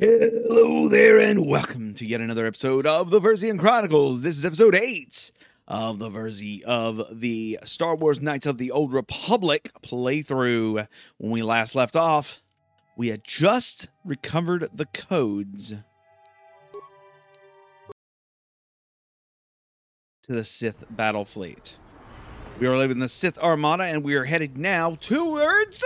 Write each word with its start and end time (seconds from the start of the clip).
Hello 0.00 0.88
there, 0.88 1.18
and 1.18 1.44
welcome 1.44 1.92
to 1.92 2.06
yet 2.06 2.22
another 2.22 2.46
episode 2.46 2.86
of 2.86 3.10
the 3.10 3.20
Versian 3.20 3.58
Chronicles. 3.58 4.22
This 4.22 4.38
is 4.38 4.46
episode 4.46 4.74
8 4.74 5.30
of 5.68 5.98
the 5.98 6.08
Versi 6.08 6.62
of 6.62 7.20
the 7.20 7.58
Star 7.64 7.94
Wars 7.94 8.18
Knights 8.18 8.46
of 8.46 8.56
the 8.56 8.70
Old 8.70 8.94
Republic 8.94 9.70
playthrough. 9.82 10.88
When 11.18 11.30
we 11.30 11.42
last 11.42 11.74
left 11.74 11.96
off, 11.96 12.40
we 12.96 13.08
had 13.08 13.24
just 13.24 13.90
recovered 14.02 14.70
the 14.72 14.86
codes 14.86 15.74
to 20.22 20.32
the 20.32 20.44
Sith 20.44 20.86
battle 20.88 21.26
fleet. 21.26 21.76
We 22.58 22.66
are 22.66 22.78
leaving 22.78 23.00
the 23.00 23.08
Sith 23.10 23.36
Armada 23.36 23.84
and 23.84 24.02
we 24.02 24.14
are 24.14 24.24
headed 24.24 24.56
now 24.56 24.94
towards. 24.94 25.84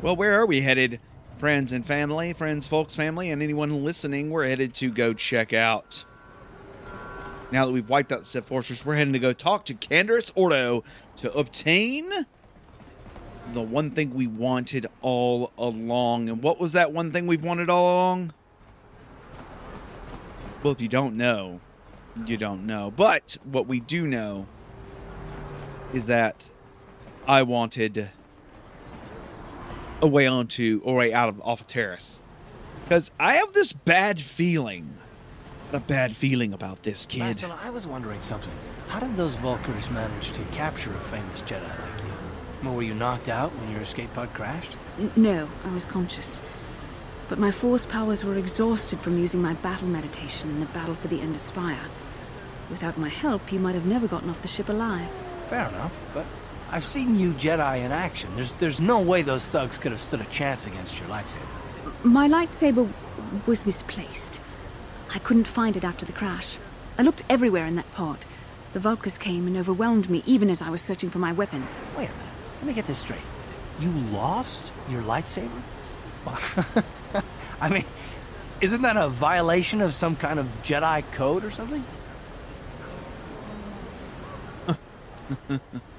Well, 0.00 0.16
where 0.16 0.40
are 0.40 0.46
we 0.46 0.62
headed? 0.62 0.98
Friends 1.38 1.70
and 1.70 1.84
family, 1.84 2.32
friends, 2.32 2.66
folks, 2.66 2.94
family, 2.94 3.30
and 3.30 3.42
anyone 3.42 3.84
listening, 3.84 4.30
we're 4.30 4.46
headed 4.46 4.72
to 4.76 4.90
go 4.90 5.12
check 5.12 5.52
out. 5.52 6.06
Now 7.52 7.66
that 7.66 7.72
we've 7.72 7.88
wiped 7.88 8.10
out 8.10 8.20
the 8.20 8.24
Sith 8.24 8.46
Fortress, 8.46 8.86
we're 8.86 8.96
heading 8.96 9.12
to 9.12 9.18
go 9.18 9.34
talk 9.34 9.66
to 9.66 9.74
Canderous 9.74 10.32
Ordo 10.34 10.82
to 11.16 11.30
obtain 11.34 12.10
the 13.52 13.60
one 13.60 13.90
thing 13.90 14.14
we 14.14 14.26
wanted 14.26 14.86
all 15.02 15.52
along. 15.58 16.30
And 16.30 16.42
what 16.42 16.58
was 16.58 16.72
that 16.72 16.90
one 16.90 17.12
thing 17.12 17.26
we've 17.26 17.44
wanted 17.44 17.68
all 17.68 17.96
along? 17.96 18.32
Well, 20.62 20.72
if 20.72 20.80
you 20.80 20.88
don't 20.88 21.18
know, 21.18 21.60
you 22.24 22.38
don't 22.38 22.66
know. 22.66 22.90
But 22.90 23.36
what 23.44 23.66
we 23.66 23.78
do 23.80 24.06
know 24.06 24.46
is 25.92 26.06
that 26.06 26.50
I 27.28 27.42
wanted 27.42 28.08
a 30.02 30.06
way 30.06 30.26
onto 30.26 30.80
or 30.84 30.96
way 30.96 31.12
out 31.12 31.28
of 31.28 31.40
off 31.42 31.60
a 31.60 31.64
Taris 31.64 32.20
because 32.84 33.10
I 33.18 33.34
have 33.36 33.52
this 33.52 33.72
bad 33.72 34.20
feeling, 34.20 34.96
a 35.72 35.80
bad 35.80 36.14
feeling 36.14 36.52
about 36.52 36.82
this 36.84 37.06
kid. 37.06 37.20
Master, 37.20 37.52
I 37.62 37.70
was 37.70 37.86
wondering 37.86 38.22
something. 38.22 38.52
How 38.88 39.00
did 39.00 39.16
those 39.16 39.36
Vulkars 39.36 39.90
manage 39.90 40.32
to 40.32 40.42
capture 40.52 40.90
a 40.92 41.00
famous 41.00 41.42
Jedi 41.42 41.62
like 41.62 41.70
you? 42.04 42.12
Well, 42.62 42.74
were 42.76 42.82
you 42.82 42.94
knocked 42.94 43.28
out 43.28 43.50
when 43.56 43.70
your 43.72 43.80
escape 43.80 44.12
pod 44.14 44.32
crashed? 44.34 44.76
N- 44.98 45.10
No, 45.16 45.48
I 45.64 45.70
was 45.74 45.84
conscious. 45.84 46.40
But 47.28 47.38
my 47.40 47.50
force 47.50 47.86
powers 47.86 48.24
were 48.24 48.36
exhausted 48.36 49.00
from 49.00 49.18
using 49.18 49.42
my 49.42 49.54
battle 49.54 49.88
meditation 49.88 50.48
in 50.50 50.60
the 50.60 50.66
battle 50.66 50.94
for 50.94 51.08
the 51.08 51.18
Endar 51.18 51.40
Spire. 51.40 51.88
Without 52.70 52.96
my 52.98 53.08
help, 53.08 53.52
you 53.52 53.58
might 53.58 53.74
have 53.74 53.86
never 53.86 54.06
gotten 54.06 54.30
off 54.30 54.42
the 54.42 54.48
ship 54.48 54.68
alive. 54.68 55.08
Fair 55.46 55.66
enough, 55.68 55.96
but 56.14 56.24
I've 56.76 56.84
seen 56.84 57.18
you 57.18 57.32
Jedi 57.32 57.78
in 57.86 57.90
action. 57.90 58.28
There's 58.34 58.52
there's 58.52 58.82
no 58.82 59.00
way 59.00 59.22
those 59.22 59.42
thugs 59.42 59.78
could 59.78 59.92
have 59.92 60.00
stood 60.00 60.20
a 60.20 60.26
chance 60.26 60.66
against 60.66 61.00
your 61.00 61.08
lightsaber. 61.08 62.04
My 62.04 62.28
lightsaber 62.28 62.86
was 63.46 63.64
misplaced. 63.64 64.40
I 65.14 65.18
couldn't 65.20 65.46
find 65.46 65.78
it 65.78 65.84
after 65.84 66.04
the 66.04 66.12
crash. 66.12 66.58
I 66.98 67.02
looked 67.02 67.22
everywhere 67.30 67.64
in 67.64 67.76
that 67.76 67.90
pod. 67.92 68.26
The 68.74 68.80
Vulkars 68.80 69.18
came 69.18 69.46
and 69.46 69.56
overwhelmed 69.56 70.10
me 70.10 70.22
even 70.26 70.50
as 70.50 70.60
I 70.60 70.68
was 70.68 70.82
searching 70.82 71.08
for 71.08 71.18
my 71.18 71.32
weapon. 71.32 71.66
Wait 71.96 72.10
a 72.10 72.12
minute. 72.12 72.34
Let 72.58 72.66
me 72.66 72.74
get 72.74 72.84
this 72.84 72.98
straight. 72.98 73.20
You 73.80 73.90
lost 74.12 74.74
your 74.90 75.00
lightsaber? 75.00 75.62
I 77.58 77.70
mean, 77.70 77.86
isn't 78.60 78.82
that 78.82 78.98
a 78.98 79.08
violation 79.08 79.80
of 79.80 79.94
some 79.94 80.14
kind 80.14 80.38
of 80.38 80.46
Jedi 80.62 81.10
code 81.12 81.42
or 81.42 81.50
something? 81.50 81.82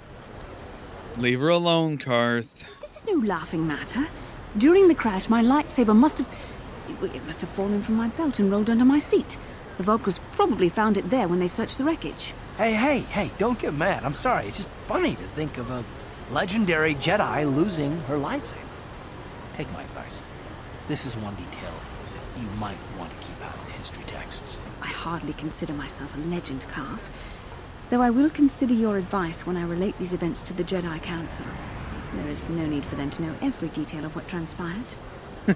Leave 1.17 1.39
her 1.39 1.49
alone, 1.49 1.97
Carth. 1.97 2.63
This 2.79 2.97
is 2.97 3.05
no 3.05 3.13
laughing 3.13 3.65
matter. 3.65 4.07
During 4.55 4.87
the 4.87 4.93
crash, 4.93 5.29
my 5.29 5.41
lightsaber 5.41 5.95
must 5.95 6.19
have. 6.19 6.27
It 6.87 7.15
it 7.15 7.25
must 7.25 7.41
have 7.41 7.49
fallen 7.49 7.81
from 7.81 7.95
my 7.95 8.09
belt 8.09 8.37
and 8.37 8.51
rolled 8.51 8.69
under 8.69 8.85
my 8.85 8.99
seat. 8.99 9.35
The 9.79 9.83
Vulkars 9.83 10.19
probably 10.33 10.69
found 10.69 10.95
it 10.95 11.09
there 11.09 11.27
when 11.27 11.39
they 11.39 11.47
searched 11.47 11.79
the 11.79 11.83
wreckage. 11.83 12.33
Hey, 12.57 12.73
hey, 12.73 12.99
hey, 12.99 13.31
don't 13.39 13.57
get 13.57 13.73
mad. 13.73 14.03
I'm 14.03 14.13
sorry. 14.13 14.47
It's 14.47 14.57
just 14.57 14.69
funny 14.69 15.15
to 15.15 15.23
think 15.23 15.57
of 15.57 15.71
a 15.71 15.83
legendary 16.31 16.93
Jedi 16.93 17.51
losing 17.51 17.99
her 18.01 18.15
lightsaber. 18.15 18.57
Take 19.55 19.71
my 19.73 19.81
advice. 19.81 20.21
This 20.87 21.05
is 21.07 21.17
one 21.17 21.33
detail 21.33 21.73
that 22.13 22.41
you 22.41 22.47
might 22.59 22.77
want 22.99 23.09
to 23.09 23.27
keep 23.27 23.43
out 23.43 23.55
of 23.55 23.65
the 23.65 23.71
history 23.73 24.03
texts. 24.05 24.59
I 24.83 24.87
hardly 24.87 25.33
consider 25.33 25.73
myself 25.73 26.15
a 26.15 26.19
legend 26.19 26.65
Carth, 26.69 27.09
though 27.89 28.01
I 28.01 28.09
will 28.09 28.29
consider 28.29 28.73
your 28.73 28.97
advice 28.97 29.45
when 29.45 29.57
I 29.57 29.63
relate 29.63 29.97
these 29.97 30.13
events 30.13 30.41
to 30.43 30.53
the 30.53 30.63
Jedi 30.63 31.01
Council. 31.01 31.45
There 32.13 32.27
is 32.27 32.47
no 32.49 32.65
need 32.65 32.83
for 32.83 32.95
them 32.95 33.09
to 33.11 33.21
know 33.21 33.35
every 33.41 33.69
detail 33.69 34.05
of 34.05 34.15
what 34.15 34.27
transpired. 34.27 34.93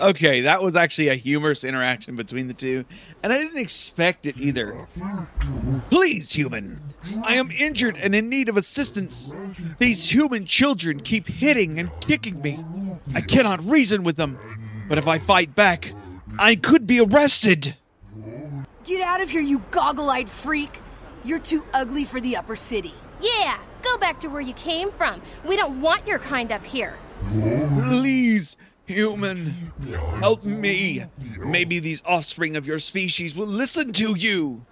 Okay, 0.00 0.42
that 0.42 0.62
was 0.62 0.76
actually 0.76 1.08
a 1.08 1.14
humorous 1.14 1.64
interaction 1.64 2.14
between 2.14 2.46
the 2.46 2.54
two, 2.54 2.84
and 3.22 3.32
I 3.32 3.38
didn't 3.38 3.58
expect 3.58 4.26
it 4.26 4.36
either. 4.38 4.86
Please, 5.90 6.32
human. 6.32 6.80
I 7.24 7.34
am 7.34 7.50
injured 7.50 7.98
and 7.98 8.14
in 8.14 8.28
need 8.28 8.48
of 8.48 8.56
assistance. 8.56 9.34
These 9.78 10.12
human 10.12 10.44
children 10.44 11.00
keep 11.00 11.28
hitting 11.28 11.78
and 11.78 11.90
kicking 12.00 12.40
me. 12.40 12.64
I 13.14 13.20
cannot 13.20 13.64
reason 13.64 14.04
with 14.04 14.16
them, 14.16 14.38
but 14.88 14.98
if 14.98 15.08
I 15.08 15.18
fight 15.18 15.54
back, 15.54 15.92
I 16.38 16.54
could 16.54 16.86
be 16.86 17.00
arrested. 17.00 17.76
Get 18.84 19.00
out 19.02 19.20
of 19.20 19.30
here, 19.30 19.40
you 19.40 19.62
goggle 19.70 20.10
eyed 20.10 20.28
freak! 20.30 20.80
You're 21.24 21.38
too 21.38 21.64
ugly 21.72 22.04
for 22.04 22.20
the 22.20 22.36
upper 22.36 22.56
city. 22.56 22.94
Yeah, 23.20 23.58
go 23.82 23.96
back 23.98 24.20
to 24.20 24.28
where 24.28 24.40
you 24.40 24.54
came 24.54 24.90
from. 24.90 25.22
We 25.44 25.56
don't 25.56 25.80
want 25.80 26.06
your 26.06 26.18
kind 26.18 26.50
up 26.50 26.64
here. 26.64 26.94
Please, 27.84 28.56
human, 28.86 29.72
help 30.16 30.44
me. 30.44 31.04
Maybe 31.38 31.78
these 31.78 32.02
offspring 32.04 32.56
of 32.56 32.66
your 32.66 32.78
species 32.78 33.36
will 33.36 33.46
listen 33.46 33.92
to 33.92 34.14
you. 34.14 34.64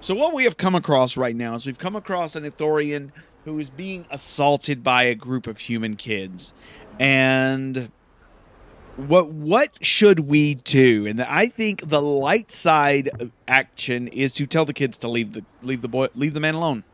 So, 0.00 0.14
what 0.14 0.34
we 0.34 0.44
have 0.44 0.58
come 0.58 0.74
across 0.74 1.16
right 1.16 1.34
now 1.34 1.54
is 1.54 1.64
we've 1.64 1.78
come 1.78 1.96
across 1.96 2.36
an 2.36 2.44
Ithorian 2.44 3.12
who 3.46 3.58
is 3.58 3.70
being 3.70 4.04
assaulted 4.10 4.82
by 4.82 5.04
a 5.04 5.14
group 5.14 5.46
of 5.46 5.60
human 5.60 5.96
kids. 5.96 6.52
And 6.98 7.90
what 8.96 9.28
what 9.28 9.70
should 9.82 10.20
we 10.20 10.54
do? 10.54 11.06
And 11.06 11.22
I 11.22 11.46
think 11.48 11.88
the 11.88 12.00
light 12.00 12.50
side 12.50 13.10
action 13.46 14.08
is 14.08 14.32
to 14.34 14.46
tell 14.46 14.64
the 14.64 14.72
kids 14.72 14.96
to 14.98 15.08
leave 15.08 15.32
the 15.34 15.44
leave 15.62 15.82
the 15.82 15.88
boy 15.88 16.08
leave 16.14 16.34
the 16.34 16.40
man 16.40 16.54
alone. 16.54 16.84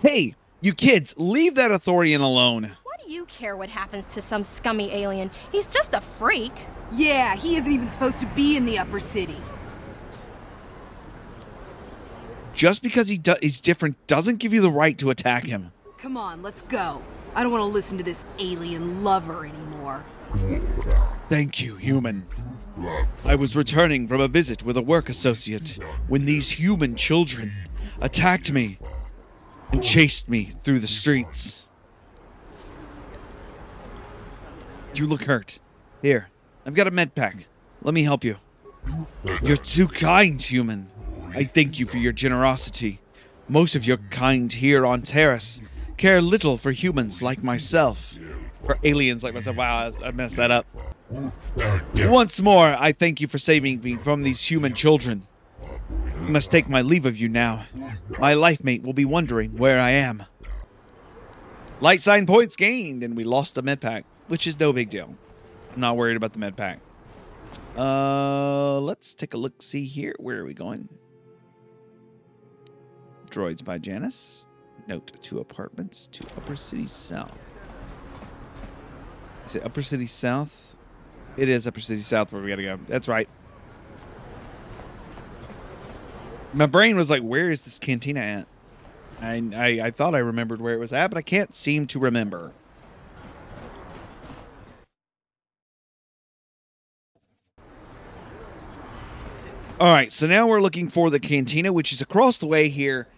Hey, 0.00 0.34
you 0.60 0.72
kids, 0.74 1.14
leave 1.16 1.54
that 1.56 1.70
Ithorian 1.70 2.20
alone. 2.20 2.72
Why 2.82 2.92
do 3.04 3.12
you 3.12 3.24
care 3.26 3.56
what 3.56 3.68
happens 3.68 4.06
to 4.14 4.22
some 4.22 4.42
scummy 4.42 4.92
alien? 4.92 5.30
He's 5.52 5.68
just 5.68 5.92
a 5.94 6.00
freak. 6.00 6.52
Yeah, 6.92 7.36
he 7.36 7.56
isn't 7.56 7.70
even 7.72 7.88
supposed 7.88 8.20
to 8.20 8.26
be 8.28 8.56
in 8.56 8.64
the 8.64 8.78
upper 8.78 8.98
city. 9.00 9.36
just 12.54 12.82
because 12.82 13.08
he 13.08 13.18
do- 13.18 13.34
he's 13.42 13.60
different 13.60 13.96
doesn't 14.06 14.36
give 14.38 14.54
you 14.54 14.60
the 14.60 14.70
right 14.70 14.96
to 14.96 15.10
attack 15.10 15.42
him. 15.44 15.72
Come 15.98 16.16
on, 16.16 16.40
let's 16.40 16.62
go. 16.62 17.02
I 17.34 17.42
don't 17.42 17.50
want 17.50 17.62
to 17.62 17.66
listen 17.66 17.98
to 17.98 18.04
this 18.04 18.26
alien 18.38 19.02
lover 19.02 19.44
anymore. 19.44 20.04
Thank 21.28 21.62
you, 21.62 21.76
human. 21.76 22.26
I 23.24 23.34
was 23.34 23.56
returning 23.56 24.06
from 24.08 24.20
a 24.20 24.28
visit 24.28 24.62
with 24.62 24.76
a 24.76 24.82
work 24.82 25.08
associate 25.08 25.78
when 26.06 26.26
these 26.26 26.50
human 26.50 26.96
children 26.96 27.52
attacked 28.00 28.52
me 28.52 28.78
and 29.72 29.82
chased 29.82 30.28
me 30.28 30.44
through 30.44 30.80
the 30.80 30.86
streets. 30.86 31.66
You 34.94 35.06
look 35.06 35.24
hurt. 35.24 35.58
Here, 36.02 36.28
I've 36.66 36.74
got 36.74 36.86
a 36.86 36.90
med 36.90 37.14
pack. 37.14 37.46
Let 37.82 37.94
me 37.94 38.02
help 38.02 38.22
you. 38.22 38.36
You're 39.42 39.56
too 39.56 39.88
kind, 39.88 40.40
human. 40.40 40.90
I 41.30 41.44
thank 41.44 41.78
you 41.78 41.86
for 41.86 41.96
your 41.96 42.12
generosity. 42.12 43.00
Most 43.48 43.74
of 43.74 43.86
your 43.86 43.96
kind 44.10 44.52
here 44.52 44.86
on 44.86 45.02
Taris 45.02 45.62
care 45.96 46.20
little 46.20 46.58
for 46.58 46.72
humans 46.72 47.22
like 47.22 47.42
myself. 47.42 48.18
For 48.64 48.78
aliens 48.84 49.24
like 49.24 49.34
myself. 49.34 49.56
Wow, 49.56 49.90
I 50.02 50.10
messed 50.10 50.36
that 50.36 50.50
up. 50.50 50.66
Once 51.10 52.40
more, 52.40 52.76
I 52.78 52.92
thank 52.92 53.20
you 53.20 53.26
for 53.26 53.38
saving 53.38 53.82
me 53.82 53.96
from 53.96 54.22
these 54.22 54.50
human 54.50 54.74
children. 54.74 55.26
I 55.96 56.28
must 56.28 56.50
take 56.50 56.68
my 56.68 56.80
leave 56.82 57.06
of 57.06 57.16
you 57.16 57.28
now. 57.28 57.66
My 58.18 58.34
life 58.34 58.64
mate 58.64 58.82
will 58.82 58.92
be 58.92 59.04
wondering 59.04 59.56
where 59.56 59.78
I 59.78 59.90
am. 59.90 60.24
Light 61.80 62.00
sign 62.00 62.26
points 62.26 62.56
gained, 62.56 63.02
and 63.02 63.16
we 63.16 63.24
lost 63.24 63.58
a 63.58 63.62
med 63.62 63.80
pack, 63.80 64.04
which 64.28 64.46
is 64.46 64.58
no 64.58 64.72
big 64.72 64.90
deal. 64.90 65.16
I'm 65.74 65.80
not 65.80 65.96
worried 65.96 66.16
about 66.16 66.32
the 66.32 66.38
med 66.38 66.56
pack. 66.56 66.80
Uh, 67.76 68.78
let's 68.80 69.14
take 69.14 69.34
a 69.34 69.36
look. 69.36 69.62
See 69.62 69.84
here. 69.84 70.14
Where 70.18 70.40
are 70.40 70.44
we 70.44 70.54
going? 70.54 70.88
Droids 73.28 73.64
by 73.64 73.78
Janice. 73.78 74.46
Note 74.86 75.12
two 75.22 75.40
apartments 75.40 76.06
to 76.08 76.24
Upper 76.36 76.56
City 76.56 76.86
South. 76.86 77.38
Is 79.46 79.56
it 79.56 79.64
Upper 79.64 79.82
City 79.82 80.06
South? 80.06 80.73
It 81.36 81.48
is 81.48 81.66
Upper 81.66 81.80
City 81.80 82.00
South 82.00 82.32
where 82.32 82.42
we 82.42 82.48
gotta 82.48 82.62
go. 82.62 82.78
That's 82.86 83.08
right. 83.08 83.28
My 86.52 86.66
brain 86.66 86.96
was 86.96 87.10
like, 87.10 87.22
"Where 87.22 87.50
is 87.50 87.62
this 87.62 87.78
cantina 87.78 88.20
at?" 88.20 88.46
I, 89.20 89.42
I 89.54 89.86
I 89.86 89.90
thought 89.90 90.14
I 90.14 90.18
remembered 90.18 90.60
where 90.60 90.74
it 90.74 90.78
was 90.78 90.92
at, 90.92 91.08
but 91.08 91.18
I 91.18 91.22
can't 91.22 91.56
seem 91.56 91.86
to 91.88 91.98
remember. 91.98 92.52
All 99.80 99.92
right, 99.92 100.12
so 100.12 100.28
now 100.28 100.46
we're 100.46 100.60
looking 100.60 100.88
for 100.88 101.10
the 101.10 101.18
cantina, 101.18 101.72
which 101.72 101.92
is 101.92 102.00
across 102.00 102.38
the 102.38 102.46
way 102.46 102.68
here. 102.68 103.08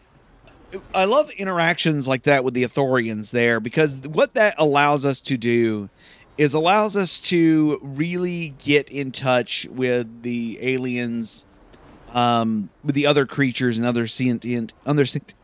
I 0.95 1.05
love 1.05 1.31
interactions 1.33 2.09
like 2.09 2.23
that 2.23 2.45
with 2.45 2.55
the 2.55 2.63
Ithorians 2.63 3.31
there 3.31 3.61
because 3.61 3.95
what 4.09 4.35
that 4.35 4.55
allows 4.57 5.05
us 5.05 5.21
to 5.21 5.37
do 5.37 5.91
is 6.39 6.55
allows 6.55 6.97
us 6.97 7.21
to 7.21 7.79
really 7.83 8.51
get 8.59 8.89
in 8.91 9.13
touch 9.13 9.67
with 9.71 10.23
the 10.23 10.59
aliens, 10.61 11.45
um, 12.13 12.69
with 12.85 12.95
the 12.95 13.07
other 13.07 13.27
creatures 13.27 13.79
and 13.79 13.87
other 13.87 14.07
sentient, 14.07 14.73
other 14.85 15.05
sentient, 15.05 15.35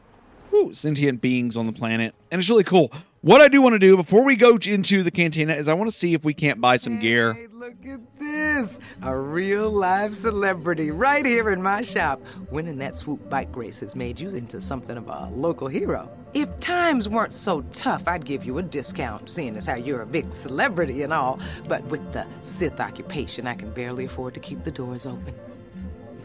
whew, 0.51 0.75
sentient 0.75 1.21
beings 1.21 1.57
on 1.57 1.67
the 1.67 1.73
planet, 1.73 2.15
and 2.31 2.39
it's 2.39 2.51
really 2.51 2.65
cool. 2.65 2.93
What 3.23 3.41
I 3.41 3.49
do 3.49 3.63
want 3.63 3.75
to 3.75 3.79
do 3.79 3.97
before 3.97 4.25
we 4.25 4.35
go 4.35 4.57
into 4.57 5.03
the 5.03 5.11
cantina 5.13 5.55
is 5.55 5.69
I 5.69 5.75
want 5.75 5.89
to 5.89 5.97
see 5.97 6.13
if 6.13 6.25
we 6.25 6.35
can't 6.35 6.61
buy 6.61 6.77
some 6.77 6.99
gear. 6.99 7.35
Hey, 7.35 7.47
look 7.53 7.75
at 7.87 8.12
this. 8.55 8.81
A 9.03 9.17
real 9.17 9.71
live 9.71 10.15
celebrity 10.15 10.91
right 10.91 11.25
here 11.25 11.51
in 11.51 11.63
my 11.63 11.83
shop. 11.83 12.21
Winning 12.51 12.79
that 12.79 12.97
swoop 12.97 13.29
bike 13.31 13.55
race 13.57 13.81
has 13.81 13.97
made 13.97 14.21
you 14.21 14.29
into 14.31 14.61
something 14.61 14.97
of 14.97 15.09
a 15.09 15.29
local 15.33 15.69
hero. 15.69 16.09
If 16.35 16.49
times 16.61 17.09
weren't 17.09 17.33
so 17.33 17.63
tough, 17.73 18.09
I'd 18.09 18.25
give 18.25 18.45
you 18.45 18.59
a 18.59 18.63
discount, 18.63 19.31
seeing 19.31 19.57
as 19.57 19.67
how 19.67 19.75
you're 19.75 20.03
a 20.03 20.07
big 20.07 20.33
celebrity 20.33 21.03
and 21.03 21.13
all. 21.13 21.39
But 21.69 21.85
with 21.85 22.13
the 22.13 22.27
Sith 22.41 22.81
occupation, 22.81 23.47
I 23.47 23.55
can 23.55 23.71
barely 23.71 24.07
afford 24.07 24.35
to 24.35 24.41
keep 24.41 24.63
the 24.63 24.71
doors 24.71 25.07
open. 25.07 25.35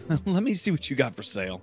Let 0.25 0.43
me 0.43 0.53
see 0.53 0.71
what 0.71 0.89
you 0.89 0.95
got 0.95 1.15
for 1.15 1.23
sale. 1.23 1.61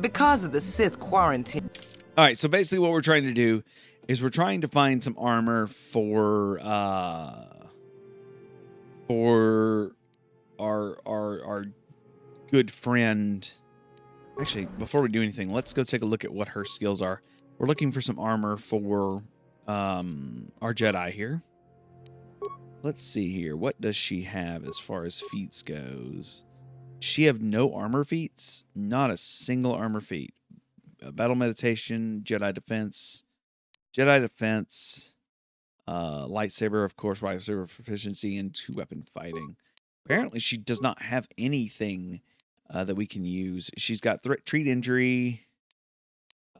Because 0.00 0.44
of 0.44 0.52
the 0.52 0.60
Sith 0.60 1.00
quarantine. 1.00 1.70
All 2.16 2.24
right, 2.24 2.38
so 2.38 2.48
basically 2.48 2.78
what 2.78 2.90
we're 2.92 3.00
trying 3.00 3.24
to 3.24 3.32
do 3.32 3.62
is 4.06 4.22
we're 4.22 4.28
trying 4.28 4.60
to 4.60 4.68
find 4.68 5.02
some 5.02 5.16
armor 5.18 5.66
for 5.66 6.60
uh 6.60 7.61
for 9.12 9.92
our 10.58 10.98
our 11.04 11.44
our 11.44 11.64
good 12.50 12.70
friend. 12.70 13.46
Actually, 14.40 14.64
before 14.78 15.02
we 15.02 15.10
do 15.10 15.22
anything, 15.22 15.52
let's 15.52 15.74
go 15.74 15.82
take 15.82 16.00
a 16.00 16.06
look 16.06 16.24
at 16.24 16.32
what 16.32 16.48
her 16.48 16.64
skills 16.64 17.02
are. 17.02 17.20
We're 17.58 17.66
looking 17.66 17.92
for 17.92 18.00
some 18.00 18.18
armor 18.18 18.56
for 18.56 19.22
um 19.68 20.50
our 20.62 20.72
Jedi 20.72 21.10
here. 21.12 21.42
Let's 22.82 23.04
see 23.04 23.30
here. 23.30 23.54
What 23.54 23.80
does 23.82 23.96
she 23.96 24.22
have 24.22 24.66
as 24.66 24.78
far 24.78 25.04
as 25.04 25.20
feats 25.20 25.62
goes? 25.62 26.44
She 26.98 27.24
have 27.24 27.42
no 27.42 27.74
armor 27.74 28.04
feats, 28.04 28.64
not 28.74 29.10
a 29.10 29.18
single 29.18 29.72
armor 29.72 30.00
feat. 30.00 30.32
Battle 31.12 31.36
meditation, 31.36 32.22
Jedi 32.24 32.54
defense, 32.54 33.24
Jedi 33.94 34.22
defense, 34.22 35.11
uh, 35.86 36.26
lightsaber, 36.26 36.84
of 36.84 36.96
course, 36.96 37.20
lightsaber 37.20 37.68
proficiency, 37.68 38.36
and 38.36 38.54
two 38.54 38.74
weapon 38.74 39.02
fighting. 39.02 39.56
Apparently, 40.04 40.40
she 40.40 40.56
does 40.56 40.80
not 40.80 41.02
have 41.02 41.28
anything 41.38 42.20
uh, 42.70 42.84
that 42.84 42.94
we 42.94 43.06
can 43.06 43.24
use. 43.24 43.70
She's 43.76 44.00
got 44.00 44.22
threat, 44.22 44.44
treat 44.44 44.66
injury, 44.66 45.46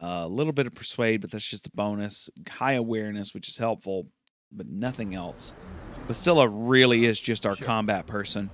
a 0.01 0.29
little 0.29 0.53
bit 0.53 0.67
of 0.67 0.75
persuade, 0.75 1.21
but 1.21 1.31
that's 1.31 1.47
just 1.47 1.67
a 1.67 1.71
bonus. 1.71 2.29
High 2.49 2.75
awareness, 2.75 3.35
which 3.35 3.49
is 3.49 3.59
helpful, 3.59 4.09
but 4.51 4.69
nothing 4.69 5.15
else. 5.15 5.55
Bastila 6.09 6.49
really 6.51 7.05
is 7.05 7.21
just 7.21 7.47
our 7.47 7.57
combat 7.57 8.07
person. 8.07 8.51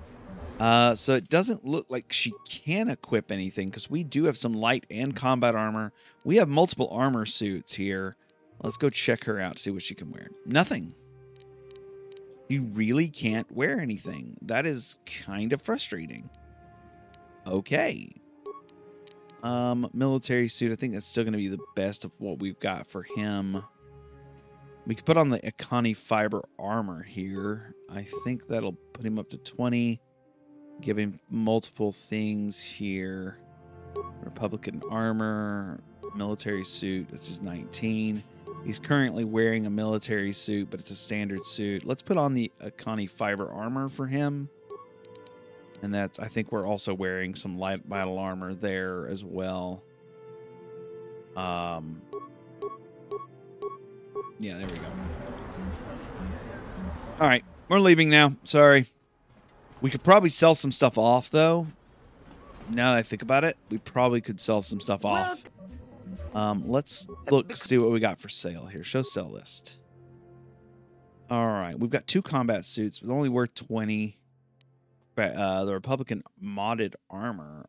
Uh, 0.61 0.94
so 0.94 1.14
it 1.14 1.29
doesn't 1.29 1.64
look 1.64 1.87
like 1.88 2.12
she 2.12 2.32
can 2.49 2.88
equip 2.88 3.31
anything 3.31 3.69
because 3.69 3.88
we 3.88 4.03
do 4.03 4.25
have 4.25 4.37
some 4.37 4.53
light 4.53 4.85
and 4.91 5.14
combat 5.14 5.55
armor. 5.55 5.93
We 6.25 6.37
have 6.37 6.49
multiple 6.49 6.88
armor 6.91 7.26
suits 7.26 7.75
here. 7.75 8.17
Let's 8.62 8.76
go 8.76 8.90
check 8.90 9.25
her 9.25 9.38
out, 9.40 9.58
see 9.58 9.70
what 9.70 9.82
she 9.82 9.94
can 9.94 10.10
wear. 10.10 10.28
Nothing. 10.44 10.94
You 12.49 12.62
really 12.62 13.08
can't 13.08 13.50
wear 13.52 13.78
anything. 13.78 14.37
That 14.43 14.66
is 14.66 14.99
kind 15.06 15.52
of 15.52 15.62
frustrating. 15.62 16.31
Okay. 17.46 18.14
Um, 19.43 19.88
military 19.93 20.49
suit. 20.49 20.72
I 20.72 20.76
think 20.76 20.94
that's 20.94 21.06
still 21.06 21.25
going 21.25 21.32
to 21.32 21.38
be 21.38 21.49
the 21.49 21.62
best 21.76 22.05
of 22.05 22.12
what 22.19 22.40
we've 22.40 22.58
got 22.58 22.87
for 22.87 23.02
him. 23.02 23.62
We 24.87 24.94
could 24.94 25.04
put 25.04 25.19
on 25.19 25.28
the 25.28 25.38
Echani 25.40 25.94
fiber 25.94 26.43
armor 26.58 27.02
here. 27.02 27.75
I 27.90 28.06
think 28.25 28.49
that'll 28.49 28.78
put 28.94 29.04
him 29.04 29.19
up 29.19 29.28
to 29.31 29.38
20. 29.38 30.00
Give 30.81 30.96
him 30.96 31.20
multiple 31.28 31.93
things 31.93 32.61
here. 32.61 33.37
Republican 34.22 34.81
armor, 34.90 35.81
military 36.14 36.64
suit. 36.64 37.08
This 37.11 37.31
is 37.31 37.43
19. 37.43 38.22
He's 38.69 38.79
currently 38.79 39.25
wearing 39.25 39.65
a 39.65 39.70
military 39.70 40.31
suit, 40.31 40.69
but 40.70 40.79
it's 40.79 40.91
a 40.91 40.94
standard 40.94 41.43
suit. 41.47 41.87
Let's 41.87 42.03
put 42.03 42.19
on 42.19 42.35
the 42.35 42.53
Echani 42.61 43.09
fiber 43.09 43.50
armor 43.50 43.88
for 43.88 44.06
him. 44.06 44.50
And 45.81 45.94
that's, 45.94 46.19
I 46.19 46.29
think 46.29 46.53
we're 46.53 46.67
also 46.67 46.93
wearing 46.93 47.35
some 47.35 47.59
light 47.59 47.88
battle 47.88 48.19
armor 48.19 48.53
there 48.53 49.09
as 49.09 49.25
well. 49.25 49.82
Um, 51.35 52.03
yeah, 54.38 54.59
there 54.59 54.67
we 54.67 54.75
go. 54.75 54.87
All 57.21 57.26
right, 57.26 57.44
we're 57.71 57.81
leaving 57.81 58.11
now. 58.11 58.35
Sorry. 58.44 58.85
We 59.81 59.88
could 59.88 60.03
probably 60.03 60.29
sell 60.29 60.55
some 60.55 60.73
stuff 60.73 60.99
off, 60.99 61.31
though. 61.31 61.69
Now 62.69 62.93
that 62.93 62.99
I 62.99 63.03
think 63.03 63.23
about 63.23 63.44
it, 63.44 63.56
we 63.71 63.79
probably 63.79 64.21
could 64.21 64.43
sell 64.43 64.61
some 64.61 64.79
stuff 64.79 65.06
off. 65.06 65.43
Um, 66.34 66.64
let's 66.66 67.06
look, 67.31 67.56
see 67.56 67.78
what 67.78 67.90
we 67.90 68.00
got 68.00 68.19
for 68.19 68.28
sale 68.28 68.66
here. 68.66 68.84
Show 68.84 69.02
sell 69.02 69.31
list. 69.31 69.78
All 71.31 71.46
right, 71.46 71.78
we've 71.78 71.90
got 71.90 72.06
two 72.06 72.22
combat 72.22 72.64
suits, 72.64 73.00
but 73.00 73.12
only 73.12 73.28
worth 73.28 73.55
20. 73.55 74.19
Uh, 75.16 75.64
the 75.64 75.75
Republican 75.75 76.22
modded 76.43 76.94
armor. 77.10 77.69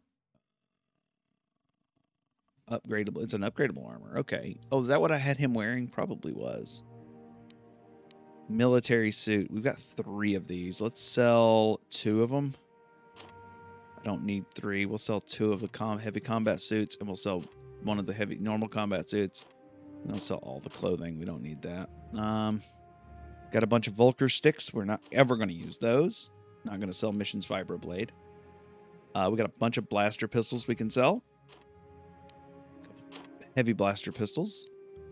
Upgradable. 2.69 3.23
It's 3.23 3.33
an 3.33 3.41
upgradable 3.41 3.87
armor. 3.87 4.19
Okay. 4.19 4.57
Oh, 4.71 4.81
is 4.81 4.87
that 4.89 5.01
what 5.01 5.11
I 5.11 5.17
had 5.17 5.37
him 5.37 5.55
wearing? 5.55 5.87
Probably 5.87 6.31
was. 6.31 6.83
Military 8.47 9.11
suit. 9.11 9.49
We've 9.49 9.63
got 9.63 9.79
three 9.79 10.35
of 10.35 10.47
these. 10.47 10.79
Let's 10.79 11.01
sell 11.01 11.81
two 11.89 12.21
of 12.21 12.29
them. 12.29 12.53
I 13.99 14.03
don't 14.03 14.23
need 14.23 14.45
three. 14.53 14.85
We'll 14.85 14.97
sell 14.99 15.19
two 15.19 15.51
of 15.51 15.59
the 15.59 15.67
com- 15.67 15.99
heavy 15.99 16.19
combat 16.19 16.61
suits, 16.61 16.95
and 16.99 17.07
we'll 17.07 17.15
sell 17.15 17.43
one 17.83 17.99
of 17.99 18.05
the 18.05 18.13
heavy 18.13 18.37
normal 18.37 18.67
combat 18.67 19.09
suits. 19.09 19.45
I'll 20.11 20.19
sell 20.19 20.37
all 20.37 20.59
the 20.59 20.69
clothing. 20.69 21.19
We 21.19 21.25
don't 21.25 21.41
need 21.41 21.61
that. 21.63 21.89
Um, 22.17 22.61
got 23.51 23.63
a 23.63 23.67
bunch 23.67 23.87
of 23.87 23.93
Volker 23.93 24.29
sticks. 24.29 24.73
We're 24.73 24.85
not 24.85 25.01
ever 25.11 25.35
going 25.35 25.49
to 25.49 25.55
use 25.55 25.77
those. 25.77 26.29
Not 26.63 26.79
going 26.79 26.89
to 26.89 26.95
sell 26.95 27.11
missions 27.11 27.45
vibroblade. 27.45 28.09
Uh, 29.15 29.27
we 29.31 29.37
got 29.37 29.45
a 29.45 29.57
bunch 29.59 29.77
of 29.77 29.89
blaster 29.89 30.27
pistols 30.27 30.67
we 30.67 30.75
can 30.75 30.89
sell. 30.89 31.23
Heavy 33.55 33.73
blaster 33.73 34.11
pistols. 34.11 34.67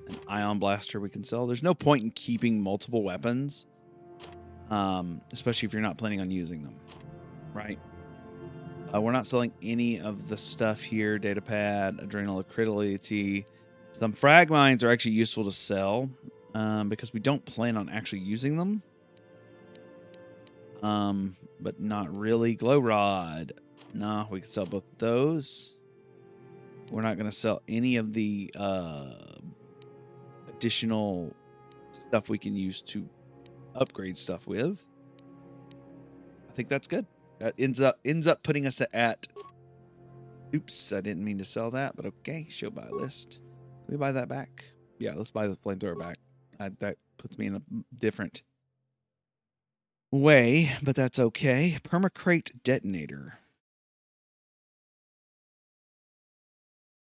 An 0.08 0.16
ion 0.28 0.60
blaster 0.60 1.00
we 1.00 1.10
can 1.10 1.24
sell. 1.24 1.48
There's 1.48 1.64
no 1.64 1.74
point 1.74 2.04
in 2.04 2.12
keeping 2.12 2.62
multiple 2.62 3.04
weapons, 3.04 3.66
um, 4.70 5.22
especially 5.34 5.66
if 5.68 5.74
you're 5.74 5.82
not 5.82 5.98
planning 5.98 6.22
on 6.22 6.32
using 6.32 6.64
them, 6.64 6.76
right? 7.54 7.80
Uh, 8.94 9.02
we're 9.02 9.12
not 9.12 9.28
selling 9.28 9.52
any 9.62 10.00
of 10.00 10.30
the 10.30 10.38
stuff 10.38 10.82
here. 10.82 11.20
Data 11.20 11.42
pad, 11.42 12.00
adrenal 12.02 12.42
accreditability. 12.44 13.46
Some 13.92 14.14
frag 14.14 14.50
mines 14.50 14.84
are 14.84 14.92
actually 14.92 15.14
useful 15.14 15.44
to 15.44 15.52
sell 15.52 16.10
um, 16.54 16.88
because 16.88 17.12
we 17.12 17.20
don't 17.20 17.44
plan 17.46 17.76
on 17.76 17.90
actually 17.90 18.20
using 18.20 18.56
them. 18.56 18.82
Um, 20.84 21.36
but 21.60 21.80
not 21.80 22.16
really. 22.16 22.56
Glow 22.56 22.80
rod. 22.80 23.54
Nah, 23.94 24.28
we 24.30 24.42
can 24.42 24.50
sell 24.50 24.66
both 24.66 24.86
those. 25.00 25.78
We're 26.92 27.02
not 27.02 27.18
going 27.18 27.30
to 27.30 27.36
sell 27.36 27.62
any 27.68 27.98
of 27.98 28.14
the 28.14 28.52
uh, 28.56 29.14
additional 30.48 31.34
stuff 31.92 32.30
we 32.30 32.38
can 32.38 32.56
use 32.56 32.82
to 32.84 33.08
upgrade 33.76 34.16
stuff 34.16 34.48
with. 34.48 34.86
I 36.50 36.54
think 36.54 36.70
that's 36.70 36.88
good. 36.88 37.06
That 37.40 37.54
ends 37.58 37.80
up 37.80 38.00
ends 38.04 38.28
up 38.28 38.44
putting 38.44 38.66
us 38.66 38.82
at. 38.94 39.28
Oops, 40.56 40.94
I 40.94 41.02
didn't 41.02 41.24
mean 41.24 41.38
to 41.38 41.46
sell 41.46 41.72
that, 41.72 41.96
but 41.96 42.06
okay. 42.06 42.48
Show 42.50 42.70
buy 42.70 42.88
list. 42.90 43.40
Can 43.86 43.94
we 43.94 43.98
buy 43.98 44.12
that 44.12 44.28
back? 44.28 44.66
Yeah, 45.00 45.14
let's 45.16 45.32
buy 45.32 45.48
the 45.48 45.56
flamethrower 45.58 46.00
back. 46.00 46.18
Uh, 46.60 46.70
that 46.80 46.98
puts 47.18 47.38
me 47.38 47.48
in 47.48 47.56
a 47.56 47.62
different 47.98 48.44
way, 50.12 50.72
but 50.82 50.96
that's 50.96 51.20
okay. 51.20 51.78
Permacrete 51.84 52.64
detonator. 52.64 53.40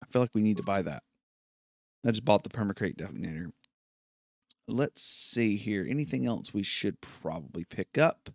I 0.03 0.07
feel 0.11 0.21
like 0.21 0.33
we 0.33 0.41
need 0.41 0.57
to 0.57 0.63
buy 0.63 0.81
that. 0.81 1.03
I 2.05 2.11
just 2.11 2.25
bought 2.25 2.43
the 2.43 2.49
permacrete 2.49 2.97
detonator. 2.97 3.51
Let's 4.67 5.01
see 5.01 5.57
here. 5.57 5.85
Anything 5.87 6.25
else 6.25 6.53
we 6.53 6.63
should 6.63 7.01
probably 7.01 7.65
pick 7.65 7.97
up? 7.97 8.29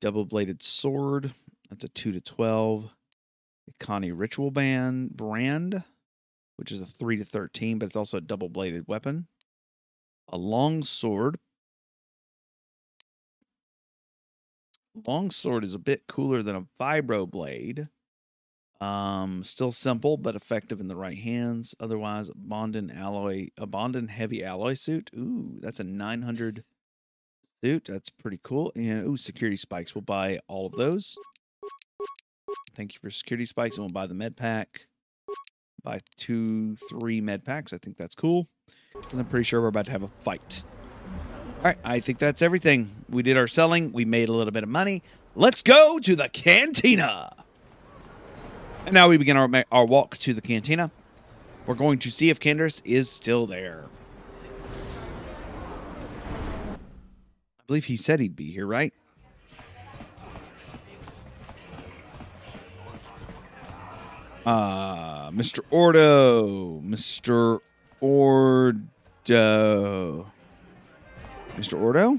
Double 0.00 0.24
bladed 0.24 0.62
sword. 0.62 1.32
That's 1.70 1.84
a 1.84 1.88
2 1.88 2.12
to 2.12 2.20
12. 2.20 2.90
Connie 3.78 4.12
ritual 4.12 4.50
band 4.50 5.16
brand, 5.16 5.84
which 6.56 6.72
is 6.72 6.80
a 6.80 6.86
3 6.86 7.18
to 7.18 7.24
13, 7.24 7.78
but 7.78 7.86
it's 7.86 7.96
also 7.96 8.16
a 8.16 8.22
double 8.22 8.48
bladed 8.48 8.88
weapon. 8.88 9.26
A 10.28 10.36
long 10.36 10.82
sword. 10.82 11.38
Long 15.06 15.30
sword 15.30 15.64
is 15.64 15.74
a 15.74 15.78
bit 15.78 16.06
cooler 16.08 16.42
than 16.42 16.56
a 16.56 16.66
vibro 16.80 17.30
blade. 17.30 17.88
Um, 18.80 19.42
still 19.42 19.72
simple 19.72 20.16
but 20.16 20.36
effective 20.36 20.80
in 20.80 20.88
the 20.88 20.96
right 20.96 21.18
hands. 21.18 21.74
Otherwise, 21.80 22.30
Bondin 22.34 22.90
alloy, 22.90 23.48
a 23.56 23.66
Bondin 23.66 24.08
heavy 24.08 24.44
alloy 24.44 24.74
suit. 24.74 25.10
Ooh, 25.14 25.58
that's 25.60 25.80
a 25.80 25.84
900 25.84 26.64
suit. 27.62 27.86
That's 27.86 28.10
pretty 28.10 28.40
cool. 28.42 28.72
And 28.74 29.06
ooh, 29.06 29.16
security 29.16 29.56
spikes. 29.56 29.94
We'll 29.94 30.02
buy 30.02 30.40
all 30.48 30.66
of 30.66 30.72
those. 30.72 31.16
Thank 32.74 32.94
you 32.94 33.00
for 33.00 33.10
security 33.10 33.46
spikes, 33.46 33.76
and 33.76 33.84
we'll 33.84 33.92
buy 33.92 34.06
the 34.06 34.14
med 34.14 34.36
pack. 34.36 34.86
Buy 35.82 36.00
two, 36.16 36.76
three 36.88 37.20
med 37.20 37.44
packs. 37.44 37.72
I 37.72 37.78
think 37.78 37.96
that's 37.96 38.14
cool 38.14 38.48
because 38.94 39.18
I'm 39.18 39.26
pretty 39.26 39.44
sure 39.44 39.60
we're 39.60 39.68
about 39.68 39.86
to 39.86 39.92
have 39.92 40.02
a 40.02 40.08
fight. 40.20 40.64
All 41.58 41.64
right, 41.64 41.78
I 41.84 42.00
think 42.00 42.18
that's 42.18 42.42
everything. 42.42 43.04
We 43.08 43.22
did 43.22 43.36
our 43.36 43.48
selling. 43.48 43.92
We 43.92 44.04
made 44.04 44.28
a 44.28 44.32
little 44.32 44.52
bit 44.52 44.62
of 44.62 44.68
money. 44.68 45.02
Let's 45.34 45.62
go 45.62 45.98
to 45.98 46.14
the 46.14 46.28
cantina. 46.28 47.44
And 48.86 48.94
now 48.94 49.08
we 49.08 49.16
begin 49.16 49.36
our, 49.36 49.64
our 49.70 49.84
walk 49.84 50.16
to 50.18 50.32
the 50.32 50.40
cantina. 50.40 50.90
We're 51.66 51.74
going 51.74 51.98
to 51.98 52.10
see 52.10 52.30
if 52.30 52.40
Candace 52.40 52.80
is 52.84 53.10
still 53.10 53.46
there. 53.46 53.84
Believe 57.68 57.84
he 57.84 57.98
said 57.98 58.18
he'd 58.18 58.34
be 58.34 58.50
here, 58.50 58.66
right? 58.66 58.94
Uh, 64.46 65.30
Mr. 65.30 65.60
Ordo. 65.70 66.80
Mr. 66.80 67.60
Ordo. 68.00 68.80
Mr. 71.56 71.78
Ordo? 71.78 72.18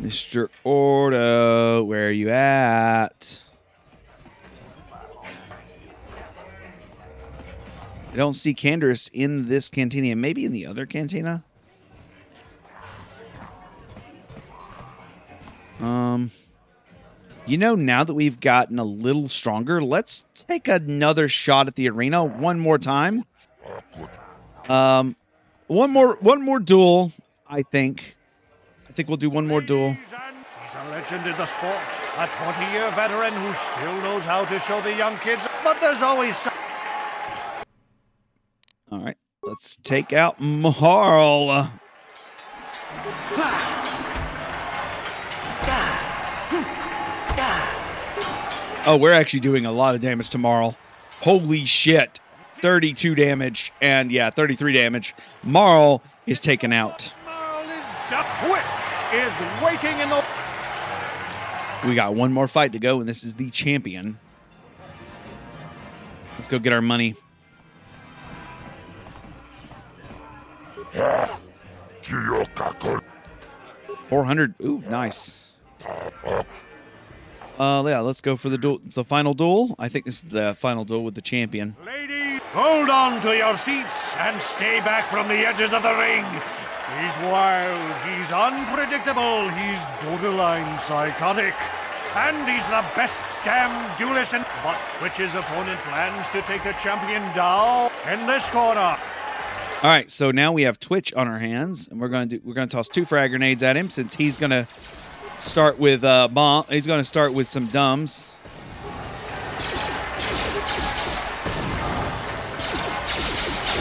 Mr. 0.00 0.48
Ordo, 0.62 1.82
where 1.82 2.06
are 2.06 2.12
you 2.12 2.30
at? 2.30 3.42
I 8.12 8.16
don't 8.16 8.34
see 8.34 8.54
Candace 8.54 9.08
in 9.12 9.46
this 9.46 9.68
cantina. 9.68 10.14
Maybe 10.14 10.44
in 10.44 10.52
the 10.52 10.64
other 10.64 10.86
cantina? 10.86 11.45
Um, 15.80 16.30
you 17.46 17.58
know, 17.58 17.74
now 17.74 18.02
that 18.04 18.14
we've 18.14 18.40
gotten 18.40 18.78
a 18.78 18.84
little 18.84 19.28
stronger, 19.28 19.82
let's 19.82 20.24
take 20.34 20.68
another 20.68 21.28
shot 21.28 21.68
at 21.68 21.76
the 21.76 21.88
arena 21.88 22.24
one 22.24 22.58
more 22.58 22.78
time. 22.78 23.24
Um, 24.68 25.16
one 25.66 25.90
more, 25.90 26.16
one 26.20 26.44
more 26.44 26.58
duel. 26.58 27.12
I 27.48 27.62
think. 27.62 28.16
I 28.88 28.92
think 28.92 29.08
we'll 29.08 29.16
do 29.16 29.30
one 29.30 29.46
more 29.46 29.60
duel. 29.60 29.92
He's 29.92 30.12
a 30.74 30.90
legend 30.90 31.26
in 31.26 31.36
the 31.36 31.46
sport, 31.46 31.78
a 32.16 32.26
20 32.26 32.72
year 32.72 32.90
veteran 32.92 33.32
who 33.32 33.52
still 33.54 33.96
knows 34.02 34.22
how 34.24 34.44
to 34.44 34.58
show 34.58 34.80
the 34.80 34.94
young 34.94 35.16
kids. 35.18 35.46
But 35.62 35.80
there's 35.80 36.02
always 36.02 36.36
some. 36.36 36.52
All 38.90 39.00
right, 39.00 39.16
let's 39.42 39.76
take 39.76 40.12
out 40.12 40.40
Marl. 40.40 41.70
Oh, 48.86 48.96
we're 48.96 49.12
actually 49.12 49.40
doing 49.40 49.66
a 49.66 49.72
lot 49.72 49.96
of 49.96 50.00
damage 50.00 50.30
tomorrow. 50.30 50.76
Holy 51.20 51.64
shit. 51.64 52.20
32 52.62 53.14
damage 53.14 53.72
and 53.80 54.10
yeah, 54.12 54.30
33 54.30 54.72
damage. 54.72 55.14
Marl 55.42 56.02
is 56.26 56.40
taken 56.40 56.72
out. 56.72 57.12
Marl 57.24 57.60
is 57.62 57.84
done. 58.08 58.24
Twitch 58.46 58.62
is 59.12 59.62
waiting 59.62 59.98
in 60.00 60.08
the. 60.08 60.24
We 61.86 61.94
got 61.94 62.14
one 62.14 62.32
more 62.32 62.48
fight 62.48 62.72
to 62.72 62.78
go, 62.78 63.00
and 63.00 63.08
this 63.08 63.24
is 63.24 63.34
the 63.34 63.50
champion. 63.50 64.18
Let's 66.34 66.48
go 66.48 66.58
get 66.58 66.72
our 66.72 66.80
money. 66.80 67.14
Four 74.08 74.24
hundred. 74.24 74.54
Ooh, 74.62 74.82
nice. 74.88 75.52
Uh, 77.58 77.82
yeah, 77.86 78.00
let's 78.00 78.20
go 78.20 78.36
for 78.36 78.48
the 78.48 78.58
duel. 78.58 78.80
It's 78.86 78.96
the 78.96 79.04
final 79.04 79.32
duel. 79.32 79.74
I 79.78 79.88
think 79.88 80.04
this 80.04 80.16
is 80.16 80.30
the 80.30 80.54
final 80.58 80.84
duel 80.84 81.04
with 81.04 81.14
the 81.14 81.22
champion. 81.22 81.74
Ladies, 81.86 82.40
hold 82.52 82.90
on 82.90 83.20
to 83.22 83.34
your 83.36 83.56
seats 83.56 84.14
and 84.18 84.40
stay 84.42 84.80
back 84.80 85.08
from 85.08 85.28
the 85.28 85.34
edges 85.34 85.72
of 85.72 85.82
the 85.82 85.94
ring. 85.94 86.24
He's 87.00 87.16
wild, 87.24 87.96
he's 88.06 88.30
unpredictable, 88.30 89.48
he's 89.50 89.80
borderline 90.04 90.78
psychotic. 90.78 91.54
And 92.14 92.48
he's 92.48 92.64
the 92.68 92.84
best 92.94 93.22
damn 93.44 93.98
duelist 93.98 94.32
in. 94.32 94.44
But 94.62 94.78
Twitch's 94.98 95.34
opponent 95.34 95.78
plans 95.80 96.28
to 96.30 96.40
take 96.42 96.62
the 96.62 96.72
champion 96.72 97.22
down 97.34 97.90
in 98.10 98.26
this 98.26 98.48
corner. 98.50 98.96
All 99.82 99.90
right, 99.90 100.10
so 100.10 100.30
now 100.30 100.52
we 100.52 100.62
have 100.62 100.80
Twitch 100.80 101.12
on 101.12 101.28
our 101.28 101.38
hands, 101.38 101.88
and 101.88 102.00
we're 102.00 102.08
gonna 102.08 102.26
do 102.26 102.40
we're 102.42 102.54
gonna 102.54 102.68
toss 102.68 102.88
two 102.88 103.04
frag 103.04 103.30
grenades 103.32 103.62
at 103.62 103.76
him 103.76 103.90
since 103.90 104.14
he's 104.14 104.38
gonna 104.38 104.66
start 105.36 105.78
with 105.78 106.04
uh 106.04 106.28
bomb. 106.28 106.64
He's 106.68 106.86
gonna 106.86 107.04
start 107.04 107.32
with 107.32 107.48
some 107.48 107.66
dumbs. 107.66 108.32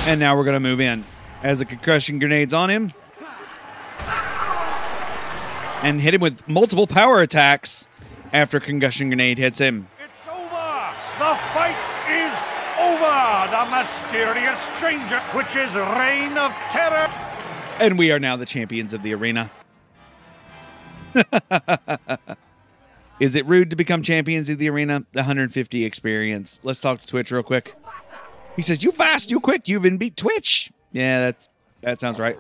And 0.08 0.20
now 0.20 0.38
we're 0.38 0.44
gonna 0.44 0.60
move 0.60 0.80
in 0.80 1.04
as 1.42 1.62
a 1.62 1.66
concussion 1.66 2.20
grenades 2.20 2.54
on 2.54 2.70
him, 2.70 2.92
and 5.82 6.02
hit 6.02 6.14
him 6.14 6.22
with 6.22 6.48
multiple 6.48 6.88
power 6.88 7.22
attacks 7.22 7.88
after 8.34 8.60
concussion 8.60 9.10
grenade 9.10 9.38
hits 9.38 9.60
him. 9.60 9.88
It's 10.00 10.28
over! 10.28 10.94
The 11.18 11.36
fight 11.54 11.78
is 12.10 12.34
over! 12.80 13.50
The 13.52 13.66
mysterious 13.76 14.60
stranger 14.76 15.22
Twitch's 15.32 15.76
reign 15.76 16.38
of 16.38 16.52
terror. 16.72 17.12
And 17.80 17.98
we 17.98 18.12
are 18.12 18.20
now 18.20 18.36
the 18.36 18.46
champions 18.46 18.94
of 18.94 19.04
the 19.04 19.14
arena. 19.14 19.52
Is 23.20 23.36
it 23.36 23.46
rude 23.46 23.70
to 23.70 23.76
become 23.76 24.02
champions 24.02 24.50
of 24.50 24.58
the 24.58 24.70
arena? 24.70 25.06
The 25.14 25.20
150 25.20 25.86
experience. 25.86 26.60
Let's 26.64 26.80
talk 26.80 27.00
to 27.00 27.08
Twitch 27.08 27.32
real 27.32 27.44
quick. 27.44 27.76
He 28.56 28.62
says, 28.62 28.84
"You 28.84 28.92
fast, 28.92 29.32
you 29.32 29.40
quick, 29.40 29.68
you 29.68 29.78
even 29.78 29.98
beat 29.98 30.18
Twitch." 30.18 30.72
Yeah, 30.92 31.20
that's 31.22 31.50
that 31.82 32.00
sounds 32.00 32.20
right. 32.20 32.38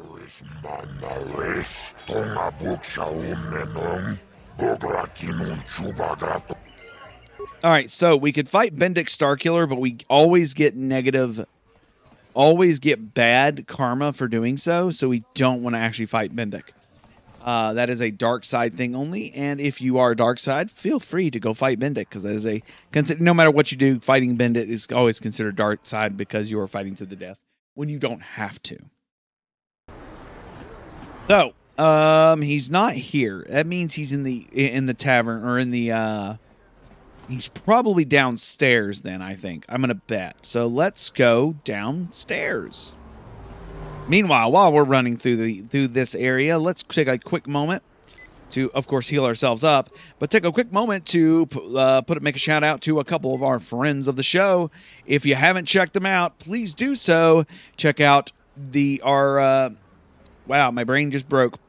All 7.64 7.72
right, 7.72 7.90
so 7.90 8.16
we 8.16 8.32
could 8.32 8.48
fight 8.48 8.76
Bendak 8.76 9.08
Starkiller, 9.08 9.68
but 9.68 9.80
we 9.80 9.98
always 10.10 10.54
get 10.54 10.76
negative, 10.76 11.46
always 12.34 12.80
get 12.80 13.14
bad 13.14 13.66
karma 13.68 14.14
for 14.14 14.28
doing 14.28 14.58
so. 14.58 14.92
So 14.92 15.10
we 15.10 15.24
don't 15.34 15.64
want 15.64 15.76
to 15.76 15.80
actually 15.80 16.06
fight 16.06 16.36
Bendak. 16.36 16.70
Uh, 17.46 17.74
that 17.74 17.92
is 17.92 18.02
a 18.02 18.10
dark 18.10 18.44
side 18.44 18.74
thing 18.74 18.96
only, 18.96 19.32
and 19.34 19.62
if 19.62 19.80
you 19.80 20.00
are 20.00 20.16
dark 20.16 20.40
side, 20.40 20.72
feel 20.72 21.00
free 21.00 21.30
to 21.30 21.40
go 21.40 21.54
fight 21.54 21.80
Bendak 21.80 22.10
because 22.10 22.24
that 22.24 22.34
is 22.34 22.46
a. 22.46 22.64
No 23.20 23.36
matter 23.36 23.52
what 23.52 23.72
you 23.72 23.78
do, 23.78 24.00
fighting 24.00 24.36
Bendak 24.36 24.68
is 24.68 24.88
always 24.92 25.20
considered 25.20 25.56
dark 25.56 25.86
side 25.86 26.18
because 26.18 26.50
you 26.50 26.60
are 26.60 26.68
fighting 26.68 26.96
to 26.96 27.06
the 27.06 27.16
death 27.16 27.38
when 27.76 27.88
you 27.88 28.00
don't 28.00 28.22
have 28.22 28.60
to. 28.64 28.80
So, 31.28 31.54
um, 31.78 32.42
he's 32.42 32.72
not 32.72 32.94
here. 32.94 33.46
That 33.48 33.68
means 33.68 33.94
he's 33.94 34.12
in 34.12 34.24
the 34.24 34.48
in 34.52 34.88
the 34.88 34.96
tavern 34.96 35.44
or 35.44 35.60
in 35.60 35.70
the 35.70 35.92
uh 35.92 36.36
he's 37.30 37.48
probably 37.48 38.06
downstairs 38.06 39.02
then, 39.02 39.22
I 39.22 39.36
think. 39.36 39.66
I'm 39.70 39.84
to 39.84 39.94
bet. 39.94 40.38
So, 40.48 40.66
let's 40.66 41.12
go 41.12 41.58
downstairs. 41.64 42.96
Meanwhile, 44.08 44.52
while 44.52 44.72
we're 44.72 44.84
running 44.84 45.18
through 45.18 45.38
the 45.38 45.62
through 45.62 45.90
this 45.90 46.14
area, 46.14 46.60
let's 46.60 46.84
take 46.84 47.08
a 47.08 47.18
quick 47.18 47.48
moment 47.48 47.82
to, 48.52 48.70
of 48.72 48.88
course, 48.88 49.08
heal 49.08 49.26
ourselves 49.26 49.64
up. 49.64 49.90
But 50.20 50.30
take 50.30 50.46
a 50.46 50.52
quick 50.52 50.72
moment 50.72 51.06
to 51.08 51.48
uh, 51.76 52.02
put 52.02 52.22
make 52.22 52.36
a 52.36 52.40
shout 52.40 52.64
out 52.64 52.82
to 52.82 53.00
a 53.00 53.04
couple 53.04 53.34
of 53.34 53.42
our 53.42 53.60
friends 53.60 54.08
of 54.08 54.16
the 54.16 54.24
show. 54.24 54.70
If 55.08 55.26
you 55.26 55.34
haven't 55.34 55.66
checked 55.66 55.94
them 55.94 56.06
out, 56.06 56.38
please 56.38 56.76
do 56.76 56.96
so. 56.96 57.46
Check 57.78 58.00
out 58.00 58.32
the 58.56 59.02
our 59.04 59.40
uh, 59.40 59.70
wow, 60.46 60.70
my 60.70 60.84
brain 60.84 61.10
just 61.10 61.28
broke. 61.28 61.60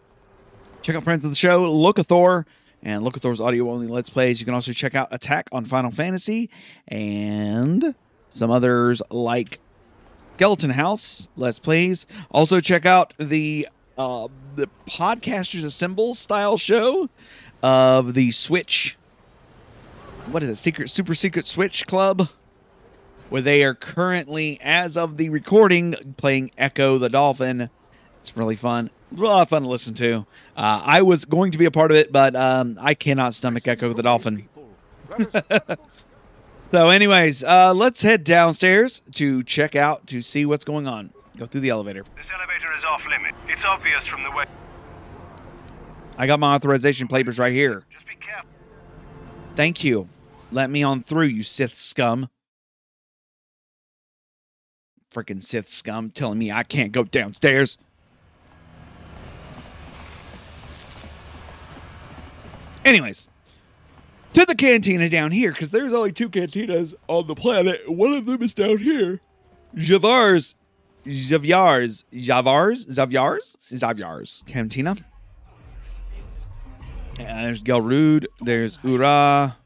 Check 0.82 0.94
out 0.94 1.04
friends 1.04 1.24
of 1.24 1.30
the 1.30 1.36
show, 1.36 1.64
Locathor 1.64 2.44
and 2.82 3.02
Locathor's 3.02 3.40
audio 3.40 3.70
only 3.70 3.88
let's 3.88 4.10
plays. 4.10 4.40
You 4.40 4.44
can 4.44 4.54
also 4.54 4.72
check 4.72 4.94
out 4.94 5.08
Attack 5.10 5.48
on 5.50 5.64
Final 5.64 5.90
Fantasy 5.90 6.50
and 6.86 7.94
some 8.28 8.50
others 8.50 9.02
like 9.10 9.58
Skeleton 10.36 10.72
House 10.72 11.30
Let's 11.34 11.58
Plays. 11.58 12.06
Also 12.30 12.60
check 12.60 12.84
out 12.84 13.14
the 13.16 13.66
uh, 13.96 14.28
the 14.54 14.68
Podcasters 14.86 15.64
Assemble 15.64 16.14
style 16.14 16.58
show 16.58 17.08
of 17.62 18.12
the 18.12 18.30
Switch. 18.32 18.98
What 20.26 20.42
is 20.42 20.50
it? 20.50 20.56
Secret 20.56 20.90
Super 20.90 21.14
Secret 21.14 21.46
Switch 21.46 21.86
Club, 21.86 22.28
where 23.30 23.40
they 23.40 23.64
are 23.64 23.72
currently, 23.72 24.58
as 24.60 24.94
of 24.98 25.16
the 25.16 25.30
recording, 25.30 25.94
playing 26.18 26.50
Ecco 26.58 26.98
the 26.98 27.08
Dolphin. 27.08 27.70
It's 28.20 28.36
really 28.36 28.56
fun. 28.56 28.90
A 29.16 29.18
lot 29.18 29.40
of 29.40 29.48
fun 29.48 29.62
to 29.62 29.68
listen 29.70 29.94
to. 29.94 30.26
Uh, 30.54 30.82
I 30.84 31.00
was 31.00 31.24
going 31.24 31.50
to 31.52 31.58
be 31.58 31.64
a 31.64 31.70
part 31.70 31.90
of 31.90 31.96
it, 31.96 32.12
but 32.12 32.36
um, 32.36 32.76
I 32.78 32.92
cannot 32.92 33.32
stomach 33.32 33.66
Ecco 33.66 33.94
the 33.94 34.02
Dolphin. 34.02 34.50
So, 36.72 36.88
anyways, 36.88 37.44
uh, 37.44 37.72
let's 37.74 38.02
head 38.02 38.24
downstairs 38.24 39.00
to 39.12 39.44
check 39.44 39.76
out 39.76 40.06
to 40.08 40.20
see 40.20 40.44
what's 40.44 40.64
going 40.64 40.88
on. 40.88 41.10
Go 41.36 41.46
through 41.46 41.60
the 41.60 41.70
elevator. 41.70 42.04
This 42.16 42.26
elevator 42.34 42.74
is 42.76 42.82
off 42.84 43.06
limit. 43.08 43.34
It's 43.48 43.64
obvious 43.64 44.04
from 44.04 44.24
the 44.24 44.30
way. 44.32 44.46
I 46.18 46.26
got 46.26 46.40
my 46.40 46.54
authorization 46.54 47.06
papers 47.06 47.38
right 47.38 47.52
here. 47.52 47.84
Just 47.92 48.06
be 48.06 48.16
careful. 48.16 48.50
Thank 49.54 49.84
you. 49.84 50.08
Let 50.50 50.70
me 50.70 50.82
on 50.82 51.02
through, 51.02 51.26
you 51.26 51.44
Sith 51.44 51.74
scum. 51.74 52.28
Freaking 55.14 55.44
Sith 55.44 55.68
scum 55.68 56.10
telling 56.10 56.38
me 56.38 56.50
I 56.50 56.64
can't 56.64 56.90
go 56.90 57.04
downstairs. 57.04 57.78
Anyways, 62.84 63.28
to 64.36 64.44
the 64.44 64.54
cantina 64.54 65.08
down 65.08 65.30
here, 65.30 65.50
because 65.50 65.70
there's 65.70 65.94
only 65.94 66.12
two 66.12 66.28
cantinas 66.28 66.94
on 67.08 67.26
the 67.26 67.34
planet. 67.34 67.90
One 67.90 68.12
of 68.12 68.26
them 68.26 68.42
is 68.42 68.52
down 68.52 68.76
here. 68.76 69.20
Javar's, 69.74 70.54
Javier's, 71.06 72.04
Javar's, 72.12 72.84
Zavier's, 72.84 73.56
Zavier's 73.72 74.44
cantina. 74.46 74.96
And 77.18 77.46
there's 77.46 77.62
Gelrude. 77.62 78.26
There's 78.42 78.78
Ura. 78.82 79.56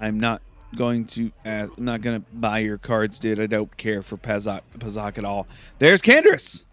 I'm 0.00 0.18
not 0.18 0.40
going 0.74 1.04
to. 1.08 1.30
Uh, 1.44 1.68
I'm 1.76 1.84
not 1.84 2.00
gonna 2.00 2.22
buy 2.32 2.60
your 2.60 2.78
cards, 2.78 3.18
dude. 3.18 3.38
I 3.38 3.46
don't 3.46 3.76
care 3.76 4.00
for 4.00 4.16
Pazaak, 4.16 4.62
Pazaak 4.78 5.18
at 5.18 5.26
all. 5.26 5.46
There's 5.78 6.00
Candace. 6.00 6.64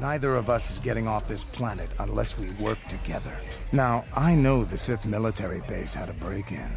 Neither 0.00 0.34
of 0.34 0.50
us 0.50 0.70
is 0.70 0.78
getting 0.78 1.06
off 1.06 1.28
this 1.28 1.44
planet 1.44 1.90
unless 1.98 2.38
we 2.38 2.50
work 2.52 2.78
together. 2.88 3.40
Now, 3.72 4.04
I 4.14 4.34
know 4.34 4.64
the 4.64 4.78
Sith 4.78 5.06
military 5.06 5.60
base 5.68 5.94
had 5.94 6.08
a 6.08 6.14
break-in. 6.14 6.70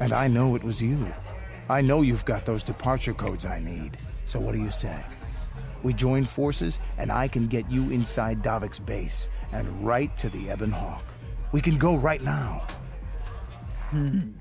And 0.00 0.12
I 0.12 0.28
know 0.28 0.54
it 0.54 0.62
was 0.62 0.80
you. 0.80 1.12
I 1.68 1.80
know 1.80 2.02
you've 2.02 2.24
got 2.24 2.46
those 2.46 2.62
departure 2.62 3.14
codes 3.14 3.44
I 3.44 3.58
need. 3.58 3.98
So 4.26 4.38
what 4.38 4.54
do 4.54 4.60
you 4.60 4.70
say? 4.70 5.04
We 5.82 5.92
join 5.92 6.24
forces, 6.24 6.78
and 6.98 7.10
I 7.10 7.28
can 7.28 7.46
get 7.46 7.70
you 7.70 7.90
inside 7.90 8.42
Davik's 8.42 8.78
base, 8.78 9.28
and 9.52 9.84
right 9.84 10.16
to 10.18 10.28
the 10.28 10.52
Ebon 10.52 10.70
Hawk. 10.70 11.04
We 11.52 11.60
can 11.60 11.78
go 11.78 11.96
right 11.96 12.22
now. 12.22 12.66
Hmm. 13.90 14.32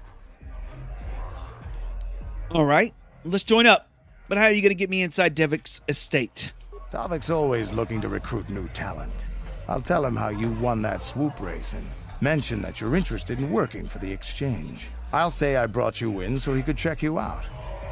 All 2.52 2.66
right, 2.66 2.94
let's 3.24 3.44
join 3.44 3.66
up. 3.66 3.90
But 4.28 4.38
how 4.38 4.46
are 4.46 4.52
you 4.52 4.62
gonna 4.62 4.74
get 4.74 4.90
me 4.90 5.02
inside 5.02 5.36
Davik's 5.36 5.82
estate? 5.88 6.54
Davik's 6.91 7.29
always 7.29 7.74
looking 7.74 8.00
to 8.00 8.08
recruit 8.08 8.50
new 8.50 8.67
talent. 8.70 9.27
I'll 9.67 9.82
tell 9.82 10.06
him 10.06 10.15
how 10.15 10.29
you 10.29 10.50
won 10.53 10.82
that 10.84 11.01
swoop 11.01 11.39
race 11.41 11.74
and 11.74 11.86
mention 12.22 12.62
that 12.62 12.79
you're 12.79 12.96
interested 12.96 13.39
in 13.39 13.51
working 13.51 13.88
for 13.88 14.00
the 14.00 14.12
exchange. 14.12 14.89
I'll 15.12 15.29
say 15.29 15.58
I 15.58 15.65
brought 15.65 16.00
you 16.00 16.22
in 16.22 16.39
so 16.39 16.53
he 16.53 16.63
could 16.63 16.77
check 16.77 17.03
you 17.03 17.20
out. 17.20 17.44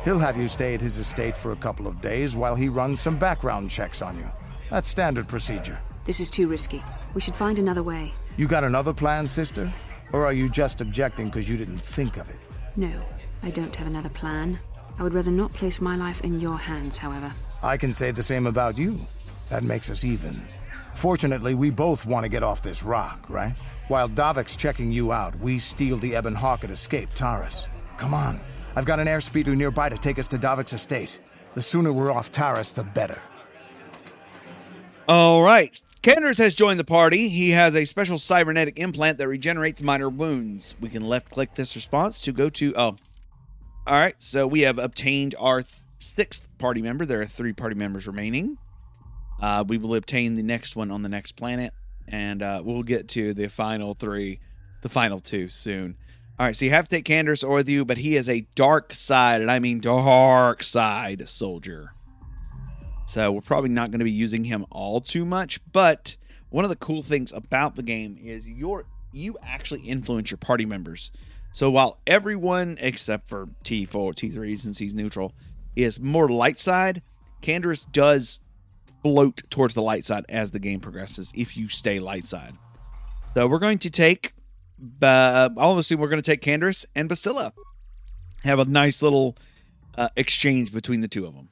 He'll 0.06 0.18
have 0.20 0.38
you 0.38 0.48
stay 0.48 0.74
at 0.76 0.82
his 0.82 0.98
estate 0.98 1.36
for 1.36 1.52
a 1.52 1.58
couple 1.58 1.88
of 1.88 2.00
days 2.00 2.38
while 2.38 2.56
he 2.56 2.70
runs 2.70 3.02
some 3.02 3.18
background 3.18 3.70
checks 3.70 4.02
on 4.02 4.18
you. 4.18 4.30
That's 4.70 4.88
standard 4.88 5.28
procedure. 5.28 5.80
This 6.06 6.22
is 6.22 6.30
too 6.30 6.48
risky. 6.48 6.82
We 7.14 7.22
should 7.22 7.36
find 7.36 7.60
another 7.60 7.84
way. 7.84 8.14
You 8.38 8.48
got 8.48 8.64
another 8.64 8.94
plan, 8.94 9.28
sister? 9.28 9.72
Or 10.14 10.26
are 10.26 10.34
you 10.34 10.50
just 10.50 10.80
objecting 10.80 11.28
because 11.28 11.50
you 11.50 11.58
didn't 11.58 11.80
think 11.80 12.16
of 12.16 12.30
it? 12.30 12.40
No, 12.78 13.02
I 13.44 13.50
don't 13.50 13.76
have 13.76 13.88
another 13.88 14.10
plan. 14.10 14.60
I 14.98 15.04
would 15.04 15.14
rather 15.14 15.32
not 15.32 15.52
place 15.52 15.82
my 15.82 15.98
life 15.98 16.22
in 16.22 16.40
your 16.40 16.58
hands, 16.58 16.98
however. 16.98 17.34
I 17.64 17.78
can 17.78 17.94
say 17.94 18.12
the 18.12 18.24
same 18.24 18.48
about 18.48 18.78
you. 18.78 19.00
That 19.50 19.64
makes 19.64 19.90
us 19.90 20.04
even. 20.04 20.46
Fortunately, 20.96 21.56
we 21.56 21.70
both 21.70 22.06
want 22.06 22.24
to 22.24 22.30
get 22.30 22.44
off 22.44 22.62
this 22.62 22.84
rock, 22.84 23.30
right? 23.30 23.56
While 23.88 24.10
Davik's 24.10 24.56
checking 24.56 24.92
you 24.92 25.12
out, 25.12 25.38
we 25.40 25.60
steal 25.60 25.98
the 25.98 26.18
Ebon 26.18 26.36
Hawk 26.36 26.64
and 26.64 26.74
escape 26.74 27.10
Taris. 27.14 27.68
Come 27.98 28.14
on. 28.14 28.40
I've 28.76 28.86
got 28.86 29.00
an 29.00 29.08
airspeeder 29.08 29.56
nearby 29.56 29.90
to 29.90 29.98
take 29.98 30.20
us 30.20 30.28
to 30.30 30.38
Davik's 30.38 30.74
estate. 30.74 31.20
The 31.54 31.62
sooner 31.62 31.94
we're 31.94 32.12
off 32.12 32.32
Taris, 32.32 32.74
the 32.74 32.84
better. 32.84 33.22
All 35.08 35.44
right. 35.44 35.80
Candace 36.02 36.40
has 36.40 36.56
joined 36.56 36.80
the 36.80 36.84
party. 36.84 37.30
He 37.30 37.52
has 37.52 37.76
a 37.76 37.86
special 37.86 38.18
cybernetic 38.18 38.80
implant 38.80 39.18
that 39.20 39.28
regenerates 39.28 39.82
minor 39.82 40.10
wounds. 40.10 40.76
We 40.80 40.90
can 40.90 41.04
left 41.04 41.30
click 41.30 41.56
this 41.56 41.76
response 41.76 42.22
to 42.22 42.32
go 42.32 42.50
to. 42.50 42.74
Oh. 42.76 42.96
All 43.88 43.94
right. 43.94 44.16
So 44.18 44.48
we 44.48 44.62
have 44.62 44.80
obtained 44.80 45.36
our 45.38 45.64
sixth 46.06 46.48
party 46.58 46.82
member. 46.82 47.06
There 47.06 47.22
are 47.22 47.26
three 47.26 47.54
party 47.54 47.76
members 47.76 48.08
remaining. 48.08 48.58
Uh, 49.42 49.64
we 49.68 49.78
will 49.78 49.96
obtain 49.96 50.36
the 50.36 50.44
next 50.44 50.76
one 50.76 50.92
on 50.92 51.02
the 51.02 51.10
next 51.10 51.34
planet. 51.34 51.74
And 52.08 52.42
uh, 52.44 52.62
we'll 52.64 52.84
get 52.84 53.08
to 53.10 53.34
the 53.34 53.48
final 53.48 53.94
three, 53.94 54.40
the 54.82 54.90
final 54.90 55.20
two 55.20 55.50
soon. 55.50 55.98
All 56.40 56.46
right. 56.46 56.56
So 56.56 56.66
you 56.66 56.72
have 56.72 56.88
to 56.88 56.96
take 56.96 57.06
Candace 57.06 57.44
with 57.44 57.68
you, 57.68 57.86
but 57.86 57.98
he 57.98 58.16
is 58.16 58.30
a 58.30 58.46
dark 58.56 58.94
side, 58.94 59.42
and 59.42 59.50
I 59.50 59.60
mean 59.60 59.80
dark 59.80 60.64
side 60.64 61.28
soldier. 61.28 61.94
So 63.08 63.32
we're 63.32 63.42
probably 63.42 63.70
not 63.70 63.92
going 63.92 64.00
to 64.00 64.06
be 64.06 64.12
using 64.12 64.44
him 64.44 64.66
all 64.72 65.00
too 65.00 65.26
much, 65.26 65.60
but 65.72 66.16
one 66.50 66.66
of 66.66 66.70
the 66.70 66.76
cool 66.76 67.02
things 67.02 67.32
about 67.32 67.76
the 67.76 67.84
game 67.84 68.18
is 68.20 68.50
your 68.50 68.86
you 69.12 69.38
actually 69.42 69.82
influence 69.82 70.32
your 70.32 70.38
party 70.38 70.66
members. 70.66 71.12
So 71.54 71.70
while 71.70 72.02
everyone 72.06 72.78
except 72.82 73.30
for 73.30 73.48
T4, 73.64 73.90
T3 73.90 74.60
since 74.60 74.78
he's 74.78 74.94
neutral 74.94 75.34
is 75.76 76.00
more 76.00 76.30
light 76.30 76.60
side, 76.60 77.02
Candace 77.42 77.86
does 77.86 78.40
float 79.04 79.44
towards 79.50 79.74
the 79.74 79.82
light 79.82 80.06
side 80.06 80.26
as 80.30 80.52
the 80.52 80.60
game 80.60 80.80
progresses 80.80 81.32
if 81.36 81.56
you 81.56 81.70
stay 81.70 82.00
light 82.00 82.24
side. 82.24 82.56
So 83.34 83.48
we're 83.48 83.60
going 83.60 83.80
to 83.80 83.90
take 83.90 84.34
uh, 85.02 85.50
obviously 85.58 85.96
we're 85.96 86.10
going 86.10 86.22
to 86.22 86.32
take 86.32 86.42
Candace 86.42 86.86
and 86.96 87.10
Bastila. 87.10 87.52
Have 88.44 88.60
a 88.60 88.66
nice 88.66 89.02
little 89.02 89.38
uh, 89.98 90.10
exchange 90.16 90.74
between 90.74 91.02
the 91.02 91.08
two 91.08 91.26
of 91.26 91.34
them. 91.34 91.50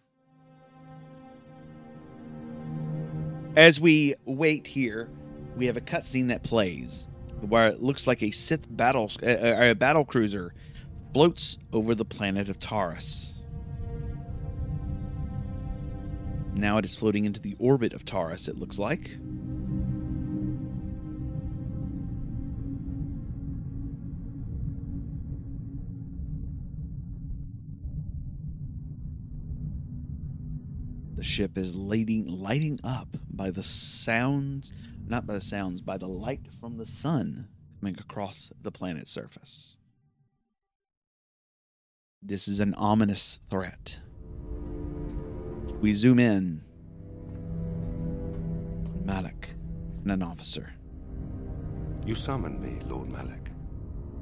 As 3.56 3.80
we 3.80 4.16
wait 4.26 4.68
here, 4.68 5.10
we 5.56 5.68
have 5.68 5.78
a 5.78 5.82
cutscene 5.82 6.30
that 6.30 6.44
plays 6.44 7.08
where 7.42 7.68
it 7.68 7.82
looks 7.82 8.08
like 8.08 8.24
a 8.24 8.32
Sith 8.32 8.66
battle 8.70 9.12
uh, 9.22 9.28
uh, 9.28 9.58
a 9.72 9.76
battle 9.76 10.06
cruiser 10.06 10.54
floats 11.14 11.58
over 11.72 11.94
the 11.94 12.06
planet 12.06 12.50
of 12.50 12.58
Taris. 12.58 13.34
Now 16.56 16.78
it 16.78 16.86
is 16.86 16.96
floating 16.96 17.26
into 17.26 17.42
the 17.42 17.56
orbit 17.60 17.94
of 17.94 18.06
Taris, 18.06 18.48
it 18.48 18.58
looks 18.58 18.80
like. 18.80 19.18
The 31.16 31.24
ship 31.24 31.58
is 31.58 31.76
lighting 31.76 32.28
lighting 32.28 32.80
up 32.84 33.18
by 33.30 33.50
the 33.50 33.64
sounds, 33.64 34.74
not 35.08 35.26
by 35.26 35.36
the 35.36 35.42
sounds, 35.42 35.82
by 35.82 35.98
the 35.98 36.08
light 36.08 36.48
from 36.60 36.78
the 36.78 36.86
sun 36.86 37.48
coming 37.80 37.98
across 38.00 38.52
the 38.62 38.72
planet's 38.72 39.12
surface. 39.12 39.76
This 42.22 42.48
is 42.48 42.62
an 42.62 42.74
ominous 42.76 43.42
threat. 43.50 44.00
We 45.84 45.92
zoom 45.92 46.18
in. 46.18 46.62
Malak 49.04 49.54
and 50.04 50.14
an 50.14 50.24
officer. 50.24 50.74
You 52.06 52.16
summoned 52.16 52.62
me, 52.62 52.80
Lord 52.88 53.10
Malak. 53.10 53.52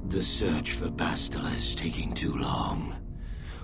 The 0.08 0.24
search 0.24 0.72
for 0.72 0.88
Bastila 0.88 1.56
is 1.56 1.76
taking 1.76 2.14
too 2.14 2.34
long. 2.34 2.96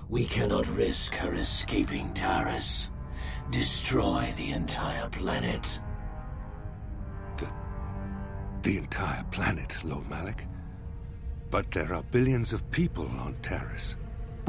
We 0.07 0.23
cannot 0.23 0.65
risk 0.77 1.13
her 1.15 1.33
escaping 1.33 2.13
Taris. 2.13 2.87
Destroy 3.49 4.33
the 4.37 4.51
entire 4.51 5.09
planet. 5.09 5.81
The 8.61 8.77
entire 8.77 9.25
planet, 9.25 9.77
Lord 9.83 10.09
Malak. 10.09 10.45
But 11.49 11.69
there 11.71 11.93
are 11.93 12.03
billions 12.03 12.53
of 12.53 12.71
people 12.71 13.07
on 13.19 13.35
Taris. 13.41 13.97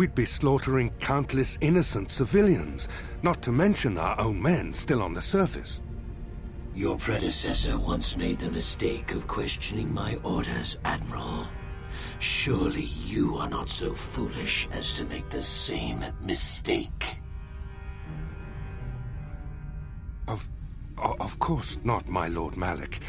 We'd 0.00 0.14
be 0.14 0.24
slaughtering 0.24 0.88
countless 0.98 1.58
innocent 1.60 2.10
civilians, 2.10 2.88
not 3.22 3.42
to 3.42 3.52
mention 3.52 3.98
our 3.98 4.18
own 4.18 4.40
men 4.40 4.72
still 4.72 5.02
on 5.02 5.12
the 5.12 5.20
surface. 5.20 5.82
Your 6.74 6.96
predecessor 6.96 7.78
once 7.78 8.16
made 8.16 8.38
the 8.38 8.50
mistake 8.50 9.12
of 9.12 9.26
questioning 9.26 9.92
my 9.92 10.16
orders, 10.22 10.78
Admiral. 10.86 11.46
Surely 12.18 12.84
you 12.84 13.36
are 13.36 13.50
not 13.50 13.68
so 13.68 13.92
foolish 13.92 14.68
as 14.72 14.90
to 14.94 15.04
make 15.04 15.28
the 15.28 15.42
same 15.42 16.02
mistake. 16.22 17.20
Of, 20.28 20.48
of 20.96 21.38
course 21.40 21.76
not, 21.84 22.08
my 22.08 22.28
Lord 22.28 22.56
Malak. 22.56 23.00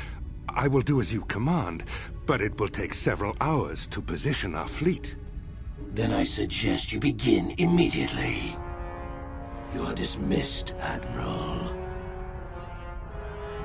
I 0.49 0.67
will 0.67 0.81
do 0.81 0.99
as 0.99 1.13
you 1.13 1.21
command, 1.21 1.85
but 2.25 2.41
it 2.41 2.59
will 2.59 2.67
take 2.67 2.93
several 2.93 3.37
hours 3.39 3.87
to 3.87 4.01
position 4.01 4.55
our 4.55 4.67
fleet. 4.67 5.15
Then 5.93 6.13
I 6.13 6.23
suggest 6.23 6.91
you 6.91 6.99
begin 6.99 7.53
immediately. 7.57 8.55
You 9.73 9.83
are 9.83 9.93
dismissed, 9.93 10.73
Admiral. 10.79 11.75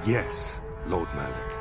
Yes, 0.06 0.60
Lord 0.86 1.08
Malak. 1.14 1.52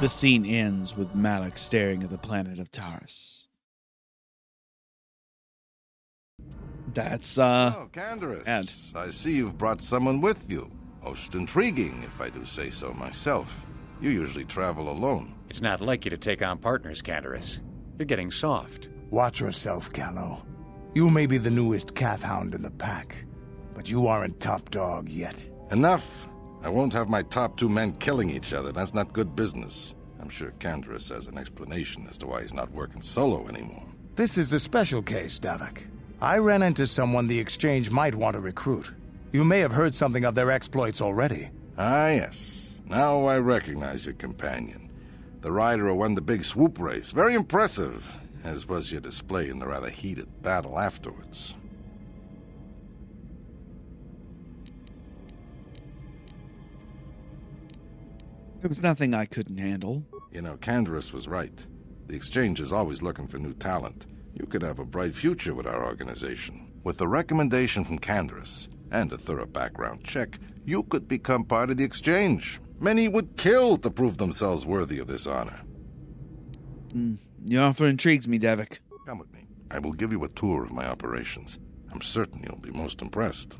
The 0.00 0.08
scene 0.08 0.44
ends 0.44 0.96
with 0.96 1.14
Malak 1.14 1.58
staring 1.58 2.02
at 2.02 2.10
the 2.10 2.18
planet 2.18 2.58
of 2.58 2.70
Taris. 2.72 3.46
That's 6.92 7.38
uh 7.38 7.74
Oh, 7.76 7.88
Canderous. 7.92 8.42
and- 8.46 8.70
I 8.96 9.10
see 9.10 9.36
you've 9.36 9.56
brought 9.56 9.80
someone 9.80 10.20
with 10.20 10.50
you. 10.50 10.70
Most 11.02 11.34
intriguing, 11.34 12.02
if 12.02 12.20
I 12.20 12.30
do 12.30 12.44
say 12.44 12.70
so 12.70 12.92
myself. 12.92 13.64
You 14.02 14.10
usually 14.10 14.44
travel 14.44 14.90
alone. 14.90 15.32
It's 15.48 15.60
not 15.62 15.80
like 15.80 16.04
you 16.04 16.10
to 16.10 16.18
take 16.18 16.42
on 16.42 16.58
partners, 16.58 17.00
Canderous. 17.00 17.58
You're 17.98 18.06
getting 18.06 18.32
soft. 18.32 18.88
Watch 19.10 19.38
yourself, 19.38 19.92
Calo. 19.92 20.42
You 20.92 21.08
may 21.08 21.26
be 21.26 21.38
the 21.38 21.50
newest 21.50 21.94
Cath 21.94 22.20
Hound 22.20 22.52
in 22.52 22.62
the 22.62 22.70
pack, 22.72 23.24
but 23.74 23.88
you 23.88 24.08
aren't 24.08 24.40
top 24.40 24.70
dog 24.70 25.08
yet. 25.08 25.48
Enough. 25.70 26.28
I 26.64 26.68
won't 26.68 26.92
have 26.92 27.08
my 27.08 27.22
top 27.22 27.56
two 27.56 27.68
men 27.68 27.92
killing 27.92 28.28
each 28.28 28.52
other. 28.52 28.72
That's 28.72 28.92
not 28.92 29.12
good 29.12 29.36
business. 29.36 29.94
I'm 30.20 30.28
sure 30.28 30.52
Canderous 30.58 31.08
has 31.14 31.28
an 31.28 31.38
explanation 31.38 32.06
as 32.10 32.18
to 32.18 32.26
why 32.26 32.42
he's 32.42 32.54
not 32.54 32.72
working 32.72 33.02
solo 33.02 33.46
anymore. 33.46 33.84
This 34.16 34.36
is 34.36 34.52
a 34.52 34.60
special 34.60 35.02
case, 35.02 35.38
Davik. 35.38 35.86
I 36.20 36.38
ran 36.38 36.62
into 36.62 36.88
someone 36.88 37.28
the 37.28 37.38
Exchange 37.38 37.90
might 37.90 38.16
want 38.16 38.34
to 38.34 38.40
recruit. 38.40 38.92
You 39.32 39.44
may 39.44 39.60
have 39.60 39.72
heard 39.72 39.94
something 39.94 40.24
of 40.24 40.34
their 40.34 40.50
exploits 40.50 41.00
already. 41.00 41.50
Ah, 41.78 42.08
yes. 42.08 42.61
Now 42.92 43.24
I 43.24 43.38
recognize 43.38 44.04
your 44.04 44.12
companion. 44.16 44.90
The 45.40 45.50
rider 45.50 45.86
who 45.86 45.94
won 45.94 46.14
the 46.14 46.20
big 46.20 46.44
swoop 46.44 46.78
race. 46.78 47.10
Very 47.10 47.32
impressive, 47.32 48.18
as 48.44 48.68
was 48.68 48.92
your 48.92 49.00
display 49.00 49.48
in 49.48 49.58
the 49.58 49.66
rather 49.66 49.88
heated 49.88 50.42
battle 50.42 50.78
afterwards. 50.78 51.54
There 58.60 58.68
was 58.68 58.82
nothing 58.82 59.14
I 59.14 59.24
couldn't 59.24 59.56
handle. 59.56 60.04
You 60.30 60.42
know, 60.42 60.58
Canderous 60.58 61.14
was 61.14 61.26
right. 61.26 61.66
The 62.08 62.14
Exchange 62.14 62.60
is 62.60 62.74
always 62.74 63.00
looking 63.00 63.26
for 63.26 63.38
new 63.38 63.54
talent. 63.54 64.06
You 64.34 64.44
could 64.44 64.60
have 64.60 64.78
a 64.78 64.84
bright 64.84 65.14
future 65.14 65.54
with 65.54 65.66
our 65.66 65.86
organization. 65.86 66.70
With 66.84 67.00
a 67.00 67.08
recommendation 67.08 67.86
from 67.86 68.00
Canderous 68.00 68.68
and 68.90 69.10
a 69.10 69.16
thorough 69.16 69.46
background 69.46 70.04
check, 70.04 70.38
you 70.66 70.82
could 70.82 71.08
become 71.08 71.46
part 71.46 71.70
of 71.70 71.78
the 71.78 71.84
Exchange. 71.84 72.60
Many 72.82 73.06
would 73.06 73.36
kill 73.36 73.76
to 73.76 73.90
prove 73.92 74.18
themselves 74.18 74.66
worthy 74.66 74.98
of 74.98 75.06
this 75.06 75.28
honor. 75.28 75.60
Mm, 76.88 77.16
your 77.44 77.62
offer 77.62 77.86
intrigues 77.86 78.26
me, 78.26 78.40
Davik. 78.40 78.80
Come 79.06 79.20
with 79.20 79.32
me. 79.32 79.46
I 79.70 79.78
will 79.78 79.92
give 79.92 80.10
you 80.10 80.24
a 80.24 80.28
tour 80.28 80.64
of 80.64 80.72
my 80.72 80.84
operations. 80.84 81.60
I'm 81.92 82.00
certain 82.00 82.42
you'll 82.42 82.58
be 82.58 82.72
most 82.72 83.00
impressed. 83.00 83.56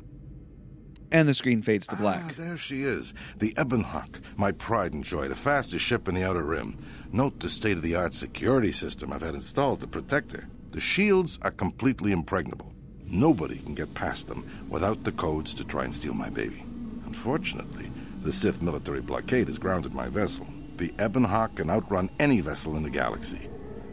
And 1.09 1.25
the 1.25 1.33
screen 1.33 1.61
fades 1.61 1.87
to 1.87 1.95
black. 1.95 2.21
Ah, 2.25 2.31
there 2.37 2.57
she 2.57 2.83
is. 2.83 3.13
The 3.37 3.53
Ebonhawk, 3.53 4.19
my 4.35 4.51
pride 4.51 4.91
and 4.91 5.05
joy, 5.05 5.29
the 5.29 5.35
fastest 5.35 5.85
ship 5.85 6.09
in 6.09 6.15
the 6.15 6.27
Outer 6.27 6.43
Rim. 6.43 6.77
Note 7.13 7.39
the 7.39 7.49
state 7.49 7.77
of 7.77 7.81
the 7.81 7.95
art 7.95 8.13
security 8.13 8.73
system 8.73 9.13
I've 9.13 9.21
had 9.21 9.35
installed 9.35 9.79
to 9.79 9.87
protect 9.87 10.33
her. 10.33 10.49
The 10.71 10.81
shields 10.81 11.39
are 11.43 11.51
completely 11.51 12.11
impregnable. 12.11 12.73
Nobody 13.05 13.59
can 13.59 13.73
get 13.73 13.93
past 13.93 14.27
them 14.27 14.45
without 14.67 15.05
the 15.05 15.13
codes 15.13 15.53
to 15.53 15.63
try 15.63 15.85
and 15.85 15.93
steal 15.93 16.13
my 16.13 16.29
baby. 16.29 16.65
Unfortunately, 17.05 17.89
the 18.23 18.31
Sith 18.31 18.61
military 18.61 19.01
blockade 19.01 19.47
has 19.47 19.57
grounded 19.57 19.93
my 19.93 20.07
vessel. 20.07 20.47
The 20.77 20.89
Ebonhawk 20.91 21.55
can 21.55 21.69
outrun 21.69 22.09
any 22.19 22.39
vessel 22.39 22.75
in 22.77 22.83
the 22.83 22.89
galaxy. 22.89 23.49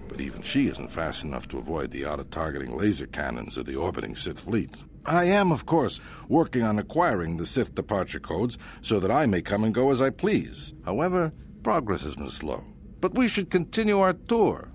But 0.08 0.20
even 0.20 0.42
she 0.42 0.68
isn't 0.68 0.90
fast 0.90 1.24
enough 1.24 1.48
to 1.48 1.58
avoid 1.58 1.90
the 1.90 2.06
auto-targeting 2.06 2.76
laser 2.76 3.06
cannons 3.06 3.56
of 3.56 3.66
the 3.66 3.76
orbiting 3.76 4.14
Sith 4.14 4.40
fleet. 4.40 4.76
I 5.04 5.24
am, 5.24 5.50
of 5.50 5.66
course, 5.66 6.00
working 6.28 6.62
on 6.62 6.78
acquiring 6.78 7.36
the 7.36 7.46
Sith 7.46 7.74
departure 7.74 8.20
codes 8.20 8.58
so 8.82 9.00
that 9.00 9.10
I 9.10 9.26
may 9.26 9.42
come 9.42 9.64
and 9.64 9.74
go 9.74 9.90
as 9.90 10.00
I 10.00 10.10
please. 10.10 10.72
However, 10.84 11.32
progress 11.62 12.02
has 12.02 12.16
been 12.16 12.28
slow. 12.28 12.64
But 13.00 13.14
we 13.14 13.28
should 13.28 13.50
continue 13.50 13.98
our 13.98 14.12
tour. 14.12 14.72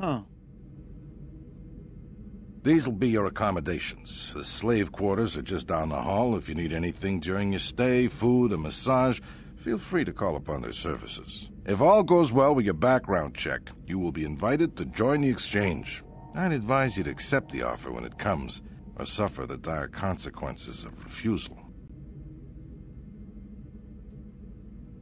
Huh. 0.00 0.22
These 2.62 2.86
will 2.86 2.94
be 2.94 3.08
your 3.08 3.26
accommodations. 3.26 4.32
The 4.34 4.44
slave 4.44 4.92
quarters 4.92 5.36
are 5.36 5.42
just 5.42 5.66
down 5.66 5.88
the 5.88 6.00
hall. 6.00 6.36
If 6.36 6.48
you 6.48 6.54
need 6.54 6.72
anything 6.72 7.18
during 7.18 7.50
your 7.50 7.58
stay, 7.58 8.06
food, 8.06 8.52
a 8.52 8.56
massage, 8.56 9.20
feel 9.56 9.78
free 9.78 10.04
to 10.04 10.12
call 10.12 10.36
upon 10.36 10.62
their 10.62 10.72
services. 10.72 11.50
If 11.66 11.80
all 11.80 12.04
goes 12.04 12.32
well 12.32 12.54
with 12.54 12.64
your 12.64 12.74
background 12.74 13.34
check, 13.34 13.70
you 13.86 13.98
will 13.98 14.12
be 14.12 14.24
invited 14.24 14.76
to 14.76 14.84
join 14.84 15.22
the 15.22 15.28
exchange. 15.28 16.04
I'd 16.36 16.52
advise 16.52 16.96
you 16.96 17.02
to 17.04 17.10
accept 17.10 17.50
the 17.50 17.62
offer 17.64 17.90
when 17.90 18.04
it 18.04 18.16
comes, 18.16 18.62
or 18.96 19.06
suffer 19.06 19.44
the 19.44 19.58
dire 19.58 19.88
consequences 19.88 20.84
of 20.84 21.02
refusal. 21.02 21.58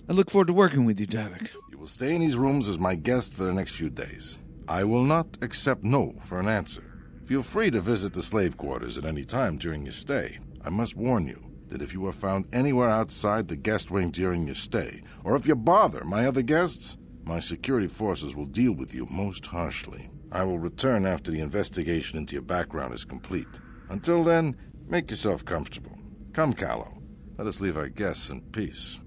I 0.08 0.12
look 0.12 0.30
forward 0.30 0.46
to 0.46 0.54
working 0.54 0.86
with 0.86 0.98
you, 0.98 1.06
Davik. 1.06 1.50
You 1.70 1.78
will 1.78 1.86
stay 1.86 2.14
in 2.14 2.22
these 2.22 2.36
rooms 2.36 2.68
as 2.68 2.78
my 2.78 2.94
guest 2.94 3.34
for 3.34 3.44
the 3.44 3.52
next 3.52 3.76
few 3.76 3.90
days. 3.90 4.38
I 4.66 4.82
will 4.84 5.04
not 5.04 5.36
accept 5.42 5.84
no 5.84 6.14
for 6.22 6.40
an 6.40 6.48
answer. 6.48 6.89
Feel 7.30 7.44
free 7.44 7.70
to 7.70 7.80
visit 7.80 8.12
the 8.12 8.24
slave 8.24 8.56
quarters 8.56 8.98
at 8.98 9.04
any 9.04 9.22
time 9.22 9.56
during 9.56 9.84
your 9.84 9.92
stay. 9.92 10.40
I 10.64 10.70
must 10.70 10.96
warn 10.96 11.28
you 11.28 11.40
that 11.68 11.80
if 11.80 11.92
you 11.92 12.04
are 12.08 12.12
found 12.12 12.48
anywhere 12.52 12.90
outside 12.90 13.46
the 13.46 13.54
guest 13.54 13.88
wing 13.88 14.10
during 14.10 14.46
your 14.46 14.56
stay, 14.56 15.04
or 15.22 15.36
if 15.36 15.46
you 15.46 15.54
bother 15.54 16.02
my 16.02 16.26
other 16.26 16.42
guests, 16.42 16.96
my 17.22 17.38
security 17.38 17.86
forces 17.86 18.34
will 18.34 18.46
deal 18.46 18.72
with 18.72 18.92
you 18.92 19.06
most 19.08 19.46
harshly. 19.46 20.10
I 20.32 20.42
will 20.42 20.58
return 20.58 21.06
after 21.06 21.30
the 21.30 21.40
investigation 21.40 22.18
into 22.18 22.32
your 22.32 22.42
background 22.42 22.94
is 22.94 23.04
complete. 23.04 23.60
Until 23.90 24.24
then, 24.24 24.56
make 24.88 25.08
yourself 25.08 25.44
comfortable. 25.44 25.96
Come, 26.32 26.52
Calo. 26.52 27.00
Let 27.38 27.46
us 27.46 27.60
leave 27.60 27.76
our 27.76 27.88
guests 27.88 28.30
in 28.30 28.40
peace. 28.40 28.98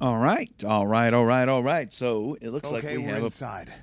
All 0.00 0.16
right, 0.16 0.64
all 0.64 0.86
right, 0.86 1.12
all 1.12 1.26
right, 1.26 1.46
all 1.46 1.62
right. 1.62 1.92
So 1.92 2.38
it 2.40 2.48
looks 2.48 2.66
okay, 2.68 2.74
like 2.76 2.96
we 2.96 3.04
we're 3.04 3.12
have 3.12 3.22
a 3.24 3.26
inside. 3.26 3.74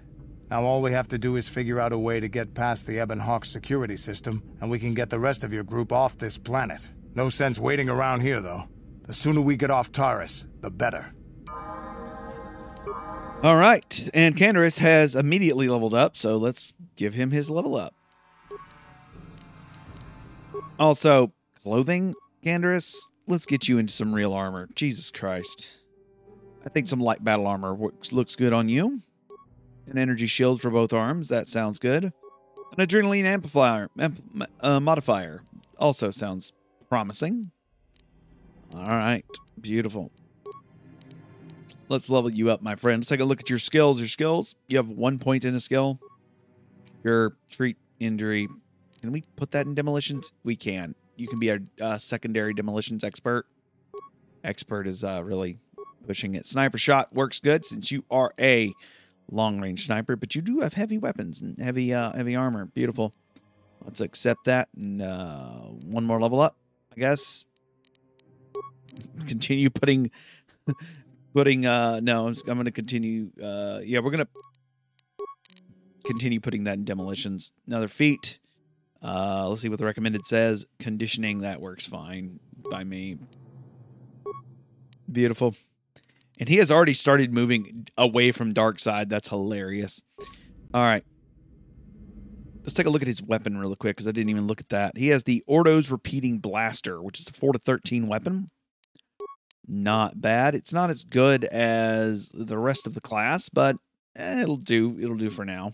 Now 0.50 0.64
all 0.64 0.82
we 0.82 0.94
have 0.94 1.10
to 1.10 1.18
do 1.18 1.36
is 1.36 1.50
figure 1.50 1.80
out 1.80 1.92
a 1.92 1.98
way 1.98 2.22
to 2.22 2.28
get 2.30 2.54
past 2.54 2.88
the 2.88 3.02
Ebon 3.02 3.20
Hawk 3.20 3.44
security 3.44 3.98
system, 3.98 4.42
and 4.62 4.70
we 4.70 4.80
can 4.80 4.94
get 4.94 5.10
the 5.10 5.20
rest 5.20 5.44
of 5.44 5.52
your 5.52 5.64
group 5.64 5.92
off 5.92 6.18
this 6.18 6.38
planet. 6.38 6.90
No 7.16 7.30
sense 7.30 7.60
waiting 7.60 7.90
around 7.90 8.22
here, 8.22 8.40
though. 8.40 8.66
The 9.08 9.14
sooner 9.14 9.42
we 9.42 9.58
get 9.58 9.72
off 9.72 9.92
Taris, 9.92 10.48
the 10.62 10.70
better. 10.70 11.14
All 13.44 13.58
right, 13.58 14.10
and 14.14 14.36
Canderous 14.36 14.80
has 14.80 15.16
immediately 15.16 15.68
leveled 15.68 15.94
up, 15.94 16.16
so 16.16 16.38
let's 16.38 16.74
give 16.96 17.14
him 17.14 17.32
his 17.32 17.50
level 17.50 17.76
up. 17.76 17.94
Also, 20.80 21.34
clothing, 21.62 22.16
Canderous, 22.44 22.96
let's 23.28 23.46
get 23.46 23.68
you 23.68 23.78
into 23.78 23.94
some 23.94 24.16
real 24.16 24.34
armor. 24.34 24.70
Jesus 24.76 25.12
Christ. 25.12 25.82
I 26.66 26.70
think 26.70 26.88
some 26.88 27.00
light 27.00 27.24
battle 27.24 27.48
armor 27.48 27.78
looks 28.12 28.36
good 28.36 28.54
on 28.54 28.70
you. 28.70 29.02
An 29.90 29.98
energy 29.98 30.28
shield 30.28 30.62
for 30.62 30.70
both 30.70 30.92
arms, 30.92 31.30
that 31.30 31.48
sounds 31.48 31.80
good. 31.80 32.06
An 32.06 32.86
adrenaline 32.86 33.24
amplifier 33.24 33.90
amp, 33.98 34.22
uh, 34.60 34.80
modifier 34.80 35.44
also 35.80 36.12
sounds 36.12 36.52
promising. 36.90 37.52
All 38.76 38.86
right, 38.86 39.26
beautiful. 39.60 40.12
Let's 41.90 42.10
level 42.10 42.30
you 42.30 42.50
up, 42.50 42.62
my 42.62 42.76
friend. 42.76 43.00
Let's 43.00 43.08
take 43.08 43.22
a 43.22 43.26
look 43.26 43.40
at 43.40 43.50
your 43.50 43.60
skills. 43.60 44.00
Your 44.00 44.10
skills, 44.10 44.56
you 44.68 44.76
have 44.76 44.90
one 44.90 45.20
point 45.20 45.46
in 45.46 45.56
a 45.56 45.60
skill. 45.60 46.00
Your 47.04 47.38
treat 47.50 47.78
injury. 48.00 48.50
Can 49.02 49.14
we 49.14 49.24
put 49.38 49.52
that 49.52 49.66
in 49.66 49.74
demolitions? 49.74 50.34
We 50.44 50.58
can. 50.58 50.96
You 51.16 51.28
can 51.28 51.40
be 51.40 51.50
a 51.50 51.60
uh, 51.80 51.98
secondary 51.98 52.54
demolitions 52.54 53.06
expert. 53.06 53.46
Expert 54.44 54.86
is 54.86 55.04
uh, 55.06 55.22
really 55.24 55.60
pushing 56.06 56.36
it. 56.36 56.46
Sniper 56.46 56.78
shot 56.78 57.14
works 57.14 57.40
good 57.40 57.66
since 57.66 57.90
you 57.92 58.04
are 58.12 58.34
a 58.38 58.74
long 59.32 59.60
range 59.60 59.86
sniper, 59.86 60.16
but 60.16 60.36
you 60.36 60.42
do 60.42 60.60
have 60.62 60.74
heavy 60.74 60.98
weapons 60.98 61.42
and 61.42 61.60
heavy 61.60 61.94
uh, 61.94 62.12
heavy 62.14 62.36
armor. 62.36 62.66
Beautiful. 62.66 63.14
Let's 63.84 64.02
accept 64.02 64.46
that 64.46 64.70
and 64.76 65.02
uh, 65.02 65.60
one 65.86 66.04
more 66.04 66.20
level 66.20 66.42
up, 66.42 66.58
I 66.96 67.00
guess. 67.00 67.46
Continue 69.28 69.70
putting 69.70 70.12
putting 71.34 71.66
uh 71.66 72.00
no, 72.02 72.28
I'm, 72.28 72.34
I'm 72.48 72.56
going 72.56 72.66
to 72.66 72.72
continue 72.72 73.30
uh 73.42 73.80
yeah, 73.84 74.00
we're 74.00 74.12
going 74.12 74.26
to 74.26 75.24
continue 76.04 76.40
putting 76.40 76.64
that 76.64 76.74
in 76.74 76.86
demolitions. 76.86 77.52
Another 77.68 77.88
feat. 77.88 78.40
Uh 79.04 79.48
let's 79.48 79.62
see 79.62 79.70
what 79.70 79.78
the 79.78 79.86
recommended 79.86 80.26
says. 80.28 80.66
Conditioning 80.80 81.40
that 81.40 81.62
works 81.62 81.86
fine 81.86 82.40
by 82.72 82.84
me. 82.84 83.18
Beautiful. 85.12 85.56
And 86.40 86.48
he 86.50 86.58
has 86.58 86.72
already 86.72 86.94
started 86.94 87.34
moving 87.34 87.88
away 87.98 88.32
from 88.32 88.54
dark 88.54 88.80
side. 88.80 89.10
That's 89.10 89.30
hilarious. 89.30 90.02
All 90.74 90.84
right. 90.84 91.04
Let's 92.62 92.74
take 92.74 92.86
a 92.86 92.90
look 92.90 93.02
at 93.02 93.08
his 93.08 93.24
weapon 93.24 93.58
real 93.58 93.76
quick 93.76 93.96
because 93.96 94.08
I 94.08 94.12
didn't 94.12 94.30
even 94.30 94.46
look 94.46 94.60
at 94.60 94.70
that. 94.70 94.98
He 94.98 95.08
has 95.08 95.24
the 95.24 95.44
Ordo's 95.48 95.90
Repeating 95.90 96.40
Blaster, 96.40 97.02
which 97.02 97.20
is 97.20 97.30
a 97.30 97.34
4 97.34 97.54
to 97.54 97.60
13 97.60 98.08
weapon. 98.08 98.52
Not 99.68 100.22
bad. 100.22 100.54
It's 100.54 100.74
not 100.74 100.90
as 100.90 101.04
good 101.04 101.46
as 101.46 102.30
the 102.34 102.58
rest 102.58 102.86
of 102.86 102.94
the 102.94 103.02
class, 103.02 103.50
but 103.50 103.78
eh, 104.16 104.42
it'll 104.42 104.58
do. 104.58 104.98
It'll 105.00 105.16
do 105.16 105.30
for 105.30 105.46
now. 105.46 105.74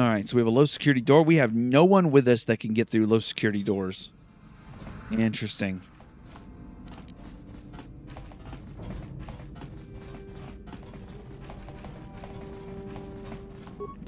All 0.00 0.08
right, 0.08 0.26
so 0.26 0.36
we 0.36 0.40
have 0.40 0.46
a 0.46 0.50
low 0.50 0.64
security 0.64 1.02
door. 1.02 1.22
We 1.22 1.36
have 1.36 1.54
no 1.54 1.84
one 1.84 2.10
with 2.10 2.26
us 2.26 2.44
that 2.44 2.58
can 2.58 2.72
get 2.72 2.88
through 2.88 3.04
low 3.06 3.18
security 3.18 3.62
doors. 3.62 4.10
Interesting. 5.10 5.82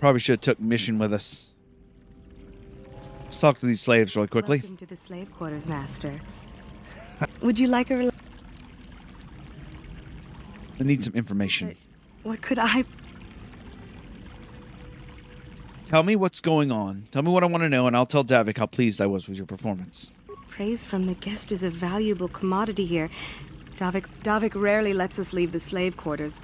Probably 0.03 0.19
should 0.19 0.33
have 0.33 0.41
took 0.41 0.61
mission 0.61 0.99
with 0.99 1.13
us. 1.13 1.51
Let's 3.23 3.41
talk 3.41 3.61
to 3.61 3.67
these 3.67 3.81
slaves 3.81 4.17
really 4.17 4.27
quickly. 4.27 4.59
Welcome 4.59 4.77
to 4.79 4.87
the 4.87 4.97
slave 4.97 5.33
quarters, 5.33 5.69
Master. 5.69 6.21
Would 7.41 7.57
you 7.57 7.69
like 7.69 7.89
a... 7.93 7.97
Rel- 7.97 8.11
I 10.81 10.83
need 10.83 11.05
some 11.05 11.15
information. 11.15 11.77
what 12.25 12.43
could 12.43 12.59
I... 12.59 12.85
Tell 15.85 16.03
me 16.03 16.17
what's 16.17 16.41
going 16.41 16.73
on. 16.73 17.07
Tell 17.13 17.23
me 17.23 17.31
what 17.31 17.45
I 17.45 17.47
want 17.47 17.63
to 17.63 17.69
know, 17.69 17.87
and 17.87 17.97
I'll 17.97 18.05
tell 18.05 18.25
Davik 18.25 18.59
how 18.59 18.67
pleased 18.67 19.01
I 19.01 19.07
was 19.07 19.29
with 19.29 19.37
your 19.37 19.47
performance. 19.47 20.11
Praise 20.49 20.85
from 20.85 21.07
the 21.07 21.15
guest 21.15 21.53
is 21.53 21.63
a 21.63 21.71
valuable 21.71 22.27
commodity 22.27 22.87
here. 22.87 23.09
Davik, 23.77 24.07
Davik 24.25 24.61
rarely 24.61 24.95
lets 24.95 25.21
us 25.21 25.33
leave 25.33 25.53
the 25.53 25.61
slave 25.61 25.97
quarters. 25.97 26.41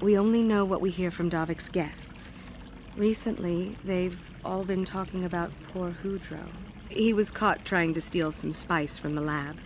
We 0.00 0.16
only 0.16 0.44
know 0.44 0.64
what 0.64 0.80
we 0.80 0.90
hear 0.90 1.10
from 1.10 1.28
Davik's 1.28 1.68
guests. 1.68 2.32
Recently, 2.96 3.76
they've 3.84 4.20
all 4.44 4.64
been 4.64 4.84
talking 4.84 5.24
about 5.24 5.50
poor 5.72 5.90
Hudro. 5.90 6.46
He 6.88 7.12
was 7.12 7.32
caught 7.32 7.64
trying 7.64 7.92
to 7.94 8.00
steal 8.00 8.30
some 8.30 8.52
spice 8.52 8.98
from 8.98 9.16
the 9.16 9.20
lab. 9.20 9.56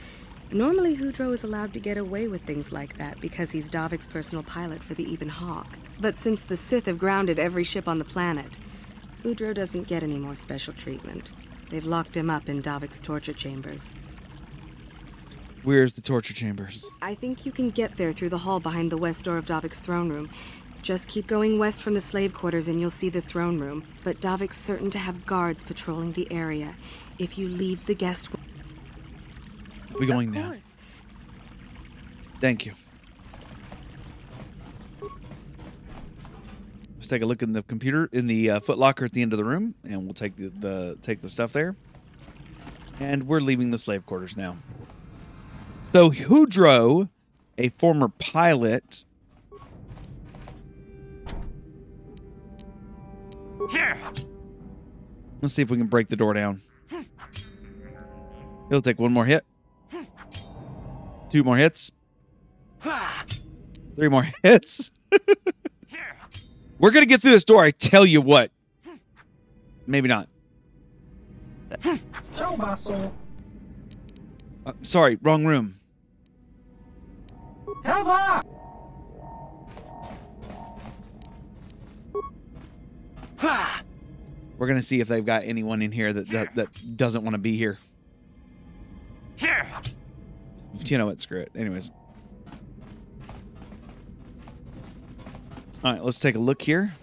Normally, 0.50 0.96
Hudro 0.96 1.32
is 1.34 1.44
allowed 1.44 1.74
to 1.74 1.80
get 1.80 1.98
away 1.98 2.26
with 2.26 2.42
things 2.42 2.72
like 2.72 2.96
that 2.96 3.20
because 3.20 3.52
he's 3.52 3.68
Davik's 3.68 4.06
personal 4.06 4.42
pilot 4.42 4.82
for 4.82 4.94
the 4.94 5.12
Ebon 5.12 5.28
Hawk. 5.28 5.78
But 6.00 6.16
since 6.16 6.44
the 6.44 6.56
Sith 6.56 6.86
have 6.86 6.98
grounded 6.98 7.38
every 7.38 7.64
ship 7.64 7.86
on 7.86 7.98
the 7.98 8.04
planet, 8.04 8.60
Hudro 9.22 9.52
doesn't 9.52 9.88
get 9.88 10.02
any 10.02 10.16
more 10.16 10.34
special 10.34 10.72
treatment. 10.72 11.30
They've 11.68 11.84
locked 11.84 12.16
him 12.16 12.30
up 12.30 12.48
in 12.48 12.62
Davik's 12.62 12.98
torture 12.98 13.34
chambers. 13.34 13.94
Where's 15.64 15.92
the 15.92 16.00
torture 16.00 16.32
chambers? 16.32 16.86
I 17.02 17.14
think 17.14 17.44
you 17.44 17.52
can 17.52 17.68
get 17.68 17.98
there 17.98 18.12
through 18.12 18.30
the 18.30 18.38
hall 18.38 18.58
behind 18.58 18.90
the 18.90 18.96
west 18.96 19.26
door 19.26 19.36
of 19.36 19.44
Davik's 19.44 19.80
throne 19.80 20.08
room. 20.08 20.30
Just 20.82 21.08
keep 21.08 21.26
going 21.26 21.58
west 21.58 21.82
from 21.82 21.94
the 21.94 22.00
slave 22.00 22.32
quarters 22.32 22.68
and 22.68 22.80
you'll 22.80 22.90
see 22.90 23.08
the 23.08 23.20
throne 23.20 23.58
room. 23.58 23.84
But 24.04 24.20
Davik's 24.20 24.56
certain 24.56 24.90
to 24.92 24.98
have 24.98 25.26
guards 25.26 25.62
patrolling 25.62 26.12
the 26.12 26.30
area. 26.32 26.76
If 27.18 27.36
you 27.36 27.48
leave 27.48 27.86
the 27.86 27.94
guest 27.94 28.30
room. 28.30 28.44
We 29.98 30.06
going 30.06 30.30
now? 30.30 30.54
Thank 32.40 32.66
you. 32.66 32.72
Let's 36.96 37.08
take 37.08 37.22
a 37.22 37.26
look 37.26 37.42
in 37.42 37.52
the 37.52 37.62
computer 37.62 38.08
in 38.12 38.26
the 38.26 38.50
uh, 38.50 38.60
footlocker 38.60 39.04
at 39.04 39.12
the 39.12 39.22
end 39.22 39.32
of 39.32 39.38
the 39.38 39.44
room, 39.44 39.74
and 39.82 40.04
we'll 40.04 40.14
take 40.14 40.36
the, 40.36 40.48
the 40.48 40.98
take 41.00 41.20
the 41.20 41.28
stuff 41.28 41.52
there. 41.52 41.74
And 43.00 43.26
we're 43.26 43.40
leaving 43.40 43.70
the 43.70 43.78
slave 43.78 44.04
quarters 44.04 44.36
now. 44.36 44.58
So 45.92 46.10
Hudro, 46.10 47.08
a 47.56 47.70
former 47.70 48.08
pilot, 48.08 49.04
Here. 53.70 53.98
let's 55.42 55.54
see 55.54 55.62
if 55.62 55.70
we 55.70 55.76
can 55.76 55.86
break 55.86 56.08
the 56.08 56.16
door 56.16 56.34
down. 56.34 56.62
It'll 58.70 58.82
take 58.82 58.98
one 58.98 59.12
more 59.12 59.24
hit, 59.24 59.44
two 61.30 61.42
more 61.42 61.56
hits, 61.56 61.90
three 63.96 64.08
more 64.08 64.28
hits. 64.42 64.90
We're 66.78 66.90
gonna 66.90 67.06
get 67.06 67.20
through 67.22 67.30
this 67.32 67.44
door. 67.44 67.62
I 67.64 67.70
tell 67.70 68.04
you 68.06 68.20
what. 68.20 68.50
Maybe 69.86 70.08
not. 70.08 70.28
Show 72.36 72.56
my 72.56 72.74
soul. 72.74 73.12
Uh, 74.66 74.72
sorry, 74.82 75.18
wrong 75.22 75.44
room. 75.46 75.76
Have 77.84 78.06
I? 78.06 78.42
We're 83.42 84.66
gonna 84.66 84.82
see 84.82 85.00
if 85.00 85.08
they've 85.08 85.24
got 85.24 85.44
anyone 85.44 85.82
in 85.82 85.92
here 85.92 86.12
that 86.12 86.28
that, 86.30 86.54
that 86.56 86.96
doesn't 86.96 87.22
want 87.22 87.34
to 87.34 87.38
be 87.38 87.56
here. 87.56 87.78
Here. 89.36 89.66
You 90.84 90.98
know 90.98 91.06
what? 91.06 91.20
Screw 91.20 91.40
it. 91.40 91.50
Anyways. 91.54 91.90
All 95.84 95.92
right, 95.92 96.02
let's 96.02 96.18
take 96.18 96.34
a 96.34 96.40
look 96.40 96.62
here. 96.62 96.94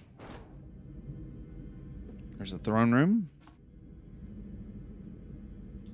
There's 2.38 2.52
a 2.52 2.58
throne 2.58 2.92
room. 2.92 3.30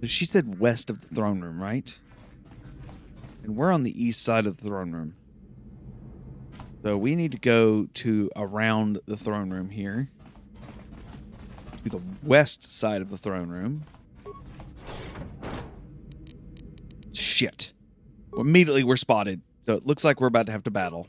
She 0.04 0.26
said 0.26 0.60
west 0.60 0.90
of 0.90 1.02
the 1.02 1.16
throne 1.16 1.42
room, 1.42 1.62
right? 1.62 1.96
And 3.44 3.56
we're 3.56 3.72
on 3.72 3.84
the 3.84 4.04
east 4.04 4.24
side 4.24 4.48
of 4.48 4.58
the 4.58 4.64
throne 4.64 4.92
room. 4.94 5.14
So 6.82 6.98
we 6.98 7.16
need 7.16 7.34
to 7.34 7.38
go 7.38 7.88
to 7.94 8.32
around 8.36 9.00
the 9.06 9.16
throne 9.16 9.52
room 9.52 9.70
here. 9.70 10.10
To 11.84 11.90
the 11.90 12.02
west 12.22 12.64
side 12.64 13.02
of 13.02 13.10
the 13.10 13.18
throne 13.18 13.50
room. 13.50 13.86
Shit. 17.12 17.72
Immediately 18.38 18.84
we're 18.84 18.98
spotted. 18.98 19.42
So 19.62 19.74
it 19.74 19.86
looks 19.86 20.04
like 20.04 20.22
we're 20.22 20.28
about 20.28 20.46
to 20.46 20.52
have 20.52 20.64
to 20.64 20.72
battle. 20.72 21.08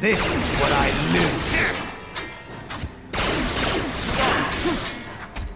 This 0.00 0.20
is 0.20 0.42
what 0.60 0.72
I 0.72 0.92
knew. 1.12 1.28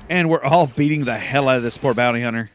And 0.08 0.28
we're 0.28 0.42
all 0.42 0.66
beating 0.66 1.04
the 1.04 1.16
hell 1.16 1.48
out 1.48 1.58
of 1.58 1.62
this 1.62 1.78
poor 1.78 1.94
bounty 1.94 2.22
hunter. 2.22 2.50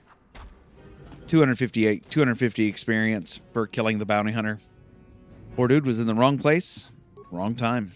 258, 1.28 2.10
250 2.10 2.68
experience 2.68 3.40
for 3.54 3.66
killing 3.68 4.00
the 4.00 4.06
bounty 4.06 4.34
hunter. 4.34 4.60
Poor 5.58 5.68
dude 5.68 5.88
was 5.88 5.98
in 5.98 6.06
the 6.06 6.14
wrong 6.14 6.38
place, 6.38 6.92
wrong 7.32 7.56
time. 7.56 7.92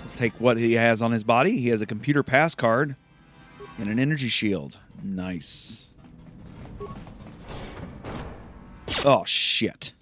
Let's 0.00 0.12
take 0.14 0.38
what 0.38 0.58
he 0.58 0.74
has 0.74 1.00
on 1.00 1.10
his 1.10 1.24
body. 1.24 1.56
He 1.56 1.70
has 1.70 1.80
a 1.80 1.86
computer 1.86 2.22
pass 2.22 2.54
card 2.54 2.96
and 3.78 3.88
an 3.88 3.98
energy 3.98 4.28
shield. 4.28 4.78
Nice. 5.02 5.94
Oh, 9.06 9.24
shit. 9.24 9.94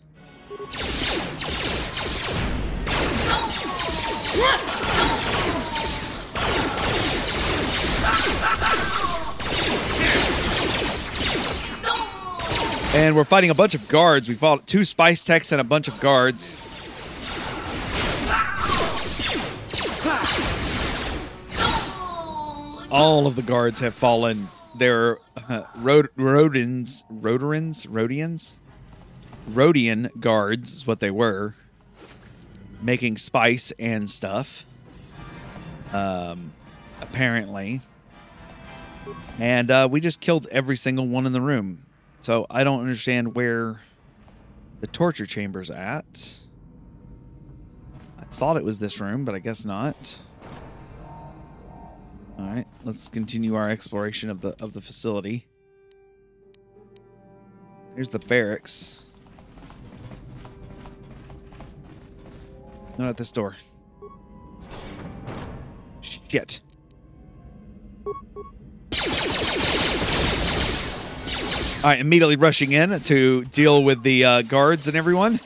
And 12.95 13.17
we're 13.17 13.25
fighting 13.25 13.51
a 13.51 13.55
bunch 13.55 13.75
of 13.75 13.89
guards. 13.89 14.29
We 14.29 14.35
fought 14.35 14.67
two 14.67 14.85
spice 14.85 15.25
techs 15.25 15.51
and 15.51 15.61
a 15.61 15.65
bunch 15.65 15.89
of 15.89 15.99
guards. 15.99 16.61
All 22.91 23.27
of 23.27 23.37
the 23.37 23.43
guards 23.43 23.81
have 23.81 23.95
fallen. 23.95 24.49
They're 24.77 25.19
uh, 25.49 25.65
rod- 25.77 26.11
rodins, 26.17 27.05
rodarins, 27.11 27.87
rodians, 27.87 28.59
Rodian 29.51 30.21
guards 30.21 30.73
is 30.73 30.87
what 30.87 31.01
they 31.01 31.11
were, 31.11 31.55
making 32.81 33.17
spice 33.17 33.73
and 33.79 34.09
stuff. 34.09 34.65
Um, 35.93 36.53
apparently, 37.01 37.81
and 39.39 39.71
uh, 39.71 39.89
we 39.91 40.01
just 40.01 40.21
killed 40.21 40.47
every 40.51 40.77
single 40.77 41.07
one 41.07 41.27
in 41.27 41.33
the 41.33 41.41
room. 41.41 41.85
So 42.23 42.47
I 42.49 42.63
don't 42.63 42.81
understand 42.81 43.35
where 43.35 43.81
the 44.79 44.87
torture 44.87 45.27
chamber's 45.27 45.71
at. 45.71 46.35
I 48.17 48.25
thought 48.27 48.57
it 48.57 48.63
was 48.63 48.79
this 48.79 49.01
room, 49.01 49.25
but 49.25 49.35
I 49.35 49.41
guess 49.41 49.65
not. 49.65 50.21
All 52.39 52.47
right, 52.47 52.67
let's 52.85 53.09
continue 53.09 53.57
our 53.57 53.69
exploration 53.69 54.31
of 54.31 54.41
the 54.41 54.55
of 54.63 54.73
the 54.73 54.81
facility. 54.81 55.49
Here's 57.97 58.11
the 58.11 58.21
barracks. 58.21 59.07
Not 62.99 63.09
at 63.09 63.17
this 63.17 63.33
door. 63.33 63.57
Shit. 66.01 66.61
All 71.83 71.89
right, 71.91 71.99
immediately 71.99 72.37
rushing 72.37 72.71
in 72.71 73.01
to 73.01 73.45
deal 73.47 73.83
with 73.83 74.05
the 74.05 74.25
uh, 74.25 74.43
guards 74.43 74.87
and 74.87 74.97
everyone. 74.97 75.41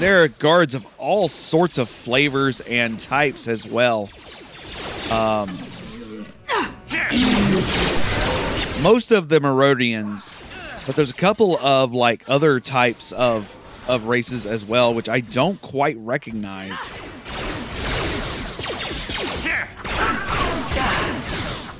There 0.00 0.24
are 0.24 0.28
guards 0.28 0.74
of 0.74 0.84
all 0.98 1.28
sorts 1.28 1.78
of 1.78 1.88
flavors 1.88 2.60
and 2.62 2.98
types 2.98 3.46
as 3.46 3.64
well. 3.64 4.10
Um, 5.12 5.56
most 8.82 9.12
of 9.12 9.28
the 9.28 9.38
Merodians, 9.38 10.40
but 10.84 10.96
there's 10.96 11.12
a 11.12 11.14
couple 11.14 11.56
of 11.58 11.92
like 11.92 12.24
other 12.28 12.58
types 12.58 13.12
of 13.12 13.56
of 13.86 14.06
races 14.06 14.46
as 14.46 14.64
well, 14.64 14.92
which 14.92 15.08
I 15.08 15.20
don't 15.20 15.62
quite 15.62 15.96
recognize. 15.98 16.78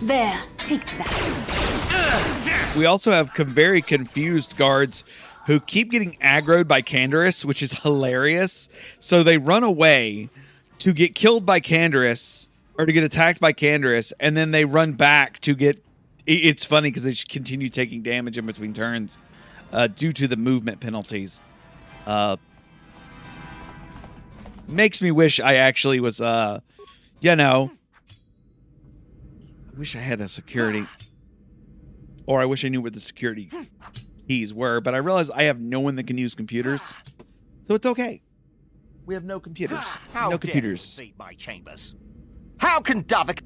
There, 0.09 0.40
take 0.57 0.87
that. 0.97 2.75
We 2.79 2.87
also 2.87 3.12
have 3.12 3.31
very 3.37 3.83
confused 3.83 4.57
guards 4.57 5.05
who 5.44 5.61
keep 5.61 5.90
getting 5.90 6.12
aggroed 6.14 6.66
by 6.66 6.81
Canderous, 6.81 7.44
which 7.44 7.62
is 7.62 7.81
hilarious. 7.83 8.71
So 8.99 9.23
they 9.23 9.37
run 9.37 9.62
away 9.64 10.31
to 10.79 10.94
get 10.94 11.14
killed 11.14 11.44
by 11.44 11.61
Canderous 11.61 12.49
or 12.79 12.87
to 12.87 12.92
get 12.92 13.05
attacked 13.05 13.38
by 13.38 13.53
Canderous, 13.53 14.14
and 14.18 14.35
then 14.35 14.51
they 14.51 14.64
run 14.64 14.94
back 14.94 15.40
to 15.40 15.55
get. 15.55 15.85
It's 16.25 16.64
funny 16.64 16.88
because 16.88 17.03
they 17.03 17.12
continue 17.12 17.68
taking 17.68 18.01
damage 18.01 18.38
in 18.38 18.47
between 18.47 18.73
turns 18.73 19.18
uh, 19.75 19.88
due 19.88 20.12
to 20.12 20.27
the 20.27 20.37
movement 20.37 20.81
penalties. 20.81 21.42
Uh, 22.07 22.38
makes 24.66 25.03
me 25.03 25.11
wish 25.11 25.38
I 25.38 25.57
actually 25.57 26.01
was, 26.01 26.18
uh, 26.18 26.61
you 27.21 27.37
know, 27.37 27.73
wish 29.79 29.95
I 29.97 30.01
had 30.01 30.21
a 30.21 30.29
security, 30.29 30.87
or 32.27 32.41
I 32.41 32.45
wish 32.45 32.64
I 32.64 32.69
knew 32.69 32.83
where 32.83 32.91
the 32.91 33.01
security 33.01 33.49
keys 34.27 34.53
were. 34.53 34.81
But 34.81 34.95
I 34.95 34.99
realize 34.99 35.31
I 35.31 35.45
have 35.45 35.61
no 35.61 35.81
one 35.81 35.95
that 35.97 36.07
can 36.07 36.19
use 36.19 36.35
computers, 36.35 36.95
so 37.62 37.75
it's 37.75 37.87
okay. 37.87 38.23
We 39.07 39.14
have 39.14 39.25
no 39.25 39.41
computers. 39.41 39.85
How 40.12 40.29
no 40.29 40.38
computers. 40.38 40.99
invade 40.99 41.19
my 41.19 41.33
chambers? 41.35 41.95
How 42.59 42.81
can 42.81 43.05
Davik... 43.05 43.41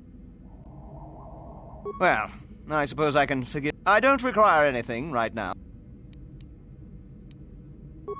Well, 2.00 2.30
I 2.70 2.86
suppose 2.86 3.14
I 3.14 3.26
can 3.26 3.44
forgive... 3.44 3.72
I 3.86 4.00
don't 4.00 4.22
require 4.22 4.66
anything 4.66 5.12
right 5.12 5.32
now. 5.32 5.52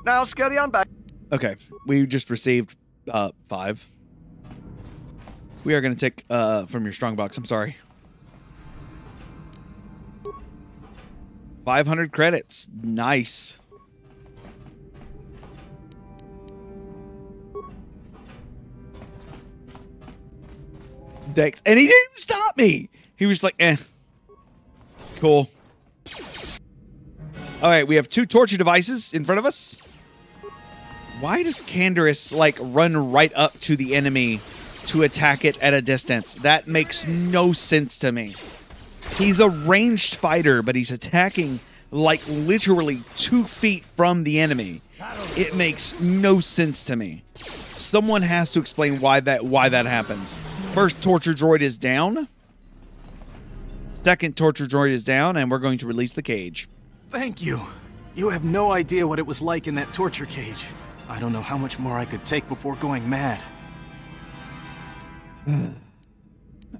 Now 0.05 0.25
scurry 0.25 0.59
on 0.59 0.71
back. 0.71 0.87
Okay, 1.33 1.57
we 1.87 2.07
just 2.07 2.31
received 2.31 2.77
uh 3.11 3.31
five. 3.49 3.89
We 5.65 5.75
are 5.75 5.81
going 5.81 5.95
to 5.95 5.99
take 5.99 6.25
uh 6.29 6.67
from 6.67 6.85
your 6.85 6.93
strong 6.93 7.17
box. 7.17 7.37
I'm 7.39 7.45
sorry. 7.45 7.77
500 11.65 12.13
credits. 12.13 12.67
Nice. 12.83 13.59
Dex. 21.35 21.63
And 21.65 21.79
he 21.79 21.87
didn't 21.87 22.19
stop 22.19 22.57
me. 22.57 22.91
He 23.17 23.27
was 23.27 23.43
like, 23.43 23.55
eh. 23.59 23.77
Cool. 25.17 25.49
All 27.63 27.71
right, 27.71 27.87
we 27.87 27.95
have 27.95 28.09
two 28.09 28.27
torture 28.27 28.57
devices 28.57 29.15
in 29.15 29.25
front 29.25 29.39
of 29.39 29.47
us. 29.47 29.81
Why 31.21 31.45
does 31.45 31.63
Canderous 31.63 32.35
like 32.35 32.57
run 32.59 33.13
right 33.13 33.33
up 33.37 33.59
to 33.61 33.77
the 33.77 33.95
enemy 33.95 34.41
to 34.87 35.05
attack 35.05 35.45
it 35.45 35.57
at 35.63 35.73
a 35.73 35.81
distance? 35.81 36.35
That 36.35 36.67
makes 36.67 37.07
no 37.07 37.53
sense 37.53 37.99
to 37.99 38.11
me. 38.11 38.35
He's 39.17 39.41
a 39.41 39.49
ranged 39.49 40.15
fighter, 40.15 40.63
but 40.63 40.75
he's 40.75 40.91
attacking 40.91 41.61
like 41.91 42.23
literally 42.27 43.03
two 43.15 43.45
feet 43.45 43.85
from 43.85 44.25
the 44.25 44.41
enemy. 44.41 44.83
It 45.37 45.55
makes 45.55 45.99
no 46.01 46.41
sense 46.41 46.85
to 46.85 46.97
me. 46.97 47.23
Someone 47.73 48.23
has 48.23 48.53
to 48.53 48.61
explain 48.61 49.01
why 49.01 49.21
that 49.21 49.45
why 49.45 49.69
that 49.69 49.87
happens. 49.87 50.37
First 50.73 51.03
torture 51.03 51.33
droid 51.33 51.61
is 51.61 51.77
down. 51.77 52.29
Second 53.93 54.37
torture 54.37 54.67
droid 54.67 54.93
is 54.93 55.05
down, 55.05 55.37
and 55.37 55.51
we're 55.51 55.59
going 55.59 55.79
to 55.79 55.87
release 55.87 56.13
the 56.13 56.23
cage. 56.23 56.69
Thank 57.11 57.43
you. 57.43 57.61
You 58.15 58.31
have 58.31 58.45
no 58.45 58.73
idea 58.73 59.07
what 59.07 59.19
it 59.19 59.27
was 59.27 59.41
like 59.41 59.67
in 59.67 59.75
that 59.77 59.93
torture 59.93 60.27
cage. 60.27 60.65
I 61.09 61.21
don't 61.21 61.33
know 61.33 61.43
how 61.43 61.59
much 61.59 61.79
more 61.79 61.99
I 61.99 62.05
could 62.05 62.25
take 62.25 62.49
before 62.49 62.75
going 62.77 63.09
mad. 63.09 63.41
Hmm. 65.45 65.69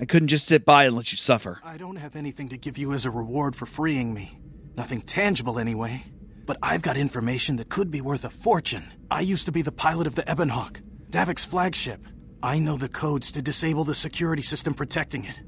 I 0.01 0.05
couldn't 0.05 0.29
just 0.29 0.47
sit 0.47 0.65
by 0.65 0.85
and 0.87 0.97
let 0.97 1.13
you 1.13 1.19
suffer. 1.19 1.61
I 1.63 1.77
don't 1.77 1.97
have 1.97 2.17
anything 2.17 2.49
to 2.49 2.57
give 2.57 2.79
you 2.79 2.93
as 2.93 3.07
a 3.07 3.11
reward 3.11 3.55
for 3.55 3.67
freeing 3.67 4.13
me. 4.13 4.39
Nothing 4.77 5.03
tangible, 5.03 5.59
anyway. 5.59 6.05
But 6.47 6.57
I've 6.63 6.83
got 6.83 6.97
information 6.97 7.57
that 7.57 7.69
could 7.69 7.91
be 7.91 8.01
worth 8.01 8.25
a 8.25 8.31
fortune. 8.31 8.85
I 9.11 9.21
used 9.21 9.47
to 9.47 9.53
be 9.53 9.63
the 9.63 9.71
pilot 9.71 10.07
of 10.07 10.15
the 10.15 10.31
Ebon 10.31 10.49
Hawk, 10.49 10.81
Davik's 11.11 11.45
flagship. 11.45 12.05
I 12.43 12.59
know 12.59 12.77
the 12.77 12.89
codes 12.89 13.33
to 13.33 13.43
disable 13.43 13.85
the 13.85 13.95
security 13.95 14.43
system 14.43 14.75
protecting 14.75 15.25
it. 15.25 15.41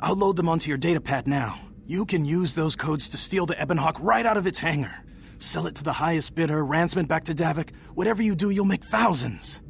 I'll 0.00 0.16
load 0.16 0.36
them 0.36 0.48
onto 0.48 0.68
your 0.68 0.78
datapad 0.78 1.26
now. 1.26 1.60
You 1.86 2.06
can 2.06 2.24
use 2.24 2.54
those 2.54 2.74
codes 2.74 3.10
to 3.10 3.16
steal 3.16 3.46
the 3.46 3.60
Ebon 3.60 3.76
Hawk 3.76 3.98
right 4.00 4.26
out 4.26 4.36
of 4.36 4.46
its 4.46 4.58
hangar. 4.58 5.04
Sell 5.38 5.66
it 5.66 5.76
to 5.76 5.84
the 5.84 5.92
highest 5.92 6.34
bidder, 6.34 6.64
ransom 6.64 7.00
it 7.00 7.08
back 7.08 7.24
to 7.24 7.34
Davik. 7.34 7.74
Whatever 7.94 8.22
you 8.22 8.34
do, 8.34 8.50
you'll 8.50 8.64
make 8.64 8.84
thousands. 8.84 9.60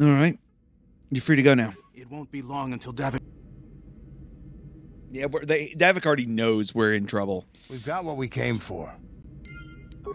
All 0.00 0.06
right. 0.08 0.38
You're 1.10 1.22
free 1.22 1.36
to 1.36 1.42
go 1.42 1.54
now. 1.54 1.74
It 1.96 2.10
won't 2.10 2.30
be 2.30 2.42
long 2.42 2.74
until 2.74 2.92
Davik. 2.92 3.20
Yeah, 5.10 5.26
we're, 5.26 5.46
they, 5.46 5.68
Davik 5.70 6.04
already 6.04 6.26
knows 6.26 6.74
we're 6.74 6.92
in 6.92 7.06
trouble. 7.06 7.46
We've 7.70 7.86
got 7.86 8.04
what 8.04 8.18
we 8.18 8.28
came 8.28 8.58
for. 8.58 8.94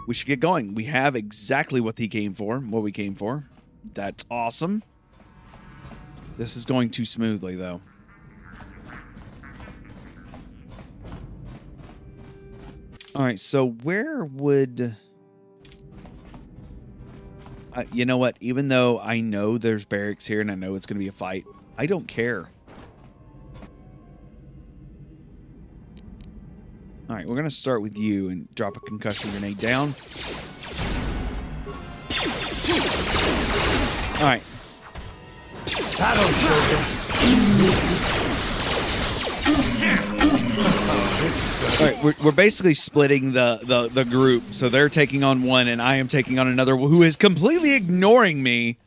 We 0.07 0.13
should 0.13 0.27
get 0.27 0.39
going. 0.39 0.75
We 0.75 0.85
have 0.85 1.15
exactly 1.15 1.81
what 1.81 1.97
he 1.97 2.07
came 2.07 2.35
for, 2.35 2.59
what 2.59 2.83
we 2.83 2.91
came 2.91 3.15
for. 3.15 3.49
That's 3.95 4.23
awesome. 4.29 4.83
This 6.37 6.55
is 6.55 6.65
going 6.65 6.91
too 6.91 7.03
smoothly, 7.03 7.55
though. 7.55 7.81
All 13.15 13.23
right, 13.23 13.39
so 13.39 13.67
where 13.67 14.23
would. 14.23 14.95
Uh, 17.73 17.83
you 17.91 18.05
know 18.05 18.17
what? 18.17 18.37
Even 18.39 18.67
though 18.67 18.99
I 18.99 19.19
know 19.19 19.57
there's 19.57 19.83
barracks 19.83 20.27
here 20.27 20.41
and 20.41 20.51
I 20.51 20.55
know 20.55 20.75
it's 20.75 20.85
going 20.85 20.99
to 20.99 21.03
be 21.03 21.09
a 21.09 21.13
fight, 21.13 21.45
I 21.77 21.85
don't 21.85 22.07
care. 22.07 22.49
All 27.09 27.15
right, 27.15 27.25
we're 27.25 27.35
going 27.35 27.43
to 27.43 27.51
start 27.51 27.81
with 27.81 27.97
you 27.97 28.29
and 28.29 28.53
drop 28.55 28.77
a 28.77 28.79
concussion 28.79 29.31
grenade 29.31 29.57
down. 29.57 29.95
All 34.17 34.27
right. 34.27 34.43
All 41.79 41.87
right, 41.87 42.03
we're, 42.03 42.13
we're 42.23 42.31
basically 42.31 42.75
splitting 42.75 43.31
the, 43.31 43.59
the, 43.63 43.89
the 43.89 44.05
group. 44.05 44.53
So 44.53 44.69
they're 44.69 44.89
taking 44.89 45.23
on 45.23 45.43
one, 45.43 45.67
and 45.67 45.81
I 45.81 45.95
am 45.95 46.07
taking 46.07 46.37
on 46.39 46.47
another 46.47 46.77
who 46.77 47.01
is 47.03 47.15
completely 47.15 47.73
ignoring 47.73 48.43
me. 48.43 48.77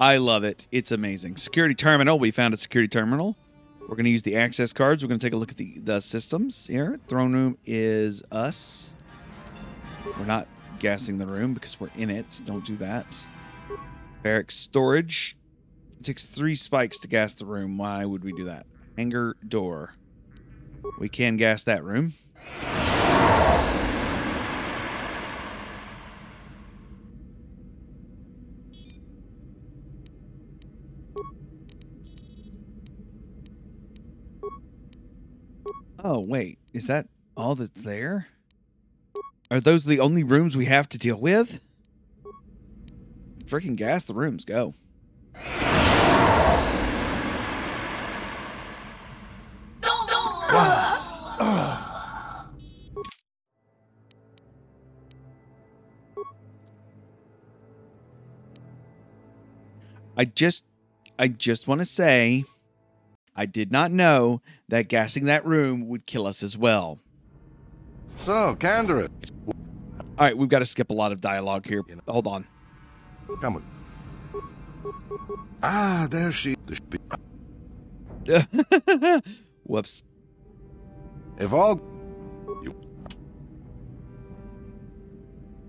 I 0.00 0.16
love 0.16 0.44
it. 0.44 0.66
It's 0.72 0.90
amazing. 0.90 1.36
Security 1.36 1.74
terminal. 1.74 2.18
We 2.18 2.30
found 2.30 2.54
a 2.54 2.56
security 2.56 2.88
terminal. 2.88 3.36
We're 3.82 3.96
going 3.96 4.06
to 4.06 4.10
use 4.10 4.22
the 4.22 4.34
access 4.34 4.72
cards. 4.72 5.02
We're 5.02 5.08
going 5.08 5.20
to 5.20 5.26
take 5.26 5.34
a 5.34 5.36
look 5.36 5.50
at 5.50 5.58
the, 5.58 5.78
the 5.78 6.00
systems 6.00 6.68
here. 6.68 6.98
Throne 7.06 7.34
room 7.34 7.58
is 7.66 8.22
us. 8.32 8.94
We're 10.18 10.24
not 10.24 10.48
gassing 10.78 11.18
the 11.18 11.26
room 11.26 11.52
because 11.52 11.78
we're 11.78 11.90
in 11.96 12.08
it. 12.08 12.40
Don't 12.46 12.64
do 12.64 12.76
that. 12.76 13.26
Barracks 14.22 14.56
storage. 14.56 15.36
It 15.98 16.04
takes 16.04 16.24
three 16.24 16.54
spikes 16.54 16.98
to 17.00 17.08
gas 17.08 17.34
the 17.34 17.44
room. 17.44 17.76
Why 17.76 18.06
would 18.06 18.24
we 18.24 18.32
do 18.32 18.46
that? 18.46 18.64
Hangar 18.96 19.36
door. 19.46 19.96
We 20.98 21.10
can 21.10 21.36
gas 21.36 21.62
that 21.64 21.84
room. 21.84 22.14
Oh, 36.02 36.20
wait. 36.20 36.58
Is 36.72 36.86
that 36.86 37.08
all 37.36 37.54
that's 37.54 37.82
there? 37.82 38.28
Are 39.50 39.60
those 39.60 39.84
the 39.84 40.00
only 40.00 40.22
rooms 40.22 40.56
we 40.56 40.64
have 40.64 40.88
to 40.90 40.98
deal 40.98 41.20
with? 41.20 41.60
Freaking 43.44 43.76
gas 43.76 44.04
the 44.04 44.14
rooms. 44.14 44.44
Go. 44.44 44.74
I 60.16 60.24
just 60.34 60.64
I 61.18 61.28
just 61.28 61.68
want 61.68 61.80
to 61.80 61.84
say 61.84 62.44
I 63.34 63.46
did 63.46 63.72
not 63.72 63.90
know 63.90 64.42
that 64.68 64.88
gassing 64.88 65.24
that 65.24 65.44
room 65.44 65.88
would 65.88 66.06
kill 66.06 66.26
us 66.26 66.42
as 66.42 66.58
well. 66.58 66.98
So, 68.18 68.56
Canderous. 68.56 69.08
All 69.46 70.26
right, 70.26 70.36
we've 70.36 70.48
got 70.48 70.58
to 70.58 70.66
skip 70.66 70.90
a 70.90 70.94
lot 70.94 71.12
of 71.12 71.20
dialogue 71.20 71.66
here. 71.66 71.82
Hold 72.06 72.26
on. 72.26 72.46
Come 73.40 73.56
on. 73.56 73.64
Ah, 75.62 76.06
there 76.10 76.32
she. 76.32 76.56
Whoops. 79.64 80.02
If 81.38 81.52
all. 81.52 81.80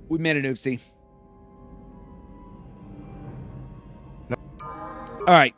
We 0.09 0.17
made 0.17 0.35
an 0.35 0.43
oopsie. 0.43 0.79
All 4.61 5.27
right. 5.27 5.55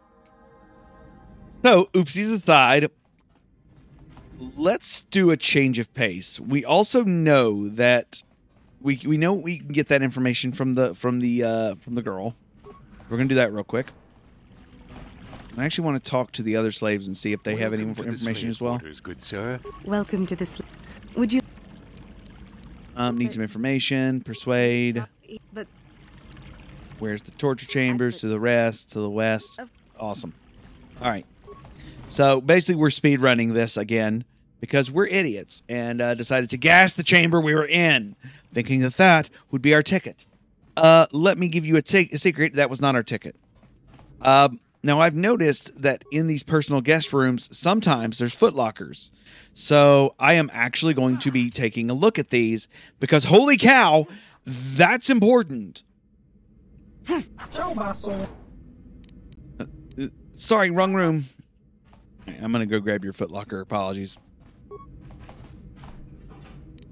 So, 1.64 1.86
oopsies 1.94 2.34
aside, 2.36 2.92
let's 4.58 5.04
do 5.04 5.32
a 5.32 5.38
change 5.38 5.80
of 5.80 5.94
pace. 5.94 6.38
We 6.38 6.66
also 6.66 7.06
know 7.06 7.70
that 7.70 8.22
we 8.82 9.00
we 9.06 9.16
know 9.16 9.34
we 9.34 9.60
can 9.60 9.70
get 9.70 9.88
that 9.88 10.02
information 10.02 10.52
from 10.52 10.74
the 10.74 10.94
from 10.94 11.22
the 11.22 11.42
uh, 11.42 11.76
from 11.76 11.96
the 11.96 12.02
girl. 12.02 12.36
We're 13.10 13.16
gonna 13.16 13.30
do 13.30 13.36
that 13.36 13.54
real 13.54 13.64
quick. 13.64 13.92
I 15.56 15.64
actually 15.64 15.86
want 15.86 16.04
to 16.04 16.10
talk 16.12 16.34
to 16.34 16.44
the 16.44 16.58
other 16.58 16.74
slaves 16.74 17.08
and 17.08 17.16
see 17.16 17.32
if 17.32 17.44
they 17.44 17.56
have 17.56 17.74
any 17.74 17.86
more 17.86 18.06
information 18.06 18.50
as 18.50 18.60
well. 18.60 18.82
good 19.02 19.22
sir. 19.22 19.62
Welcome 19.86 20.28
to 20.28 20.36
the. 20.36 20.46
Sl- 20.46 20.64
Would 21.16 21.32
you? 21.32 21.40
Um, 22.98 23.18
need 23.18 23.32
some 23.32 23.42
information. 23.42 24.20
Persuade. 24.20 25.06
But 25.54 25.68
Where's 27.00 27.22
the 27.22 27.32
torture 27.32 27.68
chambers 27.68 28.20
to 28.20 28.28
the 28.28 28.40
rest, 28.40 28.92
to 28.92 29.00
the 29.00 29.10
west? 29.10 29.62
Awesome. 29.98 30.34
All 31.02 31.10
right. 31.10 31.26
So 32.08 32.42
basically, 32.42 32.76
we're 32.76 32.90
speed 32.90 33.22
running 33.22 33.54
this 33.54 33.78
again 33.78 34.26
because 34.60 34.90
we're 34.90 35.08
idiots 35.08 35.64
and 35.68 36.02
uh, 36.02 36.14
decided 36.14 36.50
to 36.52 36.58
gas 36.58 36.94
the 36.94 37.04
chamber 37.04 37.42
we 37.42 37.54
were 37.54 37.68
in, 37.68 38.16
thinking 38.54 38.82
that 38.82 38.96
that 38.98 39.30
would 39.52 39.62
be 39.62 39.74
our 39.74 39.84
ticket. 39.84 40.26
Uh, 40.78 41.06
let 41.12 41.38
me 41.38 41.48
give 41.48 41.66
you 41.66 41.76
a, 41.76 41.84
secret. 41.86 42.56
That 42.56 42.70
was 42.70 42.80
not 42.80 42.96
our 42.96 43.04
ticket. 43.04 43.36
Um, 44.22 44.60
now 44.82 45.00
I've 45.00 45.16
noticed 45.16 45.82
that 45.82 46.04
in 46.12 46.28
these 46.28 46.44
personal 46.44 46.82
guest 46.82 47.14
rooms, 47.14 47.56
sometimes 47.58 48.20
there's 48.20 48.36
footlockers. 48.36 49.12
So 49.54 50.16
I 50.20 50.34
am 50.34 50.50
actually 50.54 50.94
going 50.94 51.20
to 51.20 51.32
be 51.32 51.50
taking 51.50 51.90
a 51.90 51.94
look 51.94 52.20
at 52.20 52.30
these 52.30 52.68
because 53.00 53.26
holy 53.26 53.58
cow, 53.58 54.08
that's 54.46 55.10
important. 55.10 55.84
Show 57.06 57.74
my 57.76 57.92
soul. 57.92 58.28
Uh, 59.60 59.66
Sorry, 60.32 60.72
wrong 60.72 60.94
room. 60.94 61.26
Right, 62.28 62.38
I'm 62.42 62.52
gonna 62.52 62.66
go 62.66 62.80
grab 62.80 63.04
your 63.04 63.14
footlocker. 63.14 63.62
Apologies. 63.62 64.18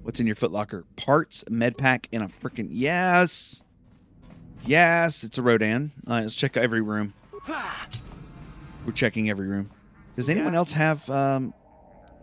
What's 0.03 0.19
in 0.19 0.25
your 0.27 0.35
footlocker? 0.35 0.83
Parts, 0.95 1.43
med 1.49 1.77
pack, 1.77 2.07
and 2.11 2.23
a 2.23 2.27
freaking 2.27 2.69
yes, 2.71 3.63
yes. 4.65 5.23
It's 5.23 5.37
a 5.37 5.41
Rodan. 5.41 5.91
All 6.07 6.13
right, 6.15 6.21
let's 6.21 6.35
check 6.35 6.57
every 6.57 6.81
room. 6.81 7.13
We're 8.85 8.93
checking 8.93 9.29
every 9.29 9.47
room. 9.47 9.69
Does 10.15 10.27
anyone 10.27 10.55
else 10.55 10.73
have? 10.73 11.07
um 11.09 11.53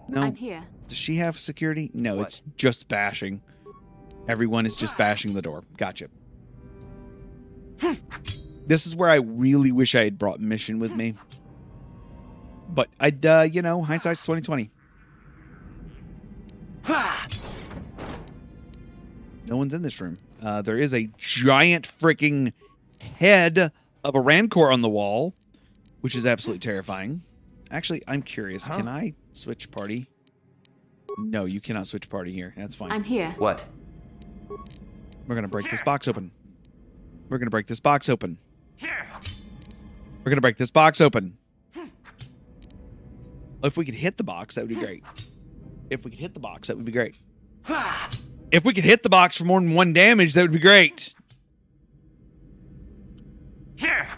No. 0.08 0.22
I'm 0.22 0.34
here. 0.34 0.64
Does 0.88 0.98
she 0.98 1.16
have 1.16 1.38
security? 1.38 1.90
No, 1.94 2.20
it's 2.22 2.42
just 2.56 2.88
bashing. 2.88 3.42
Everyone 4.26 4.66
is 4.66 4.76
just 4.76 4.96
bashing 4.96 5.34
the 5.34 5.42
door. 5.42 5.64
Gotcha. 5.76 6.08
This 8.66 8.86
is 8.86 8.94
where 8.94 9.08
I 9.08 9.14
really 9.14 9.72
wish 9.72 9.94
I 9.94 10.04
had 10.04 10.18
brought 10.18 10.40
Mission 10.40 10.78
with 10.78 10.94
me. 10.94 11.14
But 12.68 12.88
I'd, 13.00 13.24
uh, 13.24 13.48
you 13.50 13.62
know, 13.62 13.82
hindsight's 13.82 14.24
twenty 14.24 14.42
twenty. 14.42 14.70
No 19.46 19.56
one's 19.56 19.74
in 19.74 19.82
this 19.82 20.00
room. 20.00 20.18
Uh, 20.42 20.62
there 20.62 20.78
is 20.78 20.92
a 20.94 21.08
giant 21.16 21.88
freaking 21.88 22.52
head 23.18 23.72
of 24.04 24.14
a 24.14 24.20
Rancor 24.20 24.70
on 24.70 24.82
the 24.82 24.88
wall, 24.88 25.34
which 26.00 26.14
is 26.14 26.26
absolutely 26.26 26.60
terrifying. 26.60 27.22
Actually, 27.70 28.02
I'm 28.06 28.22
curious. 28.22 28.66
Can 28.66 28.88
I 28.88 29.14
switch 29.32 29.70
party? 29.70 30.06
No, 31.16 31.46
you 31.46 31.60
cannot 31.60 31.86
switch 31.86 32.08
party 32.08 32.32
here. 32.32 32.54
That's 32.56 32.74
fine. 32.74 32.92
I'm 32.92 33.04
here. 33.04 33.34
What? 33.38 33.64
We're 35.26 35.34
gonna 35.34 35.48
break 35.48 35.70
this 35.70 35.82
box 35.82 36.06
open. 36.08 36.30
We're 37.28 37.38
gonna 37.38 37.50
break 37.50 37.66
this 37.66 37.80
box 37.80 38.08
open. 38.08 38.38
Here. 38.76 39.06
We're 40.24 40.30
gonna 40.30 40.40
break 40.40 40.56
this 40.56 40.70
box 40.70 41.00
open. 41.00 41.36
If 43.62 43.76
we 43.76 43.84
could 43.84 43.94
hit 43.94 44.16
the 44.16 44.24
box, 44.24 44.54
that 44.54 44.62
would 44.62 44.68
be 44.68 44.76
great. 44.76 45.02
If 45.90 46.04
we 46.04 46.10
could 46.10 46.20
hit 46.20 46.34
the 46.34 46.40
box, 46.40 46.68
that 46.68 46.76
would 46.76 46.86
be 46.86 46.92
great. 46.92 47.16
If 48.50 48.64
we 48.64 48.72
could 48.72 48.84
hit 48.84 49.02
the 49.02 49.08
box 49.08 49.36
for 49.36 49.44
more 49.44 49.60
than 49.60 49.74
one 49.74 49.92
damage, 49.92 50.34
that 50.34 50.42
would 50.42 50.52
be 50.52 50.58
great. 50.58 51.14
Here! 53.76 54.08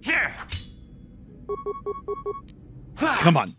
Here! 0.00 0.34
Come 2.96 3.36
on. 3.36 3.54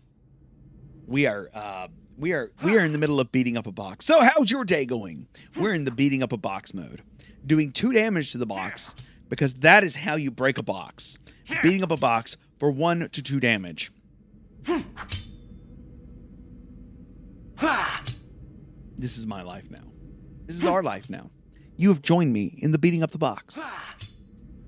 We 1.06 1.26
are 1.26 1.50
uh 1.52 1.88
we 2.16 2.32
are 2.32 2.52
we 2.62 2.78
are 2.78 2.84
in 2.84 2.92
the 2.92 2.98
middle 2.98 3.20
of 3.20 3.32
beating 3.32 3.56
up 3.56 3.66
a 3.66 3.72
box. 3.72 4.06
So 4.06 4.22
how's 4.22 4.50
your 4.50 4.64
day 4.64 4.86
going? 4.86 5.28
We're 5.56 5.74
in 5.74 5.84
the 5.84 5.90
beating 5.90 6.22
up 6.22 6.32
a 6.32 6.36
box 6.36 6.72
mode. 6.72 7.02
Doing 7.44 7.72
two 7.72 7.92
damage 7.92 8.32
to 8.32 8.38
the 8.38 8.46
box 8.46 8.94
because 9.28 9.54
that 9.54 9.82
is 9.84 9.96
how 9.96 10.14
you 10.14 10.30
break 10.30 10.58
a 10.58 10.62
box. 10.62 11.18
Beating 11.62 11.82
up 11.82 11.90
a 11.90 11.96
box 11.96 12.36
for 12.62 12.70
one 12.70 13.08
to 13.08 13.20
two 13.20 13.40
damage. 13.40 13.90
This 18.94 19.18
is 19.18 19.26
my 19.26 19.42
life 19.42 19.68
now. 19.68 19.82
This 20.46 20.58
is 20.58 20.64
our 20.64 20.80
life 20.80 21.10
now. 21.10 21.30
You 21.76 21.88
have 21.88 22.02
joined 22.02 22.32
me 22.32 22.56
in 22.58 22.70
the 22.70 22.78
beating 22.78 23.02
up 23.02 23.10
the 23.10 23.18
box. 23.18 23.58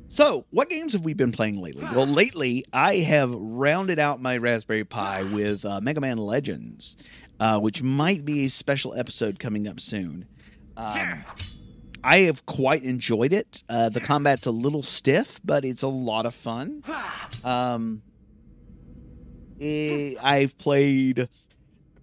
So, 0.09 0.45
what 0.51 0.71
games 0.71 0.95
have 0.95 1.05
we 1.05 1.15
been 1.15 1.31
playing 1.31 1.63
lately? 1.63 1.85
Well, 1.85 2.07
lately 2.09 2.65
I 2.73 2.97
have 2.97 3.31
rounded 3.31 4.01
out 4.01 4.21
my 4.21 4.39
Raspberry 4.39 4.83
Pi 4.83 5.23
with 5.23 5.65
uh, 5.65 5.81
Mega 5.81 6.01
Man 6.01 6.17
Legends, 6.17 6.97
uh, 7.39 7.61
which 7.61 7.81
might 7.81 8.25
be 8.25 8.47
a 8.47 8.51
special 8.51 8.93
episode 8.95 9.39
coming 9.39 9.69
up 9.69 9.79
soon. 9.79 10.27
Um, 10.77 11.25
I 12.05 12.19
have 12.21 12.45
quite 12.45 12.83
enjoyed 12.85 13.33
it. 13.33 13.63
Uh, 13.69 13.89
the 13.89 14.01
combat's 14.01 14.47
a 14.47 14.51
little 14.51 14.83
stiff, 14.83 15.41
but 15.45 15.65
it's 15.65 15.83
a 15.83 15.89
lot 15.89 16.27
of 16.27 16.35
fun. 16.35 16.83
Um, 17.45 18.03
eh, 19.61 20.15
I've 20.23 20.57
played 20.59 21.29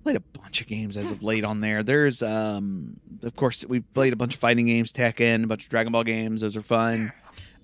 played 0.03 0.15
a 0.15 0.19
bunch 0.19 0.61
of 0.61 0.67
games 0.67 0.97
as 0.97 1.11
of 1.11 1.21
late 1.21 1.45
on 1.45 1.61
there. 1.61 1.83
There's, 1.83 2.23
um, 2.23 2.99
of 3.21 3.35
course, 3.35 3.63
we've 3.67 3.85
played 3.93 4.13
a 4.13 4.15
bunch 4.15 4.33
of 4.33 4.39
fighting 4.39 4.65
games, 4.65 4.91
Tekken, 4.91 5.43
a 5.43 5.47
bunch 5.47 5.65
of 5.65 5.69
Dragon 5.69 5.91
Ball 5.93 6.03
games. 6.03 6.41
Those 6.41 6.57
are 6.57 6.61
fun. 6.63 7.13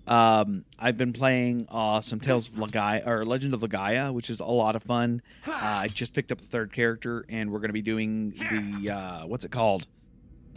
Um, 0.06 0.64
I've 0.78 0.98
been 0.98 1.14
playing 1.14 1.68
uh, 1.70 2.00
some 2.02 2.20
Tales 2.20 2.48
of 2.48 2.54
Legaia 2.54 3.06
or 3.08 3.26
Legend 3.26 3.56
of 3.56 3.62
Legaia, 3.62 4.14
which 4.14 4.30
is 4.30 4.40
a 4.40 4.46
lot 4.46 4.76
of 4.76 4.84
fun. 4.84 5.22
Uh, 5.48 5.52
I 5.54 5.88
just 5.88 6.14
picked 6.14 6.32
up 6.32 6.40
the 6.40 6.48
third 6.48 6.72
character, 6.72 7.26
and 7.28 7.52
we're 7.52 7.60
going 7.60 7.70
to 7.70 7.74
be 7.74 7.82
doing 7.82 8.30
the 8.30 8.92
uh, 8.94 9.26
what's 9.26 9.44
it 9.44 9.52
called? 9.52 9.88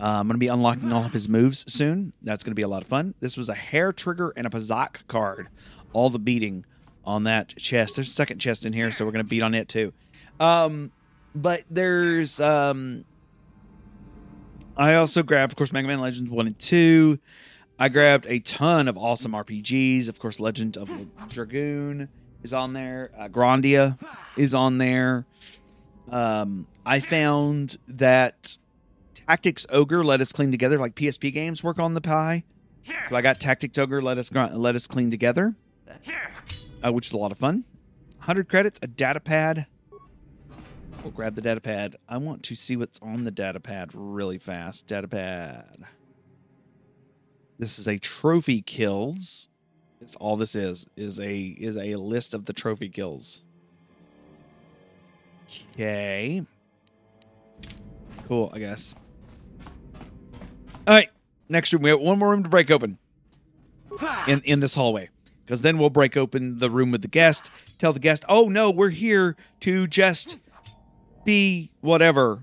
Uh, 0.01 0.21
I'm 0.21 0.27
going 0.27 0.35
to 0.35 0.39
be 0.39 0.49
unlocking 0.49 0.93
all 0.93 1.05
of 1.05 1.13
his 1.13 1.29
moves 1.29 1.71
soon. 1.71 2.15
That's 2.23 2.43
going 2.43 2.53
to 2.53 2.57
be 2.57 2.63
a 2.63 2.69
lot 2.69 2.83
of 2.83 2.89
fun. 2.89 3.15
This 3.21 3.37
was 3.37 3.49
a 3.51 3.55
hair 3.55 3.93
trigger 3.93 4.33
and 4.35 4.47
a 4.47 4.51
Pazaak 4.51 5.07
card. 5.09 5.49
All 5.93 6.09
the 6.09 6.19
beating 6.19 6.65
on 7.05 7.25
that 7.25 7.55
chest. 7.57 7.97
There's 7.97 8.09
a 8.09 8.13
second 8.13 8.39
chest 8.39 8.65
in 8.65 8.73
here, 8.73 8.91
so 8.91 9.05
we're 9.05 9.13
going 9.13 9.25
to 9.25 9.29
beat 9.29 9.43
on 9.43 9.55
it 9.55 9.69
too. 9.69 9.93
Um, 10.39 10.93
but 11.35 11.65
there's 11.69 12.41
um, 12.41 13.05
I 14.77 14.95
also 14.95 15.23
grabbed, 15.23 15.53
of 15.53 15.57
course, 15.57 15.73
Mega 15.73 15.87
Man 15.89 16.01
Legends 16.01 16.31
one 16.31 16.47
and 16.47 16.59
two. 16.59 17.19
I 17.79 17.89
grabbed 17.89 18.27
a 18.27 18.39
ton 18.39 18.89
of 18.89 18.97
awesome 18.97 19.33
RPGs. 19.33 20.09
Of 20.09 20.19
course, 20.19 20.41
Legend 20.41 20.77
of 20.79 20.91
Dragoon 21.29 22.09
is 22.43 22.53
on 22.53 22.73
there. 22.73 23.11
Uh, 23.17 23.29
Grandia 23.29 23.99
is 24.37 24.55
on 24.55 24.79
there. 24.79 25.27
Um, 26.11 26.67
I 26.87 27.01
found 27.01 27.79
that 27.89 28.57
Tactics 29.31 29.65
Ogre 29.71 30.03
Let 30.03 30.21
Us 30.21 30.33
Clean 30.33 30.51
Together, 30.51 30.77
like 30.77 30.97
PSP 30.97 31.33
games, 31.33 31.63
work 31.63 31.79
on 31.79 31.95
the 31.95 32.01
Pi. 32.01 32.43
So 33.09 33.15
I 33.15 33.23
got 33.23 33.39
Tactics 33.39 33.79
Ogre 33.79 34.03
Let 34.03 34.19
Us 34.19 34.33
Let 34.33 34.75
Us 34.75 34.89
Clean 34.89 35.09
Together, 35.09 35.55
uh, 36.85 36.91
which 36.91 37.07
is 37.07 37.13
a 37.13 37.17
lot 37.17 37.31
of 37.31 37.39
fun. 37.39 37.63
100 38.17 38.49
credits, 38.49 38.81
a 38.83 38.89
data 38.89 39.21
pad. 39.21 39.69
We'll 41.05 41.13
grab 41.13 41.37
the 41.37 41.43
data 41.43 41.61
pad. 41.61 41.95
I 42.09 42.17
want 42.17 42.43
to 42.43 42.57
see 42.57 42.75
what's 42.75 42.99
on 42.99 43.23
the 43.23 43.31
data 43.31 43.61
pad 43.61 43.91
really 43.95 44.37
fast. 44.37 44.89
Data 44.89 45.07
pad. 45.07 45.85
This 47.57 47.79
is 47.79 47.87
a 47.87 47.99
trophy 47.99 48.63
kills. 48.63 49.47
It's 50.01 50.17
all 50.17 50.37
this 50.37 50.57
is 50.57 50.89
is 50.97 51.21
a 51.21 51.41
is 51.41 51.77
a 51.77 51.95
list 51.95 52.35
of 52.35 52.47
the 52.47 52.53
trophy 52.53 52.89
kills. 52.89 53.45
Okay. 55.73 56.45
Cool, 58.27 58.51
I 58.53 58.59
guess. 58.59 58.97
All 60.87 60.95
right, 60.95 61.11
next 61.49 61.73
room. 61.73 61.83
We 61.83 61.91
have 61.91 62.01
one 62.01 62.19
more 62.19 62.31
room 62.31 62.43
to 62.43 62.49
break 62.49 62.71
open 62.71 62.99
in 64.27 64.41
in 64.45 64.61
this 64.61 64.75
hallway, 64.75 65.11
because 65.45 65.63
then 65.63 65.79
we'll 65.79 65.91
break 65.91 66.17
open 66.17 66.59
the 66.59 66.71
room 66.71 66.91
with 66.91 67.03
the 67.03 67.09
guest. 67.09 67.51
Tell 67.79 67.93
the 67.93 68.01
guest, 68.01 68.25
"Oh 68.29 68.49
no, 68.49 68.71
we're 68.71 68.89
here 68.91 69.37
to 69.61 69.87
just 69.87 70.39
be 71.25 71.71
whatever, 71.81 72.41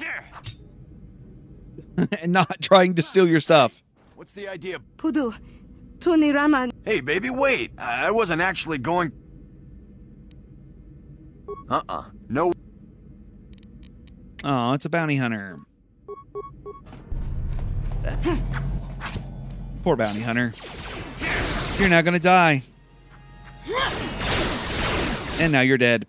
and 2.20 2.32
not 2.32 2.60
trying 2.60 2.94
to 2.94 3.02
steal 3.02 3.28
your 3.28 3.40
stuff." 3.40 3.82
What's 4.14 4.32
the 4.32 4.48
idea? 4.48 4.78
Pudu, 4.96 5.34
Tuni 5.98 6.34
Raman. 6.34 6.72
Hey, 6.84 7.00
baby, 7.00 7.30
wait. 7.30 7.72
I 7.78 8.10
wasn't 8.10 8.40
actually 8.42 8.78
going. 8.78 9.12
Uh-uh. 11.68 12.04
No. 12.28 12.52
Oh, 14.42 14.72
it's 14.72 14.84
a 14.84 14.90
bounty 14.90 15.16
hunter. 15.16 15.60
Poor 19.82 19.96
bounty 19.96 20.20
hunter. 20.20 20.52
You're 21.78 21.88
not 21.88 22.04
gonna 22.04 22.18
die. 22.18 22.62
And 25.38 25.52
now 25.52 25.60
you're 25.60 25.78
dead. 25.78 26.06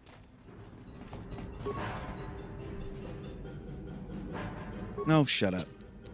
No, 5.07 5.25
shut 5.25 5.53
up. 5.53 5.67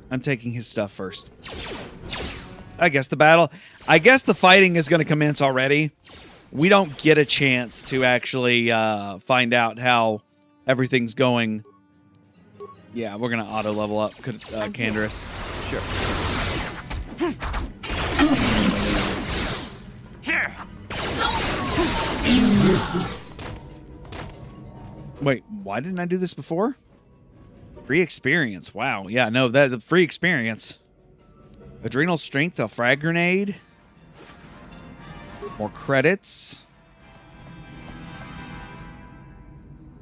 I'm 0.09 0.21
taking 0.21 0.53
his 0.53 0.67
stuff 0.67 0.91
first. 0.91 1.29
I 2.79 2.89
guess 2.89 3.07
the 3.07 3.15
battle. 3.15 3.51
I 3.87 3.99
guess 3.99 4.21
the 4.21 4.35
fighting 4.35 4.75
is 4.75 4.87
going 4.87 4.99
to 4.99 5.05
commence 5.05 5.41
already. 5.41 5.91
We 6.51 6.69
don't 6.69 6.97
get 6.97 7.17
a 7.17 7.25
chance 7.25 7.81
to 7.89 8.05
actually 8.05 8.71
uh, 8.71 9.17
find 9.19 9.53
out 9.53 9.79
how 9.79 10.21
everything's 10.65 11.13
going. 11.13 11.63
Yeah, 12.93 13.15
we're 13.15 13.29
going 13.29 13.43
to 13.43 13.49
auto 13.49 13.71
level 13.71 13.99
up 13.99 14.13
uh, 14.19 14.69
Canderous. 14.69 15.27
Sure. 15.69 15.81
Here. 20.21 20.55
Wait, 25.21 25.43
why 25.63 25.79
didn't 25.81 25.99
I 25.99 26.05
do 26.05 26.17
this 26.17 26.33
before? 26.33 26.77
Free 27.85 28.01
experience. 28.01 28.73
Wow. 28.73 29.07
Yeah, 29.07 29.29
no, 29.29 29.49
that 29.49 29.71
the 29.71 29.79
free 29.79 30.03
experience. 30.03 30.79
Adrenal 31.83 32.17
strength, 32.17 32.59
a 32.59 32.67
frag 32.67 33.01
grenade. 33.01 33.55
More 35.59 35.69
credits. 35.69 36.63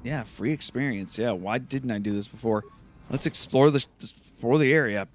Yeah, 0.04 0.24
free 0.24 0.52
experience. 0.52 1.18
Yeah, 1.18 1.32
why 1.32 1.58
didn't 1.58 1.90
I 1.90 1.98
do 1.98 2.14
this 2.14 2.28
before? 2.28 2.66
Let's 3.10 3.26
explore 3.26 3.72
the 3.72 3.86
explore 4.00 4.60
the 4.60 4.72
area. 4.72 5.08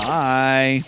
Hi. 0.00 0.82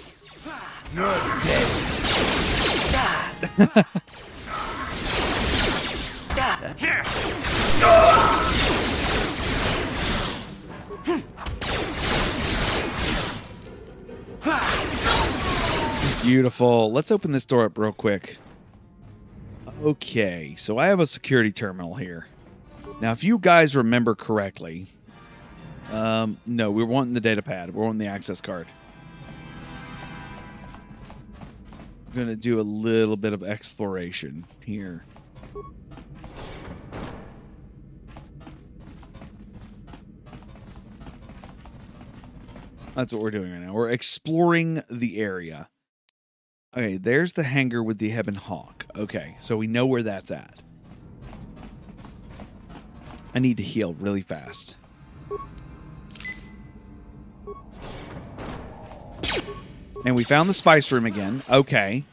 Beautiful. 16.23 16.93
Let's 16.93 17.11
open 17.11 17.33
this 17.33 17.45
door 17.45 17.65
up 17.65 17.77
real 17.77 17.93
quick. 17.93 18.39
Okay, 19.83 20.55
so 20.57 20.79
I 20.79 20.87
have 20.87 21.01
a 21.01 21.07
security 21.07 21.51
terminal 21.51 21.95
here. 21.95 22.27
Now, 23.01 23.13
if 23.13 23.25
you 23.25 23.39
guys 23.39 23.75
remember 23.75 24.15
correctly, 24.15 24.87
um, 25.91 26.39
no, 26.47 26.71
we're 26.71 26.85
wanting 26.85 27.15
the 27.15 27.21
data 27.21 27.43
pad. 27.43 27.75
We're 27.75 27.85
wanting 27.85 27.99
the 27.99 28.07
access 28.07 28.41
card. 28.41 28.67
Going 32.13 32.27
to 32.27 32.37
do 32.37 32.59
a 32.59 32.63
little 32.63 33.17
bit 33.17 33.33
of 33.33 33.45
exploration 33.45 34.45
here. 34.65 35.05
That's 42.95 43.13
what 43.13 43.23
we're 43.23 43.31
doing 43.31 43.53
right 43.53 43.61
now. 43.61 43.73
We're 43.73 43.91
exploring 43.91 44.83
the 44.91 45.21
area. 45.21 45.69
Okay, 46.77 46.97
there's 46.97 47.33
the 47.35 47.45
hangar 47.45 47.83
with 47.83 47.99
the 47.99 48.11
Ebon 48.11 48.35
Hawk. 48.35 48.87
Okay, 48.97 49.37
so 49.39 49.57
we 49.57 49.67
know 49.67 49.87
where 49.87 50.03
that's 50.03 50.31
at. 50.31 50.61
I 53.33 53.39
need 53.39 53.57
to 53.59 53.63
heal 53.63 53.95
really 53.95 54.23
fast. 54.23 54.77
And 60.05 60.15
we 60.15 60.25
found 60.25 60.49
the 60.49 60.55
spice 60.55 60.91
room 60.93 61.07
again. 61.07 61.43
Okay. 61.49 62.05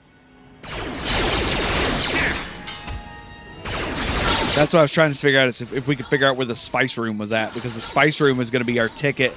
That's 4.56 4.74
what 4.74 4.80
I 4.80 4.82
was 4.82 4.92
trying 4.92 5.14
to 5.14 5.20
figure 5.20 5.40
out 5.40 5.48
is 5.48 5.62
if, 5.62 5.72
if 5.72 5.88
we 5.88 5.96
could 5.96 6.08
figure 6.08 6.26
out 6.28 6.36
where 6.36 6.46
the 6.46 6.56
spice 6.56 6.98
room 6.98 7.20
was 7.20 7.32
at 7.32 7.54
because 7.54 7.76
the 7.76 7.82
spice 7.82 8.20
room 8.20 8.38
was 8.38 8.50
going 8.50 8.62
to 8.62 8.66
be 8.66 8.80
our 8.80 8.90
ticket 8.90 9.32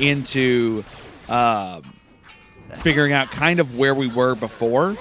into 0.00 0.82
uh, 1.28 1.82
figuring 2.78 3.12
out 3.12 3.30
kind 3.30 3.60
of 3.60 3.76
where 3.76 3.94
we 3.94 4.08
were 4.08 4.34
before. 4.34 4.96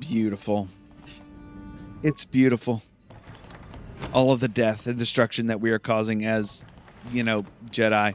Beautiful. 0.00 0.68
It's 2.02 2.24
beautiful. 2.24 2.82
All 4.14 4.32
of 4.32 4.40
the 4.40 4.48
death 4.48 4.86
and 4.86 4.98
destruction 4.98 5.48
that 5.48 5.60
we 5.60 5.70
are 5.70 5.78
causing 5.78 6.24
as, 6.24 6.64
you 7.12 7.22
know, 7.22 7.44
Jedi. 7.70 8.14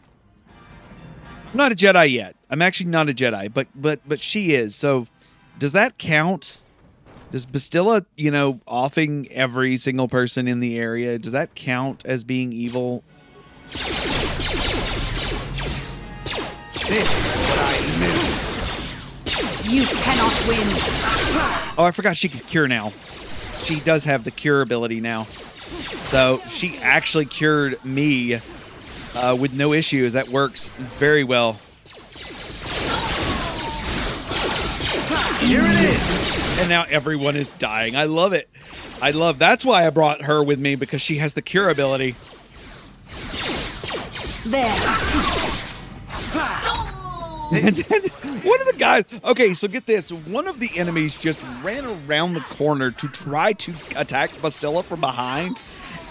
I'm 1.52 1.58
not 1.58 1.72
a 1.72 1.76
Jedi 1.76 2.12
yet. 2.12 2.36
I'm 2.50 2.62
actually 2.62 2.90
not 2.90 3.10
a 3.10 3.14
Jedi, 3.14 3.54
but 3.54 3.68
but 3.76 4.00
but 4.08 4.20
she 4.22 4.54
is. 4.54 4.76
So 4.76 5.08
does 5.60 5.74
that 5.74 5.98
count? 5.98 6.62
Does 7.32 7.46
Bastila, 7.46 8.06
you 8.16 8.32
know, 8.32 8.60
offing 8.66 9.28
every 9.30 9.78
single 9.78 10.08
person 10.08 10.48
in 10.48 10.62
the 10.62 10.80
area, 10.80 11.20
does 11.20 11.32
that 11.34 11.54
count 11.54 12.04
as 12.06 12.24
being 12.24 12.52
evil? 12.54 13.04
This 13.70 13.86
is 16.90 17.08
what 17.46 17.60
I 17.60 17.78
knew. 18.00 18.50
You 19.70 19.86
cannot 19.86 20.34
win. 20.48 20.68
Oh, 21.78 21.84
I 21.84 21.92
forgot 21.92 22.18
she 22.18 22.30
could 22.30 22.48
cure 22.48 22.68
now. 22.68 22.94
She 23.60 23.80
does 23.80 24.06
have 24.06 24.24
the 24.24 24.32
cure 24.32 24.62
ability 24.62 25.02
now. 25.02 25.28
So 26.10 26.42
she 26.48 26.78
actually 26.78 27.26
cured 27.26 27.84
me 27.86 28.42
uh, 29.16 29.38
with 29.40 29.54
no 29.54 29.74
issues. 29.74 30.14
That 30.14 30.30
works 30.30 30.70
very 30.78 31.24
well. 31.24 31.60
Here 35.40 35.62
it 35.64 35.76
is. 35.76 36.60
And 36.60 36.70
now 36.70 36.86
everyone 36.90 37.36
is 37.36 37.50
dying. 37.52 37.96
I 37.96 38.04
love 38.06 38.34
it. 38.34 38.50
I 39.02 39.12
love. 39.12 39.40
That's 39.40 39.64
why 39.64 39.88
I 39.88 39.90
brought 39.90 40.24
her 40.24 40.44
with 40.44 40.60
me 40.60 40.76
because 40.76 41.02
she 41.02 41.18
has 41.18 41.34
the 41.34 41.42
cure 41.42 41.70
ability. 41.70 42.16
There. 44.46 44.76
And 47.52 47.76
then 47.78 48.02
one 48.44 48.62
of 48.62 48.68
the 48.68 48.76
guys. 48.78 49.06
Okay, 49.24 49.56
so 49.56 49.68
get 49.68 49.88
this. 49.88 50.12
One 50.12 50.48
of 50.48 50.60
the 50.60 50.70
enemies 50.76 51.16
just 51.16 51.40
ran 51.64 51.84
around 51.86 52.36
the 52.36 52.42
corner 52.42 52.92
to 52.92 53.08
try 53.08 53.54
to 53.54 53.74
attack 53.96 54.30
Bastila 54.34 54.86
from 54.86 55.02
behind, 55.02 55.58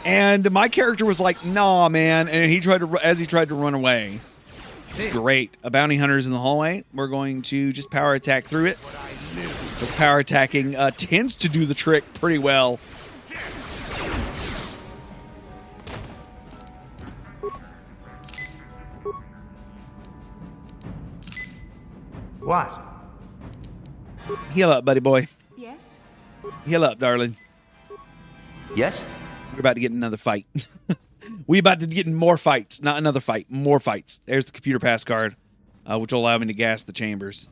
and 0.05 0.51
my 0.51 0.69
character 0.69 1.05
was 1.05 1.21
like, 1.21 1.45
"Nah, 1.45 1.89
man!" 1.89 2.29
And 2.29 2.51
he 2.51 2.59
tried 2.59 2.79
to, 2.79 2.99
as 2.99 3.21
he 3.21 3.27
tried 3.27 3.51
to 3.51 3.55
run 3.55 3.75
away. 3.75 4.21
It's 4.97 5.13
great. 5.13 5.57
A 5.63 5.71
bounty 5.71 5.97
hunter's 5.97 6.27
in 6.27 6.33
the 6.33 6.39
hallway. 6.41 6.85
We're 6.93 7.07
going 7.07 7.43
to 7.43 7.73
just 7.73 7.89
power 7.91 8.15
attack 8.15 8.45
through 8.45 8.67
it. 8.67 8.79
Because 9.75 9.93
power 9.93 10.19
attacking 10.19 10.75
uh, 10.75 10.91
tends 10.91 11.37
to 11.37 11.49
do 11.49 11.67
the 11.67 11.75
trick 11.75 12.03
pretty 12.15 12.39
well. 12.39 12.81
What? 22.49 22.81
Heal 24.55 24.71
up, 24.71 24.83
buddy 24.83 25.01
boy. 25.01 25.29
Yes? 25.55 25.99
Heal 26.65 26.83
up, 26.83 26.99
darling. 26.99 27.37
Yes? 28.75 29.05
We're 29.53 29.61
about 29.61 29.75
to 29.75 29.81
get 29.81 29.91
in 29.91 29.99
another 29.99 30.17
fight. 30.17 30.47
we 31.47 31.59
about 31.59 31.81
to 31.81 31.87
get 31.87 32.07
in 32.07 32.15
more 32.15 32.39
fights, 32.39 32.81
not 32.81 32.97
another 32.97 33.21
fight, 33.21 33.51
more 33.51 33.79
fights. 33.79 34.23
There's 34.25 34.47
the 34.47 34.53
computer 34.53 34.79
pass 34.79 35.05
card, 35.05 35.37
uh, 35.85 35.99
which 35.99 36.11
will 36.11 36.21
allow 36.21 36.39
me 36.39 36.47
to 36.47 36.55
gas 36.55 36.85
the 36.85 36.93
chambers, 36.95 37.51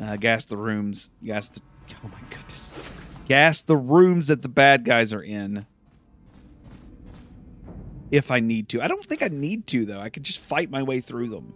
uh, 0.00 0.14
gas 0.14 0.46
the 0.46 0.56
rooms, 0.56 1.10
gas 1.24 1.48
the. 1.48 1.60
Oh 2.04 2.08
my 2.08 2.20
goodness. 2.30 2.74
Gas 3.26 3.60
the 3.62 3.76
rooms 3.76 4.28
that 4.28 4.42
the 4.42 4.48
bad 4.48 4.84
guys 4.84 5.12
are 5.12 5.22
in. 5.22 5.66
If 8.12 8.30
I 8.30 8.38
need 8.38 8.68
to. 8.68 8.80
I 8.80 8.86
don't 8.86 9.04
think 9.04 9.20
I 9.20 9.28
need 9.28 9.66
to, 9.66 9.84
though. 9.84 10.00
I 10.00 10.10
could 10.10 10.22
just 10.22 10.38
fight 10.38 10.70
my 10.70 10.84
way 10.84 11.00
through 11.00 11.30
them. 11.30 11.54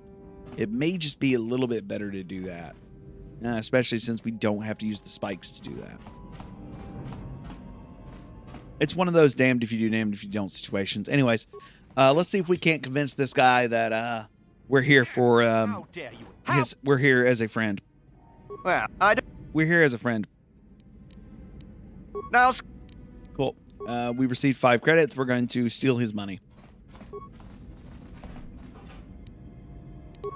It 0.57 0.71
may 0.71 0.99
just 0.99 1.19
be 1.19 1.35
a 1.35 1.39
little 1.39 1.67
bit 1.67 1.89
better 1.89 2.11
to 2.11 2.23
do 2.23 2.43
that. 2.43 2.75
Uh, 3.45 3.57
especially 3.57 3.99
since 3.99 4.23
we 4.23 4.31
don't 4.31 4.63
have 4.63 4.79
to 4.79 4.87
use 4.87 5.01
the 5.01 5.09
spikes 5.09 5.51
to 5.53 5.63
do 5.63 5.75
that. 5.77 6.01
It's 8.79 8.95
one 8.95 9.09
of 9.09 9.15
those 9.15 9.35
damned 9.35 9.63
if 9.63 9.73
you 9.73 9.79
do, 9.79 9.91
damned 9.91 10.15
if 10.15 10.23
you 10.23 10.31
don't 10.31 10.51
situations. 10.51 11.09
Anyways, 11.09 11.47
uh, 11.97 12.13
let's 12.13 12.29
see 12.29 12.39
if 12.39 12.49
we 12.49 12.57
can't 12.57 12.83
convince 12.83 13.15
this 13.15 13.33
guy 13.33 13.67
that 13.67 13.93
uh, 13.93 14.25
we're 14.69 14.81
here 14.83 15.05
for 15.05 15.43
um, 15.43 15.85
his, 16.49 16.77
we're 16.85 16.99
here 16.99 17.25
as 17.25 17.41
a 17.41 17.49
friend. 17.49 17.81
Well, 18.65 18.87
I 19.01 19.15
don't. 19.15 19.27
We're 19.53 19.67
here 19.67 19.83
as 19.83 19.93
a 19.93 19.99
friend. 19.99 20.27
Now, 22.31 22.53
Cool. 23.35 23.57
Uh, 23.87 24.13
we 24.17 24.27
received 24.27 24.57
five 24.59 24.83
credits. 24.83 25.17
We're 25.17 25.25
going 25.25 25.47
to 25.49 25.69
steal 25.69 25.97
his 25.99 26.15
money. 26.15 26.39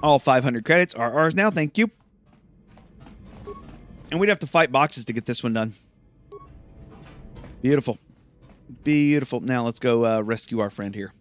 All 0.02 0.18
500 0.18 0.64
credits 0.64 0.94
are 0.94 1.12
ours 1.12 1.34
now. 1.34 1.50
Thank 1.50 1.78
you. 1.78 1.90
And 4.10 4.20
we'd 4.20 4.28
have 4.28 4.38
to 4.40 4.46
fight 4.46 4.70
boxes 4.70 5.04
to 5.06 5.12
get 5.12 5.26
this 5.26 5.42
one 5.42 5.52
done. 5.52 5.74
Beautiful. 7.62 7.98
Beautiful. 8.84 9.40
Now 9.40 9.64
let's 9.64 9.78
go 9.78 10.04
uh, 10.04 10.20
rescue 10.20 10.60
our 10.60 10.70
friend 10.70 10.94
here. 10.94 11.12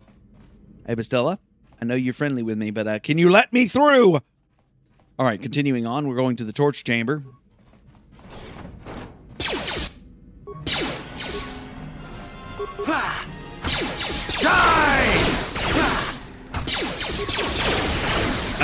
Hey, 0.86 0.96
Bastila, 0.96 1.40
I 1.82 1.86
know 1.86 1.96
you're 1.96 2.14
friendly 2.14 2.44
with 2.44 2.58
me, 2.58 2.70
but 2.70 2.88
uh, 2.88 3.00
can 3.00 3.18
you 3.18 3.30
let 3.30 3.52
me 3.52 3.68
through? 3.68 4.22
All 5.18 5.26
right, 5.26 5.42
continuing 5.42 5.86
on, 5.86 6.08
we're 6.08 6.16
going 6.16 6.36
to 6.36 6.44
the 6.44 6.54
torch 6.54 6.84
chamber. 6.84 7.24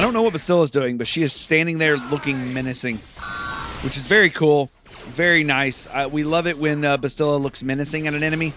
I 0.01 0.03
don't 0.03 0.13
know 0.13 0.23
what 0.23 0.33
Bastila's 0.33 0.71
doing, 0.71 0.97
but 0.97 1.07
she 1.07 1.21
is 1.21 1.31
standing 1.31 1.77
there 1.77 1.95
looking 1.95 2.55
menacing, 2.55 2.97
which 3.83 3.97
is 3.97 4.07
very 4.07 4.31
cool, 4.31 4.71
very 5.09 5.43
nice. 5.43 5.87
Uh, 5.91 6.09
we 6.11 6.23
love 6.23 6.47
it 6.47 6.57
when 6.57 6.83
uh, 6.83 6.97
Bastila 6.97 7.39
looks 7.39 7.61
menacing 7.61 8.07
at 8.07 8.15
an 8.15 8.23
enemy. 8.23 8.55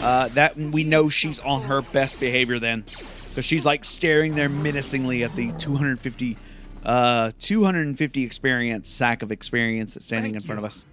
Uh, 0.00 0.26
that 0.30 0.56
we 0.56 0.82
know 0.82 1.08
she's 1.08 1.38
on 1.38 1.62
her 1.62 1.80
best 1.80 2.18
behavior 2.18 2.58
then, 2.58 2.84
because 3.28 3.44
she's 3.44 3.64
like 3.64 3.84
staring 3.84 4.34
there 4.34 4.48
menacingly 4.48 5.22
at 5.22 5.32
the 5.36 5.52
250, 5.52 6.36
uh, 6.84 7.30
250 7.38 8.24
experience 8.24 8.88
sack 8.88 9.22
of 9.22 9.30
experience 9.30 9.94
that's 9.94 10.06
standing 10.06 10.34
in 10.34 10.40
front 10.40 10.58
of 10.58 10.64
us. 10.64 10.86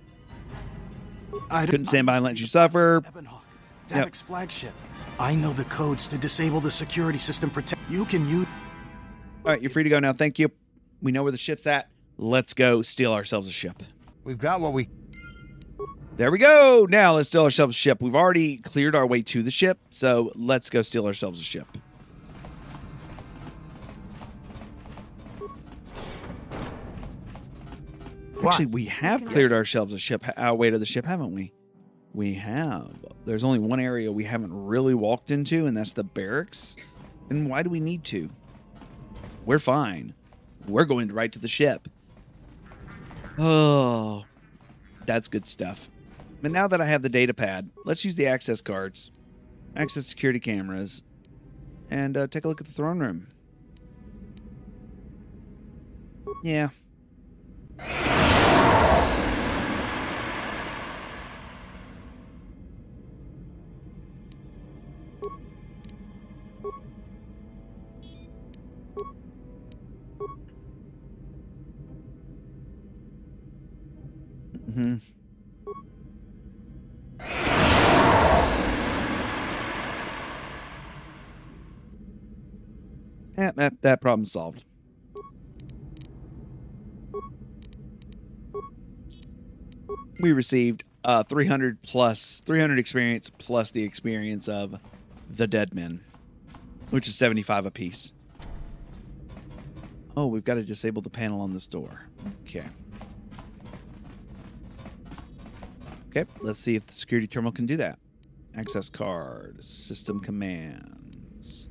I 1.49 1.65
Couldn't 1.65 1.87
stand 1.87 2.05
by 2.05 2.17
and 2.17 2.23
let 2.23 2.39
you 2.39 2.45
suffer. 2.45 3.01
Yep. 3.03 3.25
Davik's 3.89 4.21
flagship. 4.21 4.73
I 5.19 5.33
know 5.33 5.53
the 5.53 5.63
codes 5.63 6.07
to 6.09 6.19
disable 6.19 6.59
the 6.59 6.69
security 6.69 7.17
system. 7.17 7.49
Protect. 7.49 7.81
You 7.89 8.05
can 8.05 8.29
use. 8.29 8.45
All 9.47 9.53
right, 9.53 9.61
you're 9.61 9.71
free 9.71 9.83
to 9.83 9.89
go 9.89 10.01
now. 10.01 10.11
Thank 10.11 10.39
you. 10.39 10.51
We 11.01 11.13
know 11.13 11.23
where 11.23 11.31
the 11.31 11.37
ship's 11.37 11.65
at. 11.67 11.89
Let's 12.17 12.53
go 12.53 12.81
steal 12.81 13.13
ourselves 13.13 13.47
a 13.47 13.51
ship. 13.53 13.81
We've 14.25 14.37
got 14.37 14.59
what 14.59 14.73
we. 14.73 14.89
There 16.17 16.31
we 16.31 16.37
go. 16.37 16.85
Now 16.89 17.13
let's 17.13 17.29
steal 17.29 17.43
ourselves 17.43 17.73
a 17.73 17.79
ship. 17.79 18.01
We've 18.01 18.13
already 18.13 18.57
cleared 18.57 18.93
our 18.93 19.07
way 19.07 19.21
to 19.21 19.41
the 19.41 19.49
ship, 19.49 19.79
so 19.89 20.33
let's 20.35 20.69
go 20.69 20.81
steal 20.81 21.05
ourselves 21.05 21.39
a 21.39 21.45
ship. 21.45 21.65
Actually, 28.45 28.65
we 28.65 28.85
have 28.87 29.23
cleared 29.23 29.53
ourselves 29.53 29.93
a 29.93 29.99
ship, 29.99 30.25
our 30.35 30.55
way 30.55 30.71
to 30.71 30.77
the 30.77 30.85
ship, 30.85 31.05
haven't 31.05 31.33
we? 31.33 31.53
We 32.13 32.33
have. 32.33 32.97
There's 33.23 33.45
only 33.45 33.59
one 33.59 33.79
area 33.79 34.11
we 34.11 34.25
haven't 34.25 34.51
really 34.51 34.93
walked 34.93 35.31
into, 35.31 35.67
and 35.67 35.77
that's 35.77 35.93
the 35.93 36.03
barracks. 36.03 36.75
And 37.29 37.49
why 37.49 37.63
do 37.63 37.69
we 37.69 37.79
need 37.79 38.03
to? 38.05 38.29
We're 39.47 39.59
fine. 39.59 40.13
We're 40.67 40.83
going 40.83 41.07
right 41.07 41.31
to 41.31 41.39
the 41.39 41.47
ship. 41.47 41.87
Oh, 43.39 44.25
that's 45.05 45.29
good 45.29 45.45
stuff. 45.45 45.89
But 46.41 46.51
now 46.51 46.67
that 46.67 46.81
I 46.81 46.85
have 46.85 47.01
the 47.01 47.07
data 47.07 47.33
pad, 47.33 47.69
let's 47.85 48.03
use 48.03 48.15
the 48.15 48.27
access 48.27 48.61
cards, 48.61 49.09
access 49.73 50.05
security 50.05 50.41
cameras, 50.41 51.01
and 51.89 52.17
uh, 52.17 52.27
take 52.27 52.43
a 52.43 52.49
look 52.49 52.59
at 52.59 52.67
the 52.67 52.73
throne 52.73 52.99
room. 52.99 53.27
Yeah. 56.43 56.67
Hmm 74.78 74.97
Yeah, 83.36 83.51
that, 83.55 83.82
that 83.82 84.01
problem 84.01 84.25
solved. 84.25 84.63
We 90.19 90.32
received 90.32 90.84
uh, 91.03 91.23
300 91.23 91.82
plus 91.82 92.41
300 92.45 92.78
experience 92.78 93.32
plus 93.36 93.71
the 93.71 93.84
experience 93.84 94.47
of 94.47 94.80
the 95.28 95.47
dead 95.47 95.73
men, 95.73 96.01
which 96.91 97.07
is 97.07 97.15
75 97.15 97.65
apiece. 97.65 98.13
Oh, 100.15 100.28
we've 100.28 100.43
got 100.43 100.55
to 100.55 100.63
disable 100.63 101.01
the 101.01 101.09
panel 101.09 101.41
on 101.41 101.53
this 101.53 101.65
door. 101.65 102.01
Okay. 102.47 102.65
Okay, 106.18 106.30
let's 106.41 106.57
see 106.59 106.76
if 106.76 106.88
the 106.88 106.93
security 106.93 107.28
terminal 107.28 107.51
can 107.51 107.68
do 107.68 107.78
that. 107.78 107.99
Access 108.55 108.89
card, 108.89 109.63
system 109.63 110.20
commands. 110.20 111.70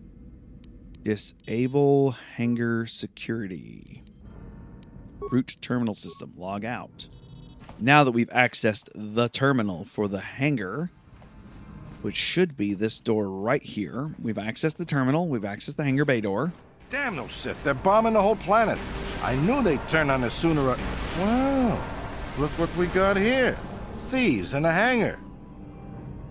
Disable 1.03 2.12
hangar 2.36 2.86
security. 2.86 4.03
Root 5.18 5.57
terminal 5.61 5.94
system, 5.94 6.32
log 6.36 6.64
out. 6.64 7.09
Now 7.80 8.05
that 8.05 8.12
we've 8.12 8.30
accessed 8.30 8.88
the 8.94 9.28
terminal 9.28 9.84
for 9.84 10.07
the 10.07 10.20
hangar, 10.20 10.92
which 12.03 12.16
should 12.16 12.57
be 12.57 12.72
this 12.72 13.01
door 13.01 13.28
right 13.28 13.64
here, 13.64 14.14
we've 14.22 14.36
accessed 14.36 14.76
the 14.76 14.84
terminal, 14.84 15.26
we've 15.26 15.42
accessed 15.42 15.74
the 15.74 15.82
hangar 15.82 16.05
bay 16.05 16.20
door. 16.20 16.53
Damn 16.88 17.16
no 17.16 17.26
Sith, 17.26 17.61
they're 17.64 17.74
bombing 17.74 18.12
the 18.12 18.22
whole 18.22 18.36
planet. 18.36 18.78
I 19.24 19.34
knew 19.34 19.61
they'd 19.61 19.80
turn 19.88 20.09
on 20.09 20.22
us 20.22 20.34
sooner 20.34 20.62
or... 20.68 20.76
Wow, 21.18 21.82
look 22.38 22.53
what 22.53 22.74
we 22.76 22.86
got 22.86 23.16
here. 23.16 23.59
Thieves 24.16 24.54
in 24.54 24.64
a 24.64 24.72
hangar. 24.72 25.18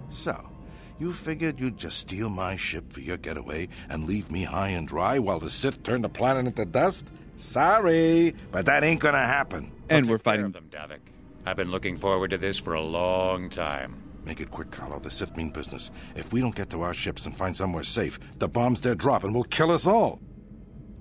So, 0.10 0.50
you 0.98 1.14
figured 1.14 1.60
you'd 1.60 1.78
just 1.78 2.00
steal 2.00 2.30
my 2.30 2.56
ship 2.56 2.92
for 2.92 3.00
your 3.00 3.18
getaway 3.18 3.68
and 3.90 4.08
leave 4.08 4.32
me 4.32 4.42
high 4.42 4.70
and 4.70 4.88
dry 4.88 5.20
while 5.20 5.38
the 5.38 5.52
Sith 5.52 5.84
turn 5.84 6.02
the 6.02 6.10
planet 6.10 6.48
into 6.48 6.66
dust? 6.66 7.12
Sorry, 7.36 8.34
but 8.52 8.66
that 8.66 8.84
ain't 8.84 9.02
gonna 9.02 9.20
happen. 9.20 9.72
And 9.88 10.10
we're 10.10 10.18
fighting 10.18 10.52
them, 10.52 10.68
Davik. 10.72 10.98
I've 11.46 11.58
been 11.58 11.70
looking 11.70 11.96
forward 11.96 12.32
to 12.32 12.40
this 12.40 12.58
for 12.58 12.74
a 12.74 12.82
long 12.82 13.52
time. 13.52 14.02
Make 14.26 14.42
it 14.42 14.50
quick, 14.50 14.72
Calo. 14.72 15.00
The 15.00 15.12
Sith 15.12 15.38
mean 15.38 15.52
business. 15.52 15.92
If 16.16 16.34
we 16.34 16.42
don't 16.42 16.56
get 16.56 16.72
to 16.72 16.82
our 16.82 16.96
ships 16.96 17.28
and 17.28 17.38
find 17.38 17.56
somewhere 17.56 17.84
safe, 17.84 18.18
the 18.40 18.50
bombs 18.50 18.82
they're 18.82 18.96
dropping 18.96 19.32
will 19.32 19.44
kill 19.44 19.70
us 19.70 19.86
all. 19.86 20.20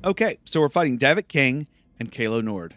Okay, 0.04 0.36
so 0.44 0.60
we're 0.60 0.68
fighting 0.68 0.98
Davik 0.98 1.28
Kang 1.28 1.66
and 1.98 2.12
Calo 2.12 2.44
Nord. 2.44 2.74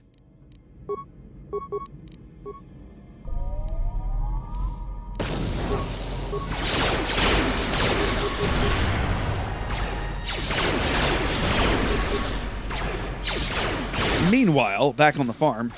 Meanwhile, 14.29 14.93
back 14.93 15.19
on 15.19 15.27
the 15.27 15.33
farm. 15.33 15.71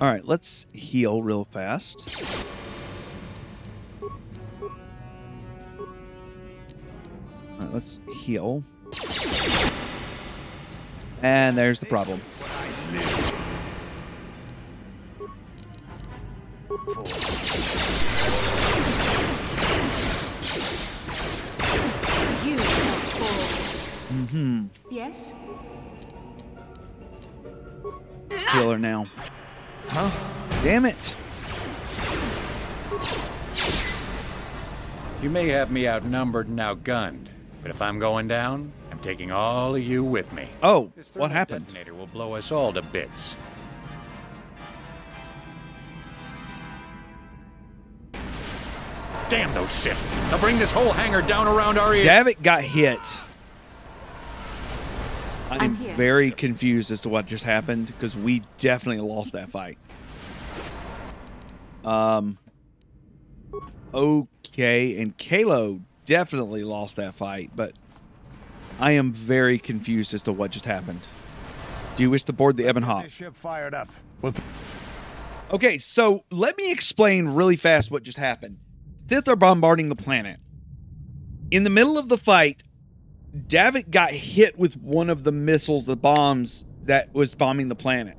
All 0.00 0.08
right, 0.08 0.24
let's 0.24 0.66
heal 0.72 1.22
real 1.22 1.44
fast. 1.44 2.16
All 4.02 4.10
right, 7.60 7.72
let's 7.72 8.00
heal. 8.22 8.64
And 11.22 11.56
there's 11.56 11.78
the 11.78 11.86
problem. 11.86 12.20
You 16.84 16.92
Mm-hmm. 24.10 24.66
Yes? 24.90 25.32
Let's 28.28 28.48
heal 28.50 28.72
her 28.72 28.78
now. 28.80 29.04
Huh? 29.86 30.10
Damn 30.64 30.86
it. 30.86 31.14
You 35.22 35.30
may 35.30 35.46
have 35.48 35.70
me 35.70 35.86
outnumbered 35.86 36.48
and 36.48 36.58
outgunned, 36.58 37.28
but 37.62 37.70
if 37.70 37.80
I'm 37.80 38.00
going 38.00 38.26
down, 38.26 38.72
I'm 38.90 38.98
taking 38.98 39.30
all 39.30 39.76
of 39.76 39.82
you 39.84 40.02
with 40.02 40.32
me. 40.32 40.48
Oh, 40.64 40.90
what 40.96 41.06
thermal 41.06 41.28
happened? 41.28 41.66
Detonator 41.66 41.94
will 41.94 42.08
blow 42.08 42.34
us 42.34 42.50
all 42.50 42.72
to 42.72 42.82
bits. 42.82 43.36
Damn 49.32 49.54
those 49.54 49.70
Sith! 49.70 50.28
They'll 50.28 50.38
bring 50.38 50.58
this 50.58 50.70
whole 50.70 50.92
hangar 50.92 51.22
down 51.22 51.48
around 51.48 51.78
our 51.78 51.94
ears. 51.94 52.04
Davik 52.04 52.42
got 52.42 52.62
hit. 52.62 53.00
I'm, 55.50 55.60
I'm 55.62 55.76
here. 55.76 55.94
very 55.94 56.30
confused 56.30 56.90
as 56.90 57.00
to 57.00 57.08
what 57.08 57.24
just 57.24 57.42
happened 57.42 57.86
because 57.86 58.14
we 58.14 58.42
definitely 58.58 59.02
lost 59.02 59.32
that 59.32 59.48
fight. 59.48 59.78
Um. 61.82 62.36
Okay, 63.94 65.00
and 65.00 65.16
Calo 65.16 65.80
definitely 66.04 66.62
lost 66.62 66.96
that 66.96 67.14
fight, 67.14 67.52
but 67.56 67.72
I 68.78 68.90
am 68.90 69.14
very 69.14 69.58
confused 69.58 70.12
as 70.12 70.20
to 70.24 70.32
what 70.32 70.50
just 70.50 70.66
happened. 70.66 71.06
Do 71.96 72.02
you 72.02 72.10
wish 72.10 72.24
to 72.24 72.34
board 72.34 72.58
the 72.58 72.68
Ebon 72.68 72.82
Hawk? 72.82 73.08
Ship 73.08 73.34
fired 73.34 73.72
up. 73.72 73.88
Okay, 75.50 75.78
so 75.78 76.24
let 76.30 76.58
me 76.58 76.70
explain 76.70 77.28
really 77.28 77.56
fast 77.56 77.90
what 77.90 78.02
just 78.02 78.18
happened. 78.18 78.58
Are 79.12 79.36
bombarding 79.36 79.90
the 79.90 79.94
planet. 79.94 80.40
In 81.50 81.64
the 81.64 81.70
middle 81.70 81.98
of 81.98 82.08
the 82.08 82.16
fight, 82.16 82.62
Davik 83.36 83.90
got 83.90 84.10
hit 84.10 84.58
with 84.58 84.78
one 84.78 85.10
of 85.10 85.22
the 85.22 85.30
missiles, 85.30 85.84
the 85.84 85.96
bombs 85.96 86.64
that 86.84 87.12
was 87.12 87.34
bombing 87.34 87.68
the 87.68 87.74
planet, 87.74 88.16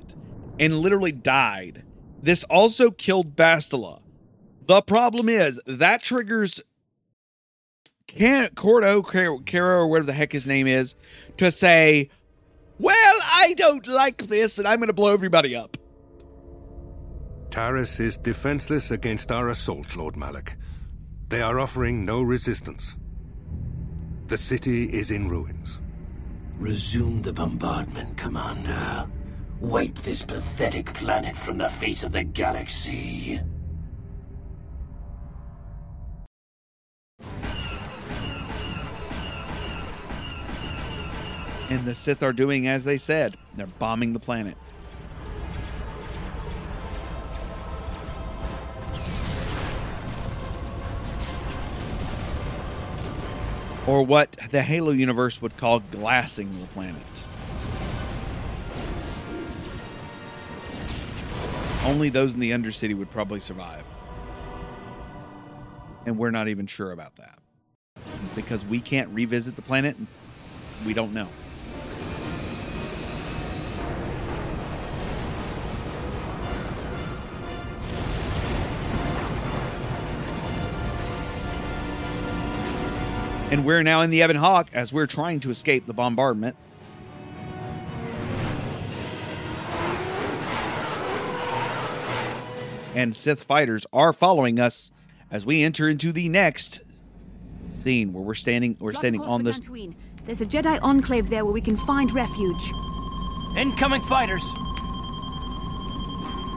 and 0.60 0.78
literally 0.78 1.10
died. 1.10 1.82
This 2.22 2.44
also 2.44 2.92
killed 2.92 3.34
Bastila. 3.34 4.02
The 4.68 4.82
problem 4.82 5.28
is 5.28 5.60
that 5.66 6.00
triggers 6.00 6.62
can 8.06 8.50
Cordo 8.50 9.02
Caro 9.44 9.78
or 9.78 9.88
whatever 9.88 10.06
the 10.06 10.12
heck 10.12 10.30
his 10.30 10.46
name 10.46 10.68
is 10.68 10.94
to 11.38 11.50
say, 11.50 12.08
"Well, 12.78 13.18
I 13.24 13.54
don't 13.56 13.88
like 13.88 14.28
this, 14.28 14.58
and 14.60 14.68
I'm 14.68 14.78
going 14.78 14.86
to 14.86 14.92
blow 14.92 15.12
everybody 15.12 15.56
up." 15.56 15.76
Taris 17.50 17.98
is 17.98 18.16
defenseless 18.16 18.92
against 18.92 19.32
our 19.32 19.48
assault, 19.48 19.96
Lord 19.96 20.16
Malak. 20.16 20.56
They 21.28 21.40
are 21.40 21.58
offering 21.58 22.04
no 22.04 22.22
resistance. 22.22 22.96
The 24.28 24.36
city 24.36 24.84
is 24.84 25.10
in 25.10 25.28
ruins. 25.28 25.80
Resume 26.58 27.22
the 27.22 27.32
bombardment, 27.32 28.16
Commander. 28.16 29.06
Wipe 29.60 29.94
this 29.96 30.22
pathetic 30.22 30.92
planet 30.94 31.34
from 31.34 31.58
the 31.58 31.68
face 31.68 32.04
of 32.04 32.12
the 32.12 32.24
galaxy. 32.24 33.40
And 41.70 41.84
the 41.86 41.94
Sith 41.94 42.22
are 42.22 42.32
doing 42.32 42.68
as 42.68 42.84
they 42.84 42.98
said. 42.98 43.36
They're 43.56 43.66
bombing 43.66 44.12
the 44.12 44.20
planet. 44.20 44.56
Or 53.86 54.02
what 54.02 54.32
the 54.50 54.62
Halo 54.62 54.92
universe 54.92 55.42
would 55.42 55.56
call 55.56 55.80
glassing 55.80 56.60
the 56.60 56.66
planet. 56.68 57.02
Only 61.84 62.08
those 62.08 62.32
in 62.32 62.40
the 62.40 62.52
Undercity 62.52 62.96
would 62.96 63.10
probably 63.10 63.40
survive. 63.40 63.84
And 66.06 66.16
we're 66.16 66.30
not 66.30 66.48
even 66.48 66.66
sure 66.66 66.92
about 66.92 67.16
that. 67.16 67.38
Because 68.34 68.64
we 68.64 68.80
can't 68.80 69.10
revisit 69.10 69.54
the 69.54 69.62
planet, 69.62 69.96
we 70.86 70.94
don't 70.94 71.12
know. 71.12 71.28
And 83.54 83.64
we're 83.64 83.84
now 83.84 84.00
in 84.00 84.10
the 84.10 84.20
Ebon 84.20 84.34
Hawk 84.34 84.68
as 84.72 84.92
we're 84.92 85.06
trying 85.06 85.38
to 85.38 85.50
escape 85.50 85.86
the 85.86 85.92
bombardment. 85.92 86.56
And 92.96 93.14
Sith 93.14 93.44
fighters 93.44 93.86
are 93.92 94.12
following 94.12 94.58
us 94.58 94.90
as 95.30 95.46
we 95.46 95.62
enter 95.62 95.88
into 95.88 96.10
the 96.10 96.28
next 96.28 96.80
scene 97.68 98.12
where 98.12 98.24
we're 98.24 98.34
standing 98.34 98.76
we're 98.80 98.92
standing 98.92 99.22
on 99.22 99.44
this 99.44 99.60
Dantooine. 99.60 99.94
There's 100.26 100.40
a 100.40 100.46
Jedi 100.46 100.82
enclave 100.82 101.30
there 101.30 101.44
where 101.44 101.54
we 101.54 101.60
can 101.60 101.76
find 101.76 102.10
refuge. 102.10 102.72
Incoming 103.56 104.02
fighters. 104.02 104.42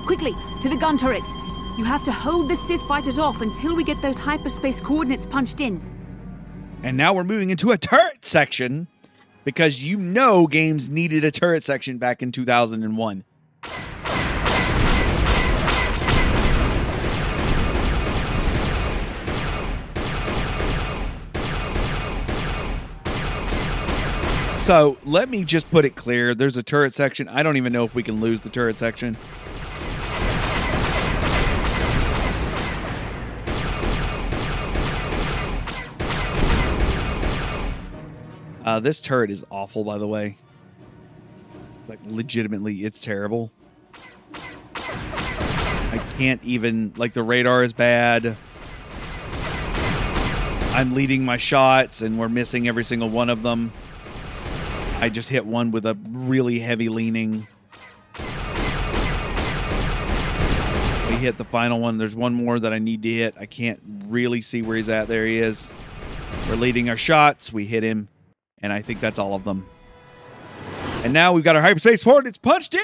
Quickly, 0.07 0.33
to 0.63 0.69
the 0.69 0.77
gun 0.77 0.97
turrets. 0.97 1.31
You 1.77 1.83
have 1.83 2.03
to 2.05 2.11
hold 2.11 2.49
the 2.49 2.55
Sith 2.55 2.81
fighters 2.87 3.19
off 3.19 3.41
until 3.41 3.75
we 3.75 3.83
get 3.83 4.01
those 4.01 4.17
hyperspace 4.17 4.81
coordinates 4.81 5.27
punched 5.27 5.61
in. 5.61 5.96
And 6.83 6.95
now 6.95 7.13
we're 7.13 7.23
moving 7.23 7.49
into 7.49 7.71
a 7.71 7.77
turret 7.77 8.25
section 8.25 8.87
because 9.43 9.83
you 9.83 9.97
know 9.97 10.47
games 10.47 10.89
needed 10.89 11.23
a 11.23 11.31
turret 11.31 11.63
section 11.63 11.97
back 11.97 12.21
in 12.21 12.31
2001. 12.31 13.23
So 24.67 24.97
let 25.05 25.29
me 25.29 25.45
just 25.45 25.71
put 25.71 25.85
it 25.85 25.95
clear 25.95 26.35
there's 26.35 26.57
a 26.57 26.63
turret 26.63 26.93
section. 26.93 27.29
I 27.29 27.41
don't 27.41 27.55
even 27.55 27.71
know 27.71 27.85
if 27.85 27.95
we 27.95 28.03
can 28.03 28.19
lose 28.19 28.41
the 28.41 28.49
turret 28.49 28.77
section. 28.77 29.15
Uh, 38.67 38.81
this 38.81 38.99
turret 38.99 39.31
is 39.31 39.45
awful, 39.49 39.85
by 39.85 39.97
the 39.97 40.05
way. 40.05 40.37
Like, 41.87 41.99
legitimately, 42.05 42.83
it's 42.83 42.99
terrible. 42.99 43.49
I 44.75 46.03
can't 46.17 46.43
even. 46.43 46.91
Like, 46.97 47.13
the 47.13 47.23
radar 47.23 47.63
is 47.63 47.71
bad. 47.71 48.35
I'm 50.73 50.93
leading 50.93 51.23
my 51.23 51.37
shots, 51.37 52.01
and 52.01 52.19
we're 52.19 52.27
missing 52.27 52.67
every 52.67 52.83
single 52.83 53.07
one 53.09 53.29
of 53.29 53.41
them. 53.41 53.71
I 54.99 55.07
just 55.07 55.29
hit 55.29 55.45
one 55.45 55.71
with 55.71 55.85
a 55.85 55.97
really 56.09 56.59
heavy 56.59 56.89
leaning. 56.89 57.47
We 58.19 58.25
hit 61.15 61.37
the 61.37 61.47
final 61.49 61.79
one. 61.79 61.97
There's 61.97 62.17
one 62.17 62.33
more 62.33 62.59
that 62.59 62.73
I 62.73 62.79
need 62.79 63.01
to 63.03 63.13
hit. 63.13 63.35
I 63.39 63.45
can't 63.45 63.81
really 64.07 64.41
see 64.41 64.61
where 64.61 64.75
he's 64.75 64.89
at. 64.89 65.07
There 65.07 65.25
he 65.25 65.37
is. 65.37 65.71
We're 66.49 66.55
leading 66.55 66.89
our 66.89 66.97
shots. 66.97 67.53
We 67.53 67.65
hit 67.65 67.81
him. 67.81 68.09
And 68.61 68.73
I 68.73 68.81
think 68.81 68.99
that's 68.99 69.19
all 69.19 69.33
of 69.33 69.43
them. 69.43 69.65
And 71.03 71.13
now 71.13 71.31
we've 71.33 71.43
got 71.43 71.55
our 71.55 71.61
hyperspace 71.61 72.03
port. 72.03 72.25
It's 72.25 72.37
punched 72.37 72.73
in. 72.73 72.81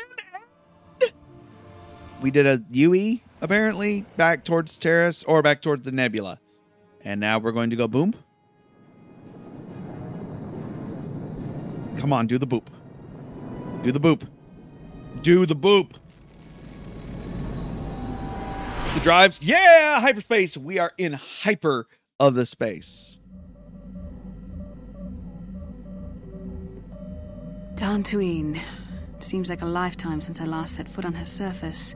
We 2.21 2.31
did 2.31 2.45
a 2.45 2.63
UE, 2.71 3.19
apparently, 3.41 4.05
back 4.15 4.45
towards 4.45 4.79
Taris 4.79 5.25
or 5.27 5.41
back 5.41 5.61
towards 5.61 5.83
the 5.83 5.91
nebula. 5.91 6.39
And 7.03 7.19
now 7.19 7.37
we're 7.37 7.51
going 7.51 7.69
to 7.71 7.75
go 7.75 7.87
boom. 7.87 8.13
Come 11.97 12.13
on, 12.13 12.27
do 12.27 12.37
the 12.37 12.47
boop. 12.47 12.67
Do 13.81 13.91
the 13.91 13.99
boop. 13.99 14.27
Do 15.21 15.45
the 15.45 15.55
boop. 15.55 15.93
The 18.93 18.99
drives. 19.01 19.39
Yeah, 19.41 19.99
hyperspace. 19.99 20.57
We 20.57 20.79
are 20.79 20.93
in 20.97 21.13
hyper 21.13 21.87
of 22.19 22.35
the 22.35 22.45
space. 22.45 23.19
Dantooine. 27.75 28.61
It 29.15 29.23
seems 29.23 29.49
like 29.49 29.61
a 29.63 29.65
lifetime 29.65 30.21
since 30.21 30.39
I 30.39 30.45
last 30.45 30.75
set 30.75 30.87
foot 30.87 31.05
on 31.05 31.13
her 31.13 31.25
surface. 31.25 31.95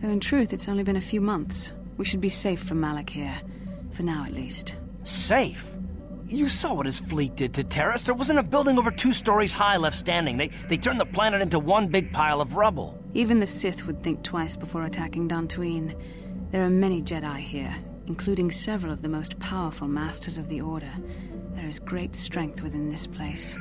Though 0.00 0.08
in 0.08 0.20
truth, 0.20 0.52
it's 0.52 0.68
only 0.68 0.84
been 0.84 0.96
a 0.96 1.02
few 1.02 1.20
months. 1.20 1.72
We 1.98 2.04
should 2.04 2.20
be 2.20 2.30
safe 2.30 2.62
from 2.62 2.80
Malak 2.80 3.10
here. 3.10 3.38
For 3.92 4.02
now, 4.02 4.24
at 4.24 4.32
least. 4.32 4.74
Safe? 5.04 5.70
You 6.26 6.48
saw 6.48 6.74
what 6.74 6.86
his 6.86 6.98
fleet 6.98 7.36
did 7.36 7.54
to 7.54 7.64
Taris. 7.64 8.04
There 8.04 8.14
wasn't 8.14 8.38
a 8.38 8.42
building 8.42 8.78
over 8.78 8.90
two 8.90 9.12
stories 9.12 9.52
high 9.52 9.76
left 9.76 9.96
standing. 9.96 10.36
They, 10.36 10.48
they 10.68 10.76
turned 10.76 11.00
the 11.00 11.06
planet 11.06 11.42
into 11.42 11.58
one 11.58 11.88
big 11.88 12.12
pile 12.12 12.40
of 12.40 12.56
rubble. 12.56 12.98
Even 13.14 13.40
the 13.40 13.46
Sith 13.46 13.86
would 13.86 14.02
think 14.02 14.22
twice 14.22 14.56
before 14.56 14.84
attacking 14.84 15.28
Dantooine. 15.28 15.94
There 16.52 16.64
are 16.64 16.70
many 16.70 17.02
Jedi 17.02 17.38
here, 17.38 17.74
including 18.06 18.50
several 18.50 18.92
of 18.92 19.02
the 19.02 19.08
most 19.08 19.38
powerful 19.40 19.88
Masters 19.88 20.38
of 20.38 20.48
the 20.48 20.60
Order. 20.60 20.92
There 21.54 21.66
is 21.66 21.78
great 21.78 22.14
strength 22.14 22.62
within 22.62 22.90
this 22.90 23.06
place. 23.06 23.56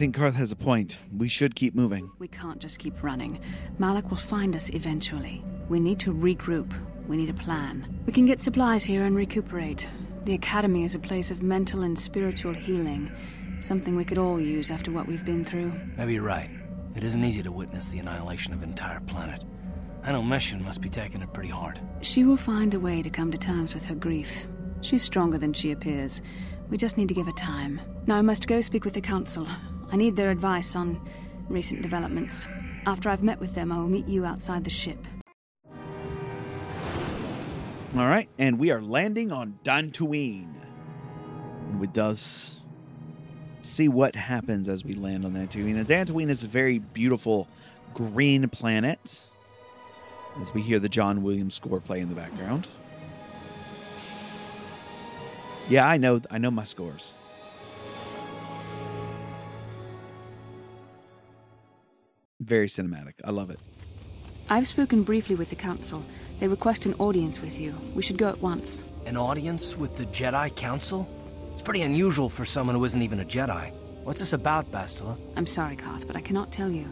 I 0.00 0.02
think 0.02 0.16
Carth 0.16 0.36
has 0.36 0.50
a 0.50 0.56
point. 0.56 0.96
We 1.14 1.28
should 1.28 1.54
keep 1.54 1.74
moving. 1.74 2.10
We 2.18 2.26
can't 2.26 2.58
just 2.58 2.78
keep 2.78 3.02
running. 3.02 3.38
Malak 3.78 4.08
will 4.08 4.16
find 4.16 4.56
us 4.56 4.70
eventually. 4.70 5.44
We 5.68 5.78
need 5.78 6.00
to 6.00 6.10
regroup. 6.10 6.72
We 7.06 7.18
need 7.18 7.28
a 7.28 7.34
plan. 7.34 8.02
We 8.06 8.12
can 8.14 8.24
get 8.24 8.40
supplies 8.40 8.82
here 8.82 9.04
and 9.04 9.14
recuperate. 9.14 9.86
The 10.24 10.32
Academy 10.32 10.84
is 10.84 10.94
a 10.94 10.98
place 10.98 11.30
of 11.30 11.42
mental 11.42 11.82
and 11.82 11.98
spiritual 11.98 12.54
healing. 12.54 13.12
Something 13.60 13.94
we 13.94 14.06
could 14.06 14.16
all 14.16 14.40
use 14.40 14.70
after 14.70 14.90
what 14.90 15.06
we've 15.06 15.26
been 15.26 15.44
through. 15.44 15.70
Maybe 15.98 16.14
you're 16.14 16.22
right. 16.22 16.48
It 16.96 17.04
isn't 17.04 17.22
easy 17.22 17.42
to 17.42 17.52
witness 17.52 17.90
the 17.90 17.98
annihilation 17.98 18.54
of 18.54 18.62
an 18.62 18.70
entire 18.70 19.00
planet. 19.00 19.44
I 20.02 20.12
know 20.12 20.22
Mission 20.22 20.64
must 20.64 20.80
be 20.80 20.88
taking 20.88 21.20
it 21.20 21.34
pretty 21.34 21.50
hard. 21.50 21.78
She 22.00 22.24
will 22.24 22.38
find 22.38 22.72
a 22.72 22.80
way 22.80 23.02
to 23.02 23.10
come 23.10 23.30
to 23.32 23.36
terms 23.36 23.74
with 23.74 23.84
her 23.84 23.94
grief. 23.94 24.46
She's 24.80 25.02
stronger 25.02 25.36
than 25.36 25.52
she 25.52 25.72
appears. 25.72 26.22
We 26.70 26.78
just 26.78 26.96
need 26.96 27.08
to 27.08 27.14
give 27.14 27.26
her 27.26 27.32
time. 27.32 27.82
Now 28.06 28.16
I 28.16 28.22
must 28.22 28.48
go 28.48 28.62
speak 28.62 28.86
with 28.86 28.94
the 28.94 29.02
Council. 29.02 29.46
I 29.92 29.96
need 29.96 30.16
their 30.16 30.30
advice 30.30 30.76
on 30.76 31.00
recent 31.48 31.82
developments. 31.82 32.46
After 32.86 33.10
I've 33.10 33.22
met 33.22 33.40
with 33.40 33.54
them, 33.54 33.72
I 33.72 33.78
will 33.78 33.88
meet 33.88 34.06
you 34.06 34.24
outside 34.24 34.64
the 34.64 34.70
ship. 34.70 35.04
All 37.96 38.06
right, 38.06 38.28
and 38.38 38.58
we 38.58 38.70
are 38.70 38.80
landing 38.80 39.32
on 39.32 39.58
Dantooine. 39.64 40.54
And 41.68 41.80
we 41.80 41.88
thus 41.88 42.60
see 43.62 43.88
what 43.88 44.14
happens 44.14 44.68
as 44.68 44.84
we 44.84 44.92
land 44.92 45.24
on 45.24 45.32
Dantooine. 45.32 45.76
And 45.76 45.86
Dantooine 45.86 46.28
is 46.28 46.44
a 46.44 46.48
very 46.48 46.78
beautiful 46.78 47.48
green 47.92 48.48
planet. 48.48 49.22
As 50.40 50.54
we 50.54 50.62
hear 50.62 50.78
the 50.78 50.88
John 50.88 51.24
Williams 51.24 51.54
score 51.54 51.80
play 51.80 52.00
in 52.00 52.08
the 52.08 52.14
background. 52.14 52.68
Yeah, 55.68 55.88
I 55.88 55.96
know 55.96 56.20
I 56.30 56.38
know 56.38 56.52
my 56.52 56.64
scores. 56.64 57.12
Very 62.40 62.66
cinematic. 62.66 63.14
I 63.24 63.30
love 63.30 63.50
it. 63.50 63.60
I've 64.48 64.66
spoken 64.66 65.02
briefly 65.04 65.36
with 65.36 65.50
the 65.50 65.56
Council. 65.56 66.02
They 66.40 66.48
request 66.48 66.86
an 66.86 66.94
audience 66.94 67.40
with 67.40 67.60
you. 67.60 67.74
We 67.94 68.02
should 68.02 68.18
go 68.18 68.28
at 68.28 68.40
once. 68.40 68.82
An 69.06 69.16
audience 69.16 69.76
with 69.76 69.96
the 69.96 70.06
Jedi 70.06 70.54
Council? 70.56 71.08
It's 71.52 71.62
pretty 71.62 71.82
unusual 71.82 72.28
for 72.28 72.44
someone 72.44 72.74
who 72.74 72.84
isn't 72.84 73.02
even 73.02 73.20
a 73.20 73.24
Jedi. 73.24 73.72
What's 74.02 74.20
this 74.20 74.32
about, 74.32 74.72
Bastila? 74.72 75.16
I'm 75.36 75.46
sorry, 75.46 75.76
Carth, 75.76 76.06
but 76.06 76.16
I 76.16 76.20
cannot 76.20 76.50
tell 76.50 76.70
you. 76.70 76.88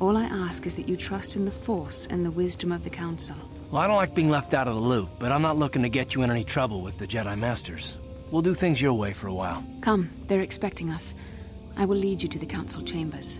All 0.00 0.16
I 0.16 0.24
ask 0.24 0.66
is 0.66 0.74
that 0.74 0.88
you 0.88 0.96
trust 0.96 1.36
in 1.36 1.44
the 1.44 1.50
Force 1.50 2.06
and 2.10 2.24
the 2.24 2.30
wisdom 2.30 2.72
of 2.72 2.82
the 2.82 2.90
Council. 2.90 3.36
Well, 3.70 3.80
I 3.80 3.86
don't 3.86 3.96
like 3.96 4.14
being 4.14 4.30
left 4.30 4.52
out 4.52 4.66
of 4.66 4.74
the 4.74 4.80
loop, 4.80 5.08
but 5.18 5.30
I'm 5.30 5.42
not 5.42 5.56
looking 5.56 5.82
to 5.82 5.88
get 5.88 6.14
you 6.14 6.22
in 6.22 6.30
any 6.30 6.42
trouble 6.42 6.80
with 6.80 6.98
the 6.98 7.06
Jedi 7.06 7.38
Masters. 7.38 7.96
We'll 8.30 8.42
do 8.42 8.54
things 8.54 8.82
your 8.82 8.94
way 8.94 9.12
for 9.12 9.28
a 9.28 9.34
while. 9.34 9.64
Come, 9.80 10.10
they're 10.26 10.40
expecting 10.40 10.90
us. 10.90 11.14
I 11.76 11.84
will 11.84 11.96
lead 11.96 12.22
you 12.22 12.28
to 12.30 12.38
the 12.38 12.46
Council 12.46 12.82
chambers. 12.82 13.38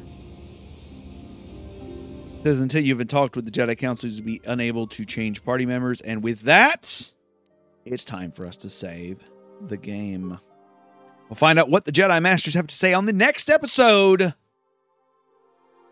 Says 2.43 2.59
until 2.59 2.83
you've 2.83 2.97
been 2.97 3.07
talked 3.07 3.37
with 3.37 3.45
the 3.45 3.51
Jedi 3.51 3.77
Council, 3.77 4.09
you'll 4.09 4.25
be 4.25 4.41
unable 4.47 4.87
to 4.87 5.05
change 5.05 5.45
party 5.45 5.67
members. 5.67 6.01
And 6.01 6.23
with 6.23 6.41
that, 6.43 7.13
it's 7.85 8.03
time 8.03 8.33
for 8.33 8.47
us 8.47 8.57
to 8.59 8.71
save 8.71 9.23
the 9.61 9.77
game. 9.77 10.39
We'll 11.29 11.37
find 11.37 11.59
out 11.59 11.69
what 11.69 11.85
the 11.85 11.93
Jedi 11.93 12.21
Masters 12.23 12.55
have 12.55 12.67
to 12.69 12.75
say 12.75 12.95
on 12.95 13.05
the 13.05 13.13
next 13.13 13.51
episode 13.51 14.33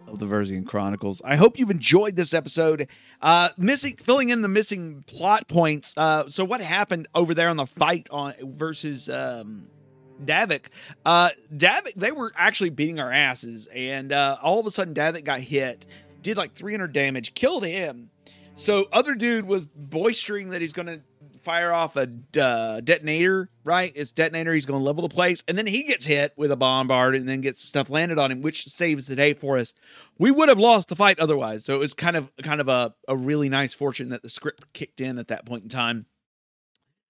of 0.07 0.19
the 0.19 0.25
Versian 0.25 0.67
Chronicles. 0.67 1.21
I 1.23 1.37
hope 1.37 1.59
you've 1.59 1.71
enjoyed 1.71 2.17
this 2.17 2.33
episode. 2.33 2.89
Uh, 3.21 3.51
missing, 3.59 3.99
filling 4.01 4.31
in 4.31 4.41
the 4.41 4.49
missing 4.49 5.05
plot 5.07 5.49
points. 5.49 5.93
Uh, 5.99 6.31
so 6.31 6.47
what 6.47 6.63
happened 6.63 7.09
over 7.15 7.35
there 7.35 7.51
on 7.51 7.59
the 7.59 7.67
fight 7.67 8.07
on 8.11 8.33
versus 8.41 9.11
um, 9.11 9.67
Davik? 10.25 10.69
Uh, 11.05 11.29
Davik, 11.55 11.93
they 11.95 12.11
were 12.11 12.33
actually 12.37 12.71
beating 12.71 12.99
our 12.99 13.13
asses, 13.13 13.69
and 13.71 14.13
uh, 14.15 14.39
all 14.43 14.59
of 14.59 14.65
a 14.65 14.71
sudden 14.71 14.95
Davik 14.95 15.25
got 15.25 15.41
hit, 15.41 15.85
did 16.29 16.37
like 16.37 16.55
300 16.55 16.93
damage, 16.93 17.35
killed 17.35 17.65
him. 17.65 18.11
So 18.55 18.89
other 18.93 19.15
dude 19.15 19.47
was 19.47 19.67
boistering 19.67 20.51
that 20.51 20.61
he's 20.61 20.73
going 20.73 20.87
to 20.87 21.01
fire 21.43 21.73
off 21.73 21.97
a 21.97 22.09
uh, 22.39 22.81
detonator, 22.81 23.51
right? 23.65 23.93
It's 23.95 24.13
detonator. 24.13 24.53
He's 24.53 24.67
going 24.67 24.81
to 24.81 24.85
level 24.85 25.03
the 25.03 25.15
place, 25.15 25.43
and 25.49 25.57
then 25.57 25.67
he 25.67 25.85
gets 25.85 26.07
hit 26.07 26.35
with 26.37 26.51
a 26.51 26.57
bombard, 26.57 27.15
and 27.15 27.29
then 27.29 27.41
gets 27.41 27.65
stuff 27.65 27.89
landed 27.89 28.19
on 28.19 28.31
him, 28.31 28.43
which 28.43 28.67
saves 28.67 29.07
the 29.07 29.17
day 29.17 29.33
for 29.33 29.57
us. 29.57 29.75
We 30.19 30.31
would 30.31 30.49
have 30.49 30.59
lost 30.59 30.89
the 30.89 30.97
fight 30.97 31.19
otherwise. 31.19 31.65
So 31.65 31.75
it 31.75 31.79
was 31.79 31.95
kind 31.95 32.17
of 32.17 32.31
kind 32.43 32.61
of 32.61 32.69
a, 32.69 32.95
a 33.07 33.17
really 33.17 33.49
nice 33.49 33.73
fortune 33.73 34.11
that 34.11 34.23
the 34.23 34.29
script 34.29 34.73
kicked 34.73 35.01
in 35.01 35.19
at 35.19 35.29
that 35.29 35.47
point 35.47 35.63
in 35.63 35.69
time. 35.69 36.07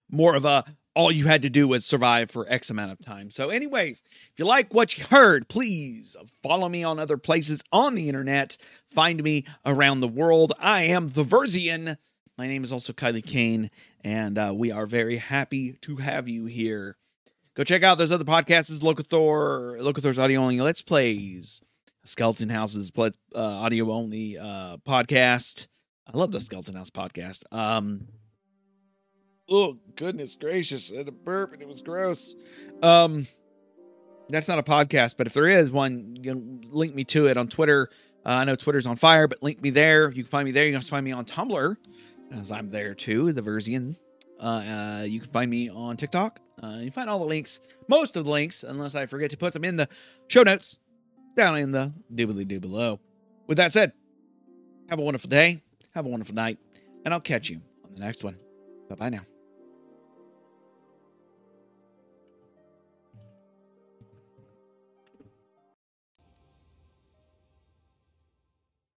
More 0.09 0.35
of 0.35 0.45
a 0.45 0.63
all 0.95 1.11
you 1.11 1.27
had 1.27 1.41
to 1.43 1.49
do 1.49 1.67
was 1.67 1.85
survive 1.85 2.31
for 2.31 2.47
X 2.49 2.69
amount 2.69 2.91
of 2.91 2.99
time. 2.99 3.31
So, 3.31 3.49
anyways, 3.49 4.03
if 4.33 4.39
you 4.39 4.45
like 4.45 4.73
what 4.73 4.97
you 4.97 5.05
heard, 5.05 5.47
please 5.47 6.15
follow 6.41 6.69
me 6.69 6.83
on 6.83 6.99
other 6.99 7.17
places 7.17 7.63
on 7.71 7.95
the 7.95 8.07
internet. 8.07 8.57
Find 8.89 9.23
me 9.23 9.45
around 9.65 9.99
the 9.99 10.07
world. 10.07 10.53
I 10.59 10.83
am 10.83 11.09
the 11.09 11.23
Versian. 11.23 11.97
My 12.37 12.47
name 12.47 12.63
is 12.63 12.71
also 12.71 12.93
Kylie 12.93 13.25
Kane, 13.25 13.69
and 14.03 14.37
uh, 14.37 14.53
we 14.55 14.71
are 14.71 14.85
very 14.85 15.17
happy 15.17 15.73
to 15.81 15.97
have 15.97 16.27
you 16.27 16.45
here. 16.45 16.95
Go 17.53 17.63
check 17.63 17.83
out 17.83 17.97
those 17.97 18.11
other 18.11 18.23
podcasts, 18.23 18.79
Locathor, 18.79 19.81
Locathor's 19.81 20.17
audio 20.17 20.41
only 20.41 20.61
Let's 20.61 20.81
Plays, 20.81 21.61
Skeleton 22.05 22.49
House's 22.49 22.91
uh, 22.97 23.11
audio 23.35 23.91
only 23.91 24.37
uh, 24.37 24.77
podcast. 24.87 25.67
I 26.07 26.17
love 26.17 26.31
the 26.31 26.39
Skeleton 26.39 26.75
House 26.75 26.89
podcast. 26.89 27.43
Um, 27.51 28.07
oh 29.49 29.77
goodness 29.95 30.35
gracious! 30.35 30.91
Had 30.91 31.07
a 31.07 31.11
burp 31.11 31.53
and 31.53 31.61
it 31.61 31.67
was 31.67 31.81
gross. 31.81 32.35
Um, 32.81 33.27
that's 34.29 34.47
not 34.47 34.59
a 34.59 34.63
podcast, 34.63 35.15
but 35.17 35.27
if 35.27 35.33
there 35.33 35.47
is 35.47 35.71
one, 35.71 36.15
you 36.15 36.21
can 36.21 36.61
link 36.69 36.93
me 36.93 37.03
to 37.05 37.27
it 37.27 37.37
on 37.37 37.47
Twitter. 37.47 37.89
Uh, 38.25 38.29
I 38.29 38.43
know 38.43 38.55
Twitter's 38.55 38.85
on 38.85 38.95
fire, 38.95 39.27
but 39.27 39.41
link 39.41 39.61
me 39.61 39.69
there. 39.69 40.09
You 40.09 40.23
can 40.23 40.29
find 40.29 40.45
me 40.45 40.51
there. 40.51 40.65
You 40.65 40.71
can 40.71 40.77
also 40.77 40.91
find 40.91 41.05
me 41.05 41.11
on 41.11 41.25
Tumblr, 41.25 41.77
as 42.33 42.51
I'm 42.51 42.69
there 42.69 42.93
too, 42.93 43.33
the 43.33 43.41
Versian. 43.41 43.97
Uh, 44.39 44.43
uh, 44.43 45.03
you 45.03 45.19
can 45.19 45.31
find 45.31 45.49
me 45.49 45.69
on 45.69 45.97
TikTok. 45.97 46.39
Uh, 46.61 46.77
you 46.81 46.91
find 46.91 47.09
all 47.09 47.19
the 47.19 47.25
links, 47.25 47.59
most 47.87 48.15
of 48.15 48.25
the 48.25 48.31
links, 48.31 48.63
unless 48.63 48.95
I 48.95 49.05
forget 49.05 49.31
to 49.31 49.37
put 49.37 49.53
them 49.53 49.63
in 49.63 49.77
the 49.77 49.87
show 50.27 50.43
notes 50.43 50.79
down 51.35 51.57
in 51.57 51.71
the 51.71 51.93
doobly 52.13 52.47
doo 52.47 52.59
below. 52.59 52.99
With 53.47 53.57
that 53.57 53.71
said, 53.71 53.93
have 54.89 54.99
a 54.99 55.01
wonderful 55.01 55.29
day, 55.29 55.63
have 55.95 56.05
a 56.05 56.09
wonderful 56.09 56.35
night, 56.35 56.59
and 57.05 57.13
I'll 57.13 57.21
catch 57.21 57.49
you 57.49 57.61
on 57.85 57.93
the 57.93 57.99
next 57.99 58.23
one. 58.23 58.37
Bye 58.89 58.95
bye 58.95 59.09
now. 59.09 59.38